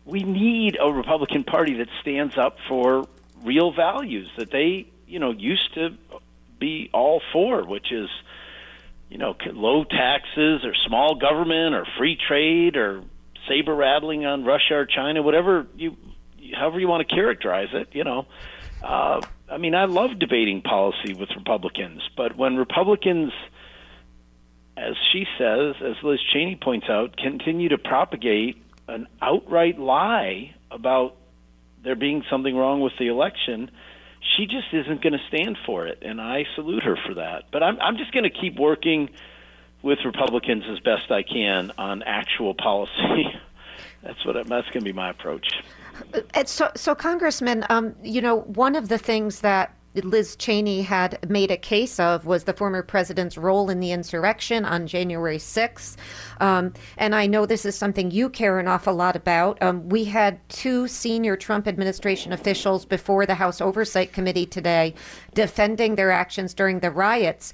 We 0.04 0.22
need 0.22 0.78
a 0.80 0.92
Republican 0.92 1.44
Party 1.44 1.74
that 1.74 1.88
stands 2.00 2.38
up 2.38 2.56
for 2.68 3.06
real 3.42 3.72
values 3.72 4.28
that 4.36 4.50
they, 4.50 4.86
you 5.06 5.18
know, 5.18 5.30
used 5.30 5.74
to 5.74 5.96
be 6.58 6.90
all 6.92 7.20
for, 7.32 7.64
which 7.64 7.92
is, 7.92 8.08
you 9.10 9.18
know, 9.18 9.36
low 9.52 9.84
taxes 9.84 10.64
or 10.64 10.74
small 10.74 11.16
government 11.16 11.74
or 11.74 11.86
free 11.98 12.16
trade 12.16 12.76
or 12.76 13.02
saber 13.48 13.74
rattling 13.74 14.24
on 14.24 14.44
Russia 14.44 14.74
or 14.74 14.86
China, 14.86 15.22
whatever 15.22 15.66
you, 15.76 15.96
however 16.52 16.80
you 16.80 16.88
want 16.88 17.06
to 17.06 17.14
characterize 17.14 17.68
it, 17.72 17.88
you 17.92 18.04
know. 18.04 18.26
Uh, 18.82 19.20
I 19.48 19.58
mean, 19.58 19.74
I 19.74 19.84
love 19.84 20.18
debating 20.18 20.62
policy 20.62 21.14
with 21.14 21.28
Republicans, 21.36 22.02
but 22.16 22.36
when 22.36 22.56
Republicans, 22.56 23.32
as 24.76 24.94
she 25.12 25.26
says, 25.38 25.76
as 25.80 25.96
Liz 26.02 26.20
Cheney 26.32 26.56
points 26.56 26.86
out, 26.88 27.16
continue 27.16 27.68
to 27.68 27.78
propagate 27.78 28.62
an 28.88 29.06
outright 29.20 29.78
lie 29.78 30.54
about 30.70 31.16
there 31.84 31.94
being 31.94 32.24
something 32.30 32.56
wrong 32.56 32.80
with 32.80 32.92
the 32.98 33.08
election, 33.08 33.70
she 34.36 34.46
just 34.46 34.72
isn't 34.72 35.02
going 35.02 35.12
to 35.12 35.22
stand 35.28 35.58
for 35.66 35.86
it, 35.86 35.98
and 36.02 36.20
I 36.20 36.44
salute 36.54 36.82
her 36.84 36.96
for 36.96 37.14
that. 37.14 37.44
But 37.50 37.62
I'm 37.62 37.80
I'm 37.80 37.96
just 37.96 38.12
going 38.12 38.24
to 38.24 38.30
keep 38.30 38.58
working 38.58 39.10
with 39.82 39.98
Republicans 40.04 40.64
as 40.70 40.78
best 40.80 41.10
I 41.10 41.22
can 41.22 41.72
on 41.76 42.02
actual 42.02 42.54
policy. 42.54 43.26
that's 44.02 44.24
what 44.24 44.34
that's 44.34 44.68
going 44.68 44.80
to 44.80 44.84
be 44.84 44.92
my 44.92 45.10
approach. 45.10 45.48
So, 46.46 46.70
so 46.74 46.94
Congressman, 46.94 47.64
um, 47.70 47.94
you 48.02 48.20
know, 48.20 48.40
one 48.40 48.74
of 48.74 48.88
the 48.88 48.98
things 48.98 49.40
that 49.40 49.74
Liz 49.94 50.36
Cheney 50.36 50.82
had 50.82 51.28
made 51.28 51.50
a 51.50 51.56
case 51.56 52.00
of 52.00 52.24
was 52.24 52.44
the 52.44 52.54
former 52.54 52.82
president's 52.82 53.36
role 53.36 53.68
in 53.68 53.80
the 53.80 53.92
insurrection 53.92 54.64
on 54.64 54.86
January 54.86 55.36
6th. 55.36 55.96
Um, 56.40 56.72
and 56.96 57.14
I 57.14 57.26
know 57.26 57.44
this 57.44 57.64
is 57.64 57.76
something 57.76 58.10
you 58.10 58.30
care 58.30 58.58
an 58.58 58.68
awful 58.68 58.94
lot 58.94 59.16
about. 59.16 59.62
Um, 59.62 59.88
we 59.88 60.04
had 60.04 60.40
two 60.48 60.88
senior 60.88 61.36
Trump 61.36 61.68
administration 61.68 62.32
officials 62.32 62.84
before 62.86 63.26
the 63.26 63.34
House 63.34 63.60
Oversight 63.60 64.12
Committee 64.12 64.46
today 64.46 64.94
defending 65.34 65.96
their 65.96 66.10
actions 66.10 66.54
during 66.54 66.80
the 66.80 66.90
riots. 66.90 67.52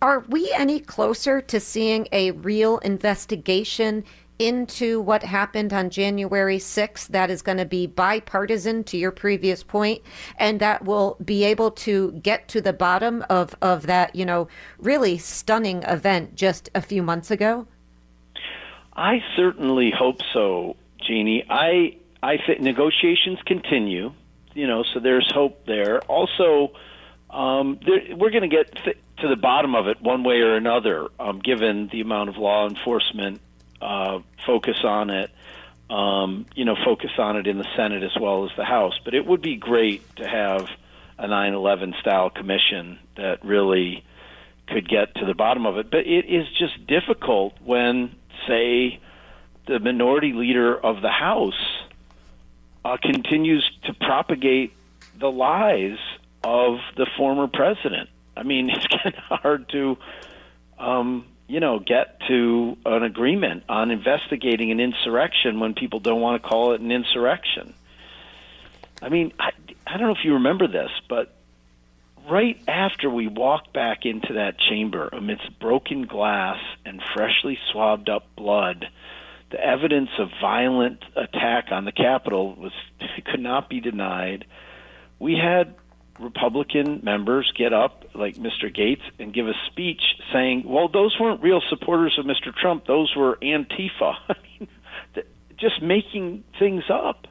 Are 0.00 0.20
we 0.28 0.52
any 0.52 0.80
closer 0.80 1.40
to 1.40 1.58
seeing 1.58 2.06
a 2.12 2.30
real 2.32 2.78
investigation 2.78 4.04
into 4.38 5.00
what 5.00 5.22
happened 5.22 5.72
on 5.72 5.90
January 5.90 6.58
6th 6.58 7.08
that 7.08 7.30
is 7.30 7.42
going 7.42 7.58
to 7.58 7.64
be 7.64 7.86
bipartisan 7.86 8.84
to 8.84 8.96
your 8.96 9.10
previous 9.10 9.62
point 9.62 10.02
and 10.38 10.60
that 10.60 10.84
will 10.84 11.16
be 11.24 11.44
able 11.44 11.70
to 11.70 12.12
get 12.12 12.48
to 12.48 12.60
the 12.60 12.72
bottom 12.72 13.24
of, 13.28 13.54
of 13.60 13.86
that, 13.86 14.14
you 14.14 14.24
know, 14.24 14.48
really 14.78 15.18
stunning 15.18 15.82
event 15.82 16.34
just 16.34 16.70
a 16.74 16.80
few 16.80 17.02
months 17.02 17.30
ago? 17.30 17.66
I 18.96 19.22
certainly 19.36 19.92
hope 19.96 20.20
so, 20.32 20.76
Jeannie. 21.00 21.44
I 21.48 21.98
I 22.20 22.36
think 22.44 22.60
negotiations 22.60 23.38
continue, 23.46 24.12
you 24.54 24.66
know, 24.66 24.82
so 24.82 24.98
there's 24.98 25.30
hope 25.32 25.66
there. 25.66 26.00
Also, 26.02 26.72
um, 27.30 27.78
there, 27.86 28.16
we're 28.16 28.30
going 28.30 28.48
to 28.48 28.48
get 28.48 28.74
th- 28.84 28.98
to 29.18 29.28
the 29.28 29.36
bottom 29.36 29.76
of 29.76 29.86
it 29.86 30.02
one 30.02 30.24
way 30.24 30.40
or 30.40 30.56
another, 30.56 31.08
um, 31.20 31.38
given 31.38 31.88
the 31.92 32.00
amount 32.00 32.28
of 32.28 32.36
law 32.36 32.68
enforcement 32.68 33.40
uh, 33.80 34.20
focus 34.46 34.78
on 34.84 35.10
it. 35.10 35.30
Um, 35.90 36.44
you 36.54 36.66
know, 36.66 36.76
focus 36.84 37.12
on 37.18 37.36
it 37.36 37.46
in 37.46 37.56
the 37.56 37.66
Senate 37.74 38.02
as 38.02 38.14
well 38.20 38.44
as 38.44 38.50
the 38.56 38.64
House. 38.64 38.98
But 39.04 39.14
it 39.14 39.26
would 39.26 39.40
be 39.40 39.56
great 39.56 40.02
to 40.16 40.28
have 40.28 40.68
a 41.18 41.26
9/11 41.26 41.98
style 42.00 42.30
commission 42.30 42.98
that 43.16 43.44
really 43.44 44.04
could 44.66 44.88
get 44.88 45.14
to 45.16 45.24
the 45.24 45.34
bottom 45.34 45.66
of 45.66 45.78
it. 45.78 45.90
But 45.90 46.06
it 46.06 46.26
is 46.26 46.46
just 46.58 46.86
difficult 46.86 47.54
when, 47.64 48.14
say, 48.46 49.00
the 49.66 49.78
minority 49.78 50.32
leader 50.32 50.76
of 50.76 51.00
the 51.00 51.10
House 51.10 51.78
uh, 52.84 52.96
continues 53.02 53.68
to 53.84 53.94
propagate 53.94 54.72
the 55.18 55.30
lies 55.30 55.98
of 56.44 56.78
the 56.96 57.06
former 57.16 57.46
president. 57.46 58.08
I 58.36 58.42
mean, 58.42 58.70
it's 58.74 58.86
kind 58.86 59.14
of 59.14 59.40
hard 59.40 59.68
to 59.70 59.98
um, 60.78 61.26
you 61.48 61.60
know, 61.60 61.78
get 61.78 62.20
to 62.28 62.76
an 62.84 63.02
agreement 63.02 63.64
on 63.68 63.90
investigating 63.90 64.70
an 64.70 64.80
insurrection 64.80 65.58
when 65.58 65.74
people 65.74 65.98
don't 65.98 66.20
want 66.20 66.40
to 66.40 66.46
call 66.46 66.74
it 66.74 66.80
an 66.80 66.92
insurrection. 66.92 67.74
I 69.00 69.08
mean, 69.08 69.32
I, 69.40 69.50
I 69.86 69.96
don't 69.96 70.08
know 70.08 70.14
if 70.14 70.24
you 70.24 70.34
remember 70.34 70.68
this, 70.68 70.90
but 71.08 71.34
right 72.30 72.60
after 72.68 73.08
we 73.08 73.28
walked 73.28 73.72
back 73.72 74.04
into 74.04 74.34
that 74.34 74.58
chamber 74.58 75.08
amidst 75.10 75.58
broken 75.58 76.02
glass 76.02 76.58
and 76.84 77.00
freshly 77.14 77.58
swabbed 77.72 78.10
up 78.10 78.26
blood, 78.36 78.86
the 79.50 79.58
evidence 79.58 80.10
of 80.18 80.28
violent 80.42 81.02
attack 81.16 81.68
on 81.70 81.86
the 81.86 81.92
Capitol 81.92 82.54
was 82.56 82.72
could 83.24 83.40
not 83.40 83.70
be 83.70 83.80
denied. 83.80 84.44
We 85.18 85.34
had 85.34 85.74
Republican 86.18 87.00
members 87.02 87.52
get 87.56 87.72
up, 87.72 88.04
like 88.14 88.36
Mr. 88.36 88.74
Gaetz, 88.74 89.02
and 89.18 89.32
give 89.32 89.48
a 89.48 89.54
speech 89.66 90.02
saying, 90.32 90.64
"Well, 90.66 90.88
those 90.88 91.18
weren't 91.18 91.42
real 91.42 91.60
supporters 91.68 92.18
of 92.18 92.26
Mr. 92.26 92.54
Trump; 92.54 92.86
those 92.86 93.14
were 93.14 93.36
Antifa." 93.42 94.16
Just 95.56 95.82
making 95.82 96.44
things 96.58 96.84
up 96.88 97.26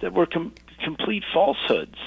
that 0.00 0.12
were 0.12 0.26
com- 0.26 0.54
complete 0.82 1.24
falsehoods. 1.32 1.98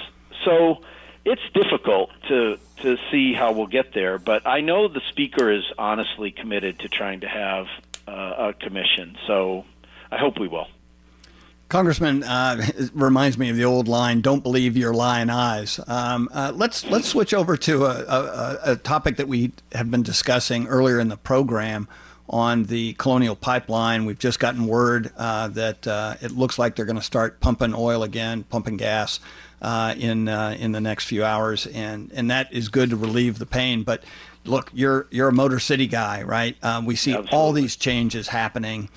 So 0.45 0.81
it's 1.25 1.41
difficult 1.53 2.09
to 2.29 2.57
to 2.81 2.97
see 3.11 3.33
how 3.33 3.51
we'll 3.51 3.67
get 3.67 3.93
there, 3.93 4.17
but 4.17 4.45
I 4.47 4.61
know 4.61 4.87
the 4.87 5.01
speaker 5.09 5.51
is 5.51 5.63
honestly 5.77 6.31
committed 6.31 6.79
to 6.79 6.89
trying 6.89 7.21
to 7.21 7.27
have 7.27 7.65
uh, 8.07 8.49
a 8.49 8.53
commission. 8.53 9.17
So 9.25 9.65
I 10.11 10.17
hope 10.17 10.39
we 10.39 10.47
will. 10.47 10.67
Congressman, 11.69 12.23
uh, 12.23 12.65
reminds 12.93 13.37
me 13.37 13.49
of 13.49 13.57
the 13.57 13.65
old 13.65 13.87
line: 13.87 14.21
"Don't 14.21 14.41
believe 14.41 14.77
your 14.77 14.93
lying 14.93 15.29
eyes." 15.29 15.79
Um, 15.87 16.29
uh, 16.31 16.51
let's 16.55 16.85
let's 16.85 17.07
switch 17.07 17.33
over 17.33 17.57
to 17.57 17.85
a, 17.85 18.03
a, 18.03 18.59
a, 18.71 18.75
topic 18.77 19.17
that 19.17 19.27
we 19.27 19.51
have 19.73 19.91
been 19.91 20.03
discussing 20.03 20.67
earlier 20.67 20.99
in 20.99 21.09
the 21.09 21.17
program 21.17 21.87
on 22.29 22.63
the 22.65 22.93
Colonial 22.93 23.35
Pipeline. 23.35 24.05
We've 24.05 24.19
just 24.19 24.39
gotten 24.39 24.67
word 24.67 25.11
uh, 25.17 25.49
that 25.49 25.85
uh, 25.87 26.15
it 26.21 26.31
looks 26.31 26.57
like 26.57 26.75
they're 26.75 26.85
going 26.85 26.97
to 26.97 27.01
start 27.01 27.39
pumping 27.41 27.73
oil 27.73 28.03
again, 28.03 28.43
pumping 28.43 28.77
gas 28.77 29.19
uh, 29.61 29.93
in 29.97 30.29
uh, 30.29 30.55
in 30.57 30.71
the 30.71 30.81
next 30.81 31.05
few 31.05 31.25
hours, 31.25 31.67
and 31.67 32.11
and 32.13 32.31
that 32.31 32.53
is 32.53 32.69
good 32.69 32.91
to 32.91 32.95
relieve 32.95 33.39
the 33.39 33.45
pain. 33.45 33.83
But 33.83 34.03
look, 34.45 34.71
you're 34.73 35.07
you're 35.11 35.29
a 35.29 35.33
Motor 35.33 35.59
City 35.59 35.87
guy, 35.87 36.23
right? 36.23 36.55
we 36.85 36.95
see 36.95 37.11
Absolutely. 37.11 37.37
all 37.37 37.51
these 37.51 37.75
changes 37.75 38.29
happening 38.29 38.87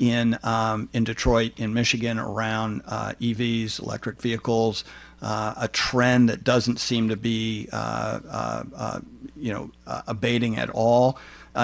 in 0.00 0.36
um, 0.42 0.88
in 0.92 1.04
Detroit, 1.04 1.52
in 1.58 1.72
Michigan, 1.74 2.18
around 2.18 2.82
uh, 2.86 3.12
EVs, 3.20 3.80
electric 3.80 4.20
vehicles, 4.20 4.82
uh, 5.22 5.54
a 5.58 5.68
trend 5.68 6.30
that 6.30 6.42
doesn't 6.42 6.80
seem 6.80 7.10
to 7.10 7.16
be 7.16 7.68
uh, 7.72 8.18
uh, 8.28 8.64
uh 8.74 9.00
you 9.36 9.52
know 9.52 9.70
abating 10.08 10.56
at 10.56 10.70
all. 10.70 11.18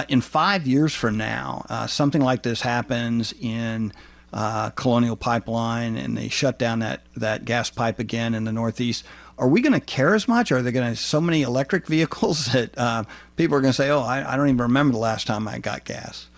in 0.08 0.20
five 0.20 0.66
years 0.66 0.94
from 0.94 1.16
now, 1.16 1.64
something 1.88 2.20
like 2.20 2.42
this 2.42 2.60
happens 2.60 3.34
in 3.40 3.92
Colonial 4.76 5.16
Pipeline, 5.16 5.96
and 5.96 6.16
they 6.16 6.28
shut 6.28 6.58
down 6.58 6.80
that 6.80 7.02
that 7.16 7.44
gas 7.44 7.70
pipe 7.70 7.98
again 7.98 8.34
in 8.34 8.44
the 8.44 8.52
Northeast 8.52 9.04
are 9.38 9.48
we 9.48 9.60
going 9.60 9.74
to 9.74 9.80
care 9.80 10.14
as 10.14 10.26
much? 10.26 10.50
Are 10.50 10.62
there 10.62 10.72
going 10.72 10.94
to 10.94 10.96
so 10.96 11.20
many 11.20 11.42
electric 11.42 11.86
vehicles 11.86 12.46
that 12.52 12.76
uh, 12.78 13.04
people 13.36 13.56
are 13.56 13.60
going 13.60 13.72
to 13.72 13.76
say, 13.76 13.90
"Oh, 13.90 14.00
I, 14.00 14.32
I, 14.32 14.36
don't 14.36 14.48
even 14.48 14.62
remember 14.62 14.92
the 14.92 14.98
last 14.98 15.26
time 15.26 15.46
I 15.46 15.58
got 15.58 15.84
gas"? 15.84 16.28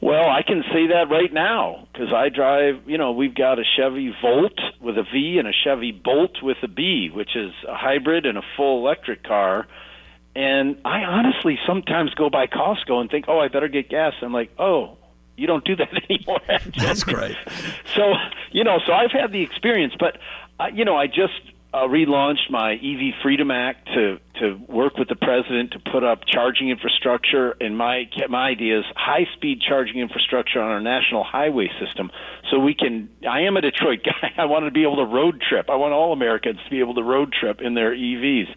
Well, 0.00 0.28
I 0.28 0.42
can 0.42 0.62
say 0.72 0.88
that 0.88 1.10
right 1.10 1.32
now 1.32 1.88
because 1.92 2.12
I 2.12 2.28
drive. 2.28 2.82
You 2.88 2.98
know, 2.98 3.12
we've 3.12 3.34
got 3.34 3.58
a 3.58 3.64
Chevy 3.76 4.14
Volt 4.22 4.58
with 4.80 4.96
a 4.96 5.02
V 5.02 5.38
and 5.38 5.48
a 5.48 5.52
Chevy 5.52 5.90
Bolt 5.92 6.42
with 6.42 6.58
a 6.62 6.68
B, 6.68 7.10
which 7.12 7.34
is 7.34 7.52
a 7.66 7.74
hybrid 7.74 8.24
and 8.24 8.38
a 8.38 8.42
full 8.56 8.78
electric 8.86 9.24
car. 9.24 9.66
And 10.36 10.76
I 10.84 11.02
honestly 11.02 11.58
sometimes 11.66 12.14
go 12.14 12.30
by 12.30 12.46
Costco 12.46 13.00
and 13.00 13.10
think, 13.10 13.24
"Oh, 13.26 13.40
I 13.40 13.48
better 13.48 13.66
get 13.66 13.88
gas." 13.88 14.14
I'm 14.22 14.32
like, 14.32 14.52
"Oh, 14.58 14.96
you 15.36 15.48
don't 15.48 15.64
do 15.64 15.74
that 15.82 15.90
anymore." 16.08 16.40
That's 16.76 17.02
great. 17.02 17.36
so, 17.96 18.14
you 18.52 18.62
know, 18.62 18.78
so 18.86 18.92
I've 18.92 19.10
had 19.10 19.32
the 19.32 19.42
experience, 19.42 19.94
but 19.98 20.18
uh, 20.60 20.66
you 20.72 20.84
know, 20.84 20.96
I 20.96 21.08
just 21.08 21.40
uh, 21.72 21.80
relaunched 21.80 22.50
my 22.50 22.72
EV 22.72 23.20
Freedom 23.22 23.50
Act 23.50 23.86
to 23.94 24.18
to 24.40 24.58
work 24.68 24.96
with 24.96 25.08
the 25.08 25.16
president 25.16 25.72
to 25.72 25.78
put 25.78 26.02
up 26.02 26.20
charging 26.26 26.70
infrastructure. 26.70 27.54
And 27.60 27.76
my 27.76 28.04
my 28.28 28.48
idea 28.48 28.78
is 28.78 28.84
high 28.96 29.26
speed 29.34 29.60
charging 29.60 29.98
infrastructure 29.98 30.60
on 30.60 30.70
our 30.70 30.80
national 30.80 31.24
highway 31.24 31.68
system, 31.78 32.10
so 32.50 32.58
we 32.58 32.74
can. 32.74 33.10
I 33.28 33.42
am 33.42 33.56
a 33.56 33.60
Detroit 33.60 34.00
guy. 34.04 34.32
I 34.38 34.46
want 34.46 34.64
to 34.64 34.70
be 34.70 34.82
able 34.82 34.96
to 34.96 35.04
road 35.04 35.42
trip. 35.46 35.68
I 35.68 35.76
want 35.76 35.92
all 35.92 36.12
Americans 36.12 36.58
to 36.64 36.70
be 36.70 36.80
able 36.80 36.94
to 36.94 37.02
road 37.02 37.34
trip 37.38 37.60
in 37.60 37.74
their 37.74 37.94
EVs, 37.94 38.48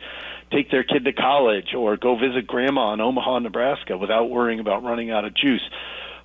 take 0.52 0.72
their 0.72 0.84
kid 0.84 1.04
to 1.04 1.14
college, 1.14 1.74
or 1.76 1.98
go 1.98 2.16
visit 2.18 2.48
grandma 2.48 2.94
in 2.94 3.02
Omaha, 3.02 3.40
Nebraska, 3.40 3.98
without 3.98 4.30
worrying 4.30 4.62
about 4.62 4.84
running 4.84 5.12
out 5.12 5.26
of 5.26 5.36
juice. 5.36 5.64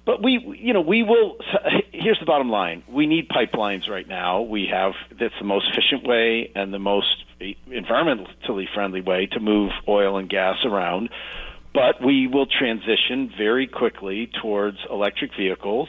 But 0.07 0.23
we, 0.23 0.57
you 0.61 0.73
know, 0.73 0.81
we 0.81 1.03
will. 1.03 1.37
Here's 1.93 2.19
the 2.21 2.27
bottom 2.27 2.49
line: 2.49 2.85
we 2.89 3.07
need 3.07 3.29
pipelines 3.29 3.89
right 3.89 4.07
now. 4.09 4.41
We 4.41 4.69
have 4.73 4.93
that's 5.19 5.35
the 5.39 5.45
most 5.45 5.67
efficient 5.69 6.07
way 6.07 6.53
and 6.55 6.73
the 6.73 6.79
most 6.79 7.25
environmentally 7.41 8.65
friendly 8.73 9.01
way 9.01 9.27
to 9.27 9.41
move 9.41 9.73
oil 9.89 10.17
and 10.17 10.31
gas 10.31 10.59
around. 10.65 11.11
But 11.75 12.03
we 12.03 12.27
will 12.29 12.47
transition 12.47 13.33
very 13.37 13.67
quickly 13.67 14.31
towards 14.41 14.79
electric 14.89 15.33
vehicles, 15.37 15.89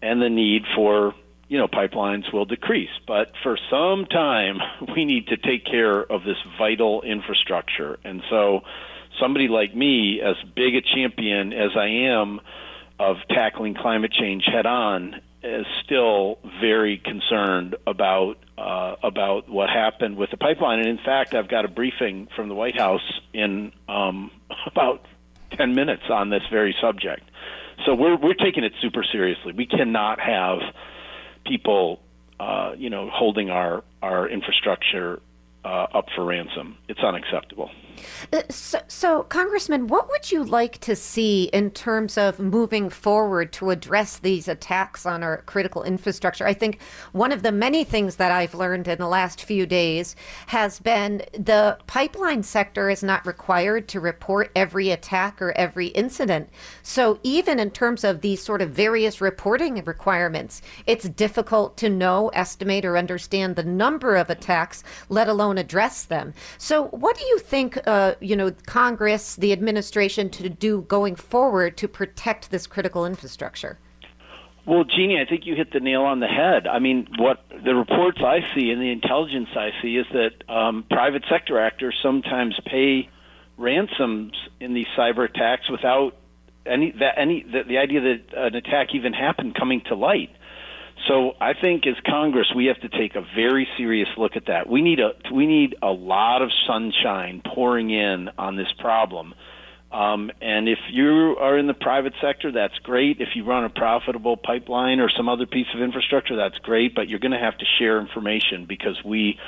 and 0.00 0.22
the 0.22 0.30
need 0.30 0.62
for 0.76 1.12
you 1.48 1.58
know 1.58 1.66
pipelines 1.66 2.32
will 2.32 2.44
decrease. 2.44 2.88
But 3.04 3.32
for 3.42 3.58
some 3.68 4.06
time, 4.06 4.58
we 4.94 5.04
need 5.04 5.26
to 5.26 5.36
take 5.36 5.66
care 5.66 6.00
of 6.00 6.22
this 6.22 6.38
vital 6.56 7.02
infrastructure, 7.02 7.98
and 8.04 8.22
so 8.30 8.60
somebody 9.20 9.48
like 9.48 9.74
me, 9.74 10.20
as 10.20 10.36
big 10.54 10.76
a 10.76 10.82
champion 10.82 11.52
as 11.52 11.72
I 11.76 11.86
am 11.86 12.40
of 13.00 13.16
tackling 13.30 13.74
climate 13.74 14.12
change 14.12 14.44
head 14.44 14.66
on, 14.66 15.22
is 15.42 15.64
still 15.82 16.38
very 16.60 16.98
concerned 16.98 17.74
about 17.86 18.36
uh, 18.58 18.96
about 19.02 19.48
what 19.48 19.70
happened 19.70 20.18
with 20.18 20.30
the 20.30 20.36
pipeline. 20.36 20.80
And 20.80 20.88
in 20.88 20.98
fact, 20.98 21.34
I've 21.34 21.48
got 21.48 21.64
a 21.64 21.68
briefing 21.68 22.28
from 22.36 22.50
the 22.50 22.54
White 22.54 22.78
House 22.78 23.20
in 23.32 23.72
um, 23.88 24.30
about 24.66 25.06
ten 25.56 25.74
minutes 25.74 26.02
on 26.10 26.28
this 26.28 26.42
very 26.50 26.76
subject. 26.78 27.22
So 27.86 27.94
we're 27.94 28.18
we're 28.18 28.34
taking 28.34 28.64
it 28.64 28.72
super 28.82 29.02
seriously. 29.10 29.54
We 29.54 29.64
cannot 29.64 30.20
have 30.20 30.58
people, 31.46 32.00
uh, 32.38 32.72
you 32.76 32.90
know, 32.90 33.08
holding 33.10 33.48
our 33.48 33.82
our 34.02 34.28
infrastructure 34.28 35.22
uh, 35.64 35.86
up 35.94 36.08
for 36.14 36.26
ransom. 36.26 36.76
It's 36.86 37.00
unacceptable. 37.00 37.70
Uh, 38.32 38.42
so, 38.48 38.80
so, 38.88 39.22
Congressman, 39.24 39.86
what 39.86 40.08
would 40.10 40.30
you 40.30 40.44
like 40.44 40.78
to 40.78 40.94
see 40.96 41.44
in 41.52 41.70
terms 41.70 42.18
of 42.18 42.38
moving 42.38 42.90
forward 42.90 43.52
to 43.54 43.70
address 43.70 44.18
these 44.18 44.48
attacks 44.48 45.06
on 45.06 45.22
our 45.22 45.38
critical 45.42 45.82
infrastructure? 45.82 46.46
I 46.46 46.54
think 46.54 46.80
one 47.12 47.32
of 47.32 47.42
the 47.42 47.52
many 47.52 47.84
things 47.84 48.16
that 48.16 48.32
I've 48.32 48.54
learned 48.54 48.88
in 48.88 48.98
the 48.98 49.08
last 49.08 49.42
few 49.42 49.66
days 49.66 50.16
has 50.46 50.80
been 50.80 51.22
the 51.32 51.78
pipeline 51.86 52.42
sector 52.42 52.90
is 52.90 53.02
not 53.02 53.26
required 53.26 53.88
to 53.88 54.00
report 54.00 54.50
every 54.54 54.90
attack 54.90 55.40
or 55.40 55.52
every 55.52 55.88
incident. 55.88 56.48
So, 56.82 57.18
even 57.22 57.58
in 57.58 57.70
terms 57.70 58.04
of 58.04 58.20
these 58.20 58.42
sort 58.42 58.62
of 58.62 58.70
various 58.70 59.20
reporting 59.20 59.82
requirements, 59.84 60.62
it's 60.86 61.08
difficult 61.08 61.76
to 61.78 61.88
know, 61.88 62.28
estimate, 62.30 62.84
or 62.84 62.96
understand 62.96 63.56
the 63.56 63.64
number 63.64 64.16
of 64.16 64.30
attacks, 64.30 64.82
let 65.08 65.28
alone 65.28 65.58
address 65.58 66.04
them. 66.04 66.34
So, 66.58 66.86
what 66.88 67.16
do 67.16 67.24
you 67.24 67.38
think? 67.38 67.78
Uh, 67.90 68.14
you 68.20 68.36
know, 68.36 68.52
Congress, 68.66 69.34
the 69.34 69.52
administration 69.52 70.30
to 70.30 70.48
do 70.48 70.82
going 70.82 71.16
forward 71.16 71.76
to 71.76 71.88
protect 71.88 72.52
this 72.52 72.64
critical 72.68 73.04
infrastructure? 73.04 73.78
Well, 74.64 74.84
Jeannie, 74.84 75.20
I 75.20 75.24
think 75.28 75.44
you 75.44 75.56
hit 75.56 75.72
the 75.72 75.80
nail 75.80 76.02
on 76.02 76.20
the 76.20 76.28
head. 76.28 76.68
I 76.68 76.78
mean, 76.78 77.08
what 77.18 77.42
the 77.64 77.74
reports 77.74 78.18
I 78.24 78.40
see 78.54 78.70
and 78.70 78.80
the 78.80 78.92
intelligence 78.92 79.48
I 79.56 79.70
see 79.82 79.96
is 79.96 80.06
that 80.12 80.48
um, 80.48 80.84
private 80.88 81.24
sector 81.28 81.58
actors 81.58 81.98
sometimes 82.00 82.54
pay 82.64 83.08
ransoms 83.58 84.34
in 84.60 84.72
these 84.72 84.86
cyber 84.96 85.28
attacks 85.28 85.68
without 85.68 86.14
any 86.64 86.92
that 86.92 87.14
any 87.16 87.42
the, 87.42 87.64
the 87.66 87.78
idea 87.78 88.00
that 88.00 88.20
an 88.36 88.54
attack 88.54 88.94
even 88.94 89.12
happened 89.12 89.56
coming 89.56 89.80
to 89.88 89.96
light. 89.96 90.30
So 91.08 91.32
I 91.40 91.54
think 91.54 91.86
as 91.86 91.96
Congress, 92.06 92.52
we 92.54 92.66
have 92.66 92.80
to 92.80 92.88
take 92.88 93.14
a 93.14 93.22
very 93.34 93.66
serious 93.76 94.08
look 94.16 94.36
at 94.36 94.46
that. 94.46 94.68
We 94.68 94.82
need 94.82 95.00
a 95.00 95.12
we 95.32 95.46
need 95.46 95.76
a 95.82 95.90
lot 95.90 96.42
of 96.42 96.50
sunshine 96.66 97.42
pouring 97.44 97.90
in 97.90 98.30
on 98.38 98.56
this 98.56 98.70
problem. 98.78 99.34
Um, 99.90 100.30
and 100.40 100.68
if 100.68 100.78
you 100.92 101.36
are 101.40 101.58
in 101.58 101.66
the 101.66 101.74
private 101.74 102.12
sector, 102.20 102.52
that's 102.52 102.78
great. 102.78 103.20
If 103.20 103.30
you 103.34 103.44
run 103.44 103.64
a 103.64 103.70
profitable 103.70 104.36
pipeline 104.36 105.00
or 105.00 105.10
some 105.10 105.28
other 105.28 105.46
piece 105.46 105.66
of 105.74 105.80
infrastructure, 105.80 106.36
that's 106.36 106.58
great. 106.58 106.94
But 106.94 107.08
you're 107.08 107.18
going 107.18 107.32
to 107.32 107.38
have 107.38 107.58
to 107.58 107.64
share 107.78 108.00
information 108.00 108.66
because 108.66 109.02
we 109.04 109.38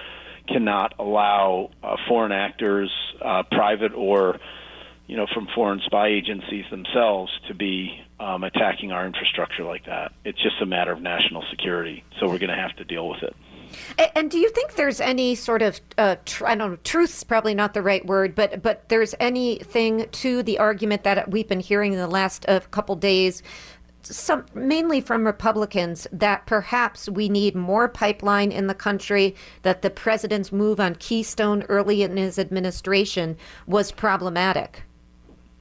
cannot 0.48 0.94
allow 0.98 1.70
uh, 1.84 1.96
foreign 2.08 2.32
actors, 2.32 2.90
uh, 3.24 3.44
private 3.52 3.92
or 3.94 4.40
you 5.06 5.16
know, 5.16 5.26
from 5.32 5.46
foreign 5.54 5.80
spy 5.84 6.08
agencies 6.08 6.64
themselves 6.70 7.30
to 7.48 7.54
be 7.54 8.00
um, 8.22 8.44
attacking 8.44 8.92
our 8.92 9.06
infrastructure 9.06 9.64
like 9.64 9.84
that. 9.86 10.12
It's 10.24 10.40
just 10.40 10.60
a 10.62 10.66
matter 10.66 10.92
of 10.92 11.02
national 11.02 11.44
security. 11.50 12.04
So 12.18 12.28
we're 12.28 12.38
going 12.38 12.50
to 12.50 12.56
have 12.56 12.76
to 12.76 12.84
deal 12.84 13.08
with 13.08 13.22
it. 13.22 13.34
And 14.14 14.30
do 14.30 14.38
you 14.38 14.50
think 14.50 14.74
there's 14.74 15.00
any 15.00 15.34
sort 15.34 15.62
of 15.62 15.80
uh, 15.96 16.16
tr- 16.26 16.46
I 16.46 16.54
don't 16.54 16.72
know, 16.72 16.76
truth's 16.84 17.24
probably 17.24 17.54
not 17.54 17.72
the 17.72 17.80
right 17.80 18.04
word, 18.04 18.34
but 18.34 18.62
but 18.62 18.88
there's 18.90 19.14
anything 19.18 20.08
to 20.10 20.42
the 20.42 20.58
argument 20.58 21.04
that 21.04 21.30
we've 21.30 21.48
been 21.48 21.60
hearing 21.60 21.94
in 21.94 21.98
the 21.98 22.06
last 22.06 22.46
uh, 22.48 22.60
couple 22.70 22.96
days 22.96 23.42
some 24.04 24.44
mainly 24.52 25.00
from 25.00 25.24
Republicans 25.24 26.06
that 26.12 26.44
perhaps 26.44 27.08
we 27.08 27.28
need 27.28 27.54
more 27.54 27.88
pipeline 27.88 28.50
in 28.50 28.66
the 28.66 28.74
country, 28.74 29.34
that 29.62 29.82
the 29.82 29.90
president's 29.90 30.50
move 30.50 30.80
on 30.80 30.96
Keystone 30.96 31.62
early 31.68 32.02
in 32.02 32.16
his 32.16 32.38
administration 32.38 33.36
was 33.66 33.92
problematic. 33.92 34.82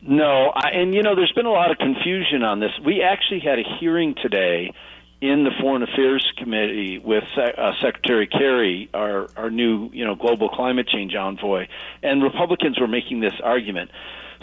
No, 0.01 0.51
I, 0.55 0.69
and 0.69 0.95
you 0.95 1.03
know, 1.03 1.15
there's 1.15 1.31
been 1.33 1.45
a 1.45 1.51
lot 1.51 1.69
of 1.71 1.77
confusion 1.77 2.43
on 2.43 2.59
this. 2.59 2.71
We 2.83 3.03
actually 3.03 3.39
had 3.39 3.59
a 3.59 3.63
hearing 3.79 4.15
today 4.15 4.73
in 5.21 5.43
the 5.43 5.51
Foreign 5.61 5.83
Affairs 5.83 6.33
Committee 6.37 6.97
with 6.97 7.23
uh, 7.37 7.73
Secretary 7.79 8.25
Kerry, 8.25 8.89
our 8.93 9.29
our 9.37 9.51
new 9.51 9.91
you 9.93 10.03
know 10.03 10.15
global 10.15 10.49
climate 10.49 10.87
change 10.87 11.13
envoy, 11.13 11.67
and 12.01 12.23
Republicans 12.23 12.79
were 12.79 12.87
making 12.87 13.19
this 13.19 13.35
argument. 13.43 13.91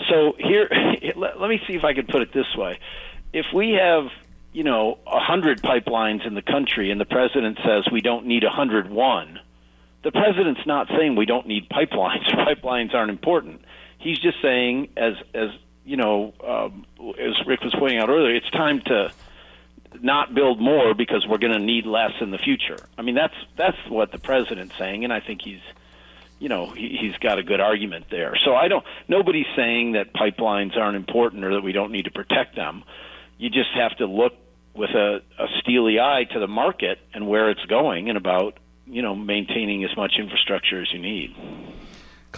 So 0.08 0.34
here, 0.38 0.68
let, 1.16 1.40
let 1.40 1.50
me 1.50 1.60
see 1.66 1.74
if 1.74 1.82
I 1.82 1.92
can 1.92 2.06
put 2.06 2.22
it 2.22 2.32
this 2.32 2.54
way: 2.56 2.78
if 3.32 3.46
we 3.52 3.72
have 3.72 4.04
you 4.52 4.62
know 4.62 4.98
a 5.08 5.18
hundred 5.18 5.60
pipelines 5.60 6.24
in 6.24 6.34
the 6.34 6.42
country, 6.42 6.92
and 6.92 7.00
the 7.00 7.06
president 7.06 7.58
says 7.66 7.88
we 7.90 8.00
don't 8.00 8.26
need 8.26 8.44
a 8.44 8.50
hundred 8.50 8.88
one, 8.88 9.40
the 10.04 10.12
president's 10.12 10.64
not 10.66 10.86
saying 10.86 11.16
we 11.16 11.26
don't 11.26 11.48
need 11.48 11.68
pipelines. 11.68 12.30
pipelines 12.30 12.94
aren't 12.94 13.10
important 13.10 13.62
he's 13.98 14.18
just 14.18 14.40
saying, 14.42 14.88
as 14.96 15.14
as 15.34 15.50
you 15.84 15.96
know, 15.96 16.34
um, 16.46 16.86
as 17.18 17.46
Rick 17.46 17.62
was 17.62 17.74
pointing 17.78 17.98
out 17.98 18.08
earlier, 18.08 18.34
it's 18.34 18.50
time 18.50 18.80
to 18.86 19.12
not 20.00 20.34
build 20.34 20.60
more 20.60 20.94
because 20.94 21.26
we're 21.26 21.38
going 21.38 21.52
to 21.52 21.58
need 21.58 21.86
less 21.86 22.12
in 22.20 22.30
the 22.30 22.38
future. 22.38 22.76
I 22.96 23.02
mean, 23.02 23.14
that's 23.14 23.34
that's 23.56 23.78
what 23.88 24.12
the 24.12 24.18
president's 24.18 24.76
saying, 24.78 25.04
and 25.04 25.12
I 25.12 25.20
think 25.20 25.40
he's, 25.42 25.60
you 26.38 26.48
know, 26.48 26.70
he, 26.70 26.98
he's 27.00 27.16
got 27.18 27.38
a 27.38 27.42
good 27.42 27.60
argument 27.60 28.06
there. 28.10 28.36
So 28.44 28.54
I 28.54 28.68
don't. 28.68 28.84
Nobody's 29.08 29.46
saying 29.56 29.92
that 29.92 30.12
pipelines 30.12 30.76
aren't 30.76 30.96
important 30.96 31.44
or 31.44 31.54
that 31.54 31.62
we 31.62 31.72
don't 31.72 31.92
need 31.92 32.04
to 32.04 32.10
protect 32.10 32.56
them. 32.56 32.84
You 33.38 33.50
just 33.50 33.70
have 33.74 33.96
to 33.98 34.06
look 34.06 34.34
with 34.74 34.90
a, 34.90 35.20
a 35.38 35.46
steely 35.60 35.98
eye 35.98 36.24
to 36.32 36.38
the 36.38 36.48
market 36.48 36.98
and 37.14 37.26
where 37.28 37.50
it's 37.50 37.64
going, 37.64 38.08
and 38.08 38.18
about 38.18 38.58
you 38.86 39.02
know 39.02 39.14
maintaining 39.14 39.84
as 39.84 39.96
much 39.96 40.14
infrastructure 40.18 40.80
as 40.80 40.92
you 40.92 41.00
need. 41.00 41.34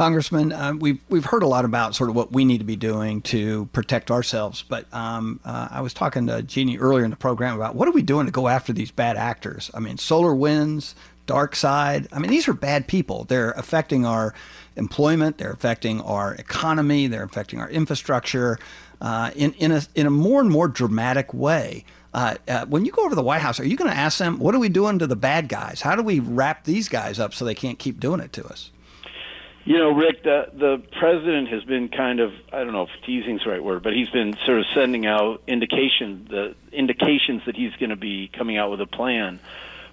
Congressman, 0.01 0.51
uh, 0.51 0.72
we've 0.72 0.98
we've 1.11 1.26
heard 1.26 1.42
a 1.42 1.46
lot 1.46 1.66
about 1.66 1.94
sort 1.94 2.09
of 2.09 2.16
what 2.16 2.32
we 2.32 2.46
need 2.46 2.57
to 2.57 2.64
be 2.64 2.74
doing 2.74 3.20
to 3.20 3.66
protect 3.74 4.11
ourselves, 4.11 4.64
but 4.66 4.86
um, 4.94 5.40
uh, 5.44 5.68
I 5.70 5.82
was 5.82 5.92
talking 5.92 6.26
to 6.28 6.40
Jeannie 6.40 6.78
earlier 6.78 7.05
in 7.05 7.11
the 7.11 7.18
program 7.18 7.55
about 7.55 7.74
what 7.74 7.86
are 7.86 7.90
we 7.90 8.01
doing 8.01 8.24
to 8.24 8.32
go 8.32 8.48
after 8.48 8.72
these 8.72 8.90
bad 8.90 9.18
actors? 9.18 9.70
I 9.74 9.78
mean, 9.78 9.98
SolarWinds, 9.98 10.94
dark 11.26 11.55
side. 11.55 12.09
I 12.14 12.18
mean, 12.18 12.30
these 12.30 12.48
are 12.48 12.55
bad 12.55 12.88
people. 12.88 13.24
They're 13.24 13.51
affecting 13.51 14.07
our 14.07 14.32
employment. 14.74 15.36
They're 15.36 15.53
affecting 15.53 16.01
our 16.01 16.32
economy. 16.36 17.07
They're 17.07 17.24
affecting 17.24 17.61
our 17.61 17.68
infrastructure 17.68 18.59
uh, 19.03 19.32
in 19.36 19.53
in 19.59 19.70
a 19.70 19.82
in 19.94 20.07
a 20.07 20.11
more 20.11 20.40
and 20.40 20.48
more 20.48 20.68
dramatic 20.68 21.34
way. 21.34 21.84
Uh, 22.14 22.36
uh, 22.48 22.64
when 22.64 22.86
you 22.86 22.92
go 22.92 23.03
over 23.03 23.11
to 23.11 23.16
the 23.16 23.22
White 23.22 23.42
House, 23.42 23.61
are 23.61 23.66
you 23.66 23.76
going 23.76 23.90
to 23.90 23.96
ask 23.98 24.16
them, 24.16 24.38
what 24.38 24.55
are 24.55 24.59
we 24.61 24.70
doing 24.70 24.98
to 24.98 25.07
the 25.07 25.14
bad 25.14 25.51
guys? 25.51 25.82
How 25.82 25.94
do 25.94 26.03
we 26.03 26.20
wrap 26.20 26.64
these 26.64 26.88
guys 26.88 27.20
up 27.20 27.34
so 27.34 27.44
they 27.44 27.55
can't 27.55 27.78
keep 27.78 28.01
doing 28.01 28.20
it 28.20 28.32
to 28.32 28.46
us? 28.46 28.70
You 29.70 29.78
know, 29.78 29.90
Rick, 29.92 30.24
the 30.24 30.46
the 30.52 30.82
president 30.98 31.50
has 31.50 31.62
been 31.62 31.90
kind 31.90 32.18
of 32.18 32.32
I 32.52 32.64
don't 32.64 32.72
know 32.72 32.88
if 32.92 33.06
teasing's 33.06 33.44
the 33.44 33.50
right 33.50 33.62
word, 33.62 33.84
but 33.84 33.92
he's 33.92 34.10
been 34.10 34.36
sort 34.44 34.58
of 34.58 34.64
sending 34.74 35.06
out 35.06 35.42
indication 35.46 36.26
the 36.28 36.56
indications 36.72 37.42
that 37.46 37.54
he's 37.54 37.70
going 37.76 37.90
to 37.90 37.96
be 37.96 38.28
coming 38.36 38.58
out 38.58 38.72
with 38.72 38.80
a 38.80 38.86
plan. 38.86 39.38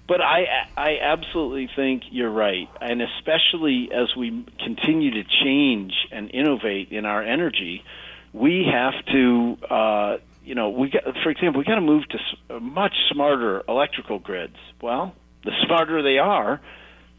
But 0.08 0.20
I 0.20 0.66
I 0.76 0.98
absolutely 1.00 1.70
think 1.76 2.02
you're 2.10 2.28
right, 2.28 2.68
and 2.80 3.00
especially 3.00 3.90
as 3.94 4.16
we 4.16 4.44
continue 4.58 5.12
to 5.12 5.22
change 5.44 5.92
and 6.10 6.28
innovate 6.34 6.90
in 6.90 7.04
our 7.04 7.22
energy, 7.22 7.84
we 8.32 8.64
have 8.68 8.94
to. 9.12 9.58
Uh, 9.70 10.16
you 10.42 10.56
know, 10.56 10.70
we 10.70 10.90
got, 10.90 11.04
for 11.22 11.30
example, 11.30 11.60
we 11.60 11.64
got 11.64 11.76
to 11.76 11.80
move 11.82 12.02
to 12.08 12.58
much 12.58 12.94
smarter 13.12 13.62
electrical 13.68 14.18
grids. 14.18 14.56
Well, 14.82 15.14
the 15.44 15.52
smarter 15.66 16.02
they 16.02 16.18
are, 16.18 16.60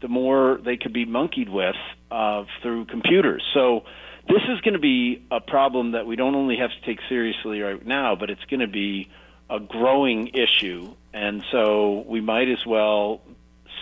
the 0.00 0.08
more 0.08 0.58
they 0.64 0.76
could 0.76 0.92
be 0.92 1.04
monkeyed 1.04 1.48
with 1.48 1.76
uh, 2.10 2.44
through 2.62 2.86
computers. 2.86 3.42
So 3.54 3.84
this 4.28 4.42
is 4.48 4.60
going 4.60 4.74
to 4.74 4.80
be 4.80 5.24
a 5.30 5.40
problem 5.40 5.92
that 5.92 6.06
we 6.06 6.16
don't 6.16 6.34
only 6.34 6.56
have 6.56 6.70
to 6.70 6.86
take 6.86 6.98
seriously 7.08 7.60
right 7.60 7.84
now, 7.84 8.16
but 8.16 8.30
it's 8.30 8.44
going 8.44 8.60
to 8.60 8.68
be 8.68 9.08
a 9.48 9.58
growing 9.58 10.28
issue. 10.28 10.94
And 11.12 11.42
so 11.50 12.04
we 12.06 12.20
might 12.20 12.48
as 12.48 12.64
well 12.64 13.22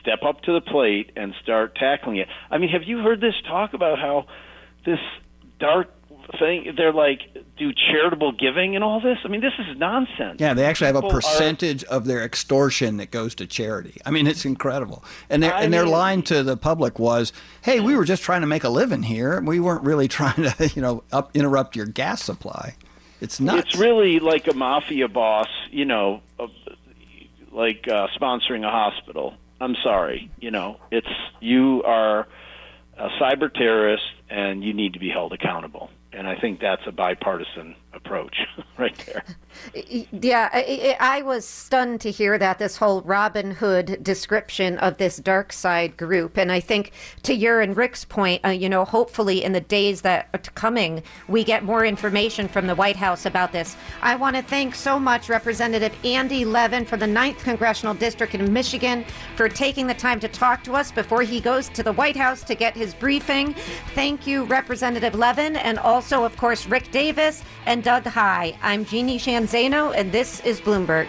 step 0.01 0.21
up 0.23 0.43
to 0.43 0.53
the 0.53 0.61
plate 0.61 1.13
and 1.17 1.35
start 1.43 1.75
tackling 1.75 2.17
it. 2.17 2.29
I 2.51 2.59
mean, 2.59 2.71
have 2.71 2.85
you 2.85 2.99
heard 2.99 3.21
this 3.21 3.35
talk 3.47 3.75
about 3.75 3.99
how 3.99 4.27
this 4.85 5.01
dark 5.59 5.93
thing 6.39 6.75
they're 6.77 6.93
like 6.93 7.21
do 7.57 7.73
charitable 7.73 8.33
giving 8.33 8.75
and 8.75 8.85
all 8.85 9.01
this. 9.01 9.19
I 9.25 9.29
mean, 9.29 9.41
this 9.41 9.55
is 9.59 9.77
nonsense. 9.79 10.41
Yeah, 10.41 10.55
they 10.55 10.65
actually 10.65 10.89
have 10.89 10.97
a 10.97 11.09
percentage 11.09 11.85
are, 11.85 11.89
of 11.89 12.05
their 12.05 12.23
extortion 12.23 12.99
that 12.99 13.11
goes 13.11 13.35
to 13.37 13.47
charity. 13.47 13.99
I 14.05 14.11
mean, 14.11 14.27
it's 14.27 14.45
incredible. 14.45 15.05
And 15.31 15.43
their 15.43 15.55
and 15.55 15.73
their 15.73 15.85
mean, 15.85 15.93
line 15.93 16.23
to 16.23 16.43
the 16.43 16.57
public 16.57 16.99
was, 16.99 17.33
"Hey, 17.63 17.81
we 17.81 17.97
were 17.97 18.05
just 18.05 18.23
trying 18.23 18.43
to 18.43 18.47
make 18.47 18.65
a 18.65 18.69
living 18.69 19.03
here. 19.03 19.41
We 19.41 19.61
weren't 19.61 19.83
really 19.85 20.09
trying 20.19 20.43
to, 20.43 20.71
you 20.75 20.83
know, 20.83 21.03
up, 21.13 21.31
interrupt 21.35 21.77
your 21.77 21.87
gas 21.87 22.23
supply." 22.23 22.77
It's 23.21 23.41
nuts. 23.41 23.71
It's 23.71 23.77
really 23.77 24.21
like 24.21 24.47
a 24.47 24.55
mafia 24.55 25.09
boss, 25.09 25.49
you 25.71 25.85
know, 25.85 26.23
like 27.51 27.89
uh, 27.89 28.07
sponsoring 28.21 28.65
a 28.65 28.71
hospital. 28.71 29.35
I'm 29.61 29.75
sorry, 29.83 30.31
you 30.39 30.53
know, 30.53 30.77
it's 30.93 31.09
you 31.41 31.83
are 31.83 32.29
a 32.97 33.09
cyber 33.21 33.53
terrorist 33.53 34.05
and 34.31 34.63
you 34.63 34.73
need 34.73 34.93
to 34.93 35.01
be 35.01 35.09
held 35.09 35.33
accountable 35.33 35.91
and 36.13 36.27
I 36.27 36.37
think 36.41 36.61
that's 36.61 36.83
a 36.87 36.93
bipartisan 36.93 37.75
approach. 37.93 38.37
right 38.79 38.97
there. 39.07 39.25
Yeah, 40.13 40.49
I, 40.53 40.97
I, 41.01 41.23
was 41.23 41.45
stunned 41.45 42.01
to 42.03 42.13
hear 42.13 42.39
that 42.39 42.61
this 42.61 42.77
whole 42.77 43.03
Robin 43.03 43.51
Hood 43.51 43.99
description 44.05 44.79
of 44.79 44.99
this 44.99 45.19
DarkSide 45.19 45.97
group, 45.97 46.39
and 46.39 46.53
I 46.53 46.61
think 46.61 46.93
to 47.25 47.35
your 47.35 47.61
and 47.61 47.77
Rick's 47.77 48.05
point, 48.05 48.45
uh, 48.45 48.51
you 48.51 48.69
know, 48.69 48.85
hopefully 48.85 49.43
in 49.43 49.53
the 49.53 49.61
days 49.61 50.03
that 50.03 50.29
are 50.33 50.39
coming, 50.39 51.03
we 51.27 51.43
get 51.43 51.65
more 51.65 51.85
information 51.85 52.47
from 52.47 52.69
the 52.69 52.77
White 52.77 52.95
House 52.95 53.27
about 53.27 53.51
this. 53.51 53.77
I 54.01 54.15
want 54.15 54.37
to 54.37 54.43
thank 54.43 54.77
so 54.77 54.97
much 54.97 55.29
Representative 55.29 55.93
Andy 56.05 56.45
Levin 56.45 56.85
for 56.85 56.97
the 56.97 57.07
9th 57.07 57.39
Congressional 57.39 57.95
District 57.95 58.35
in 58.37 58.53
Michigan 58.53 59.05
for 59.35 59.49
taking 59.49 59.89
the 59.89 59.95
time 59.95 60.21
to 60.21 60.29
talk 60.29 60.63
to 60.65 60.75
us 60.75 60.93
before 60.93 61.23
he 61.23 61.41
goes 61.41 61.69
to 61.71 61.83
the 61.83 61.93
White 61.93 62.17
House 62.17 62.45
to 62.45 62.55
get 62.55 62.77
his 62.77 62.95
briefing. 62.95 63.55
Thank 63.95 64.25
you, 64.25 64.45
Representative 64.45 65.17
Levin, 65.17 65.57
and 65.57 65.81
also, 65.81 66.23
of 66.23 66.37
course, 66.37 66.67
Rick 66.67 66.93
Davis 66.93 67.43
and 67.67 67.88
Doug 67.89 68.05
Heye. 68.05 68.55
I'm 68.63 68.85
Jeannie 68.85 69.19
Shanzano, 69.19 69.95
and 69.97 70.13
this 70.13 70.41
is 70.41 70.61
Bloomberg. 70.61 71.09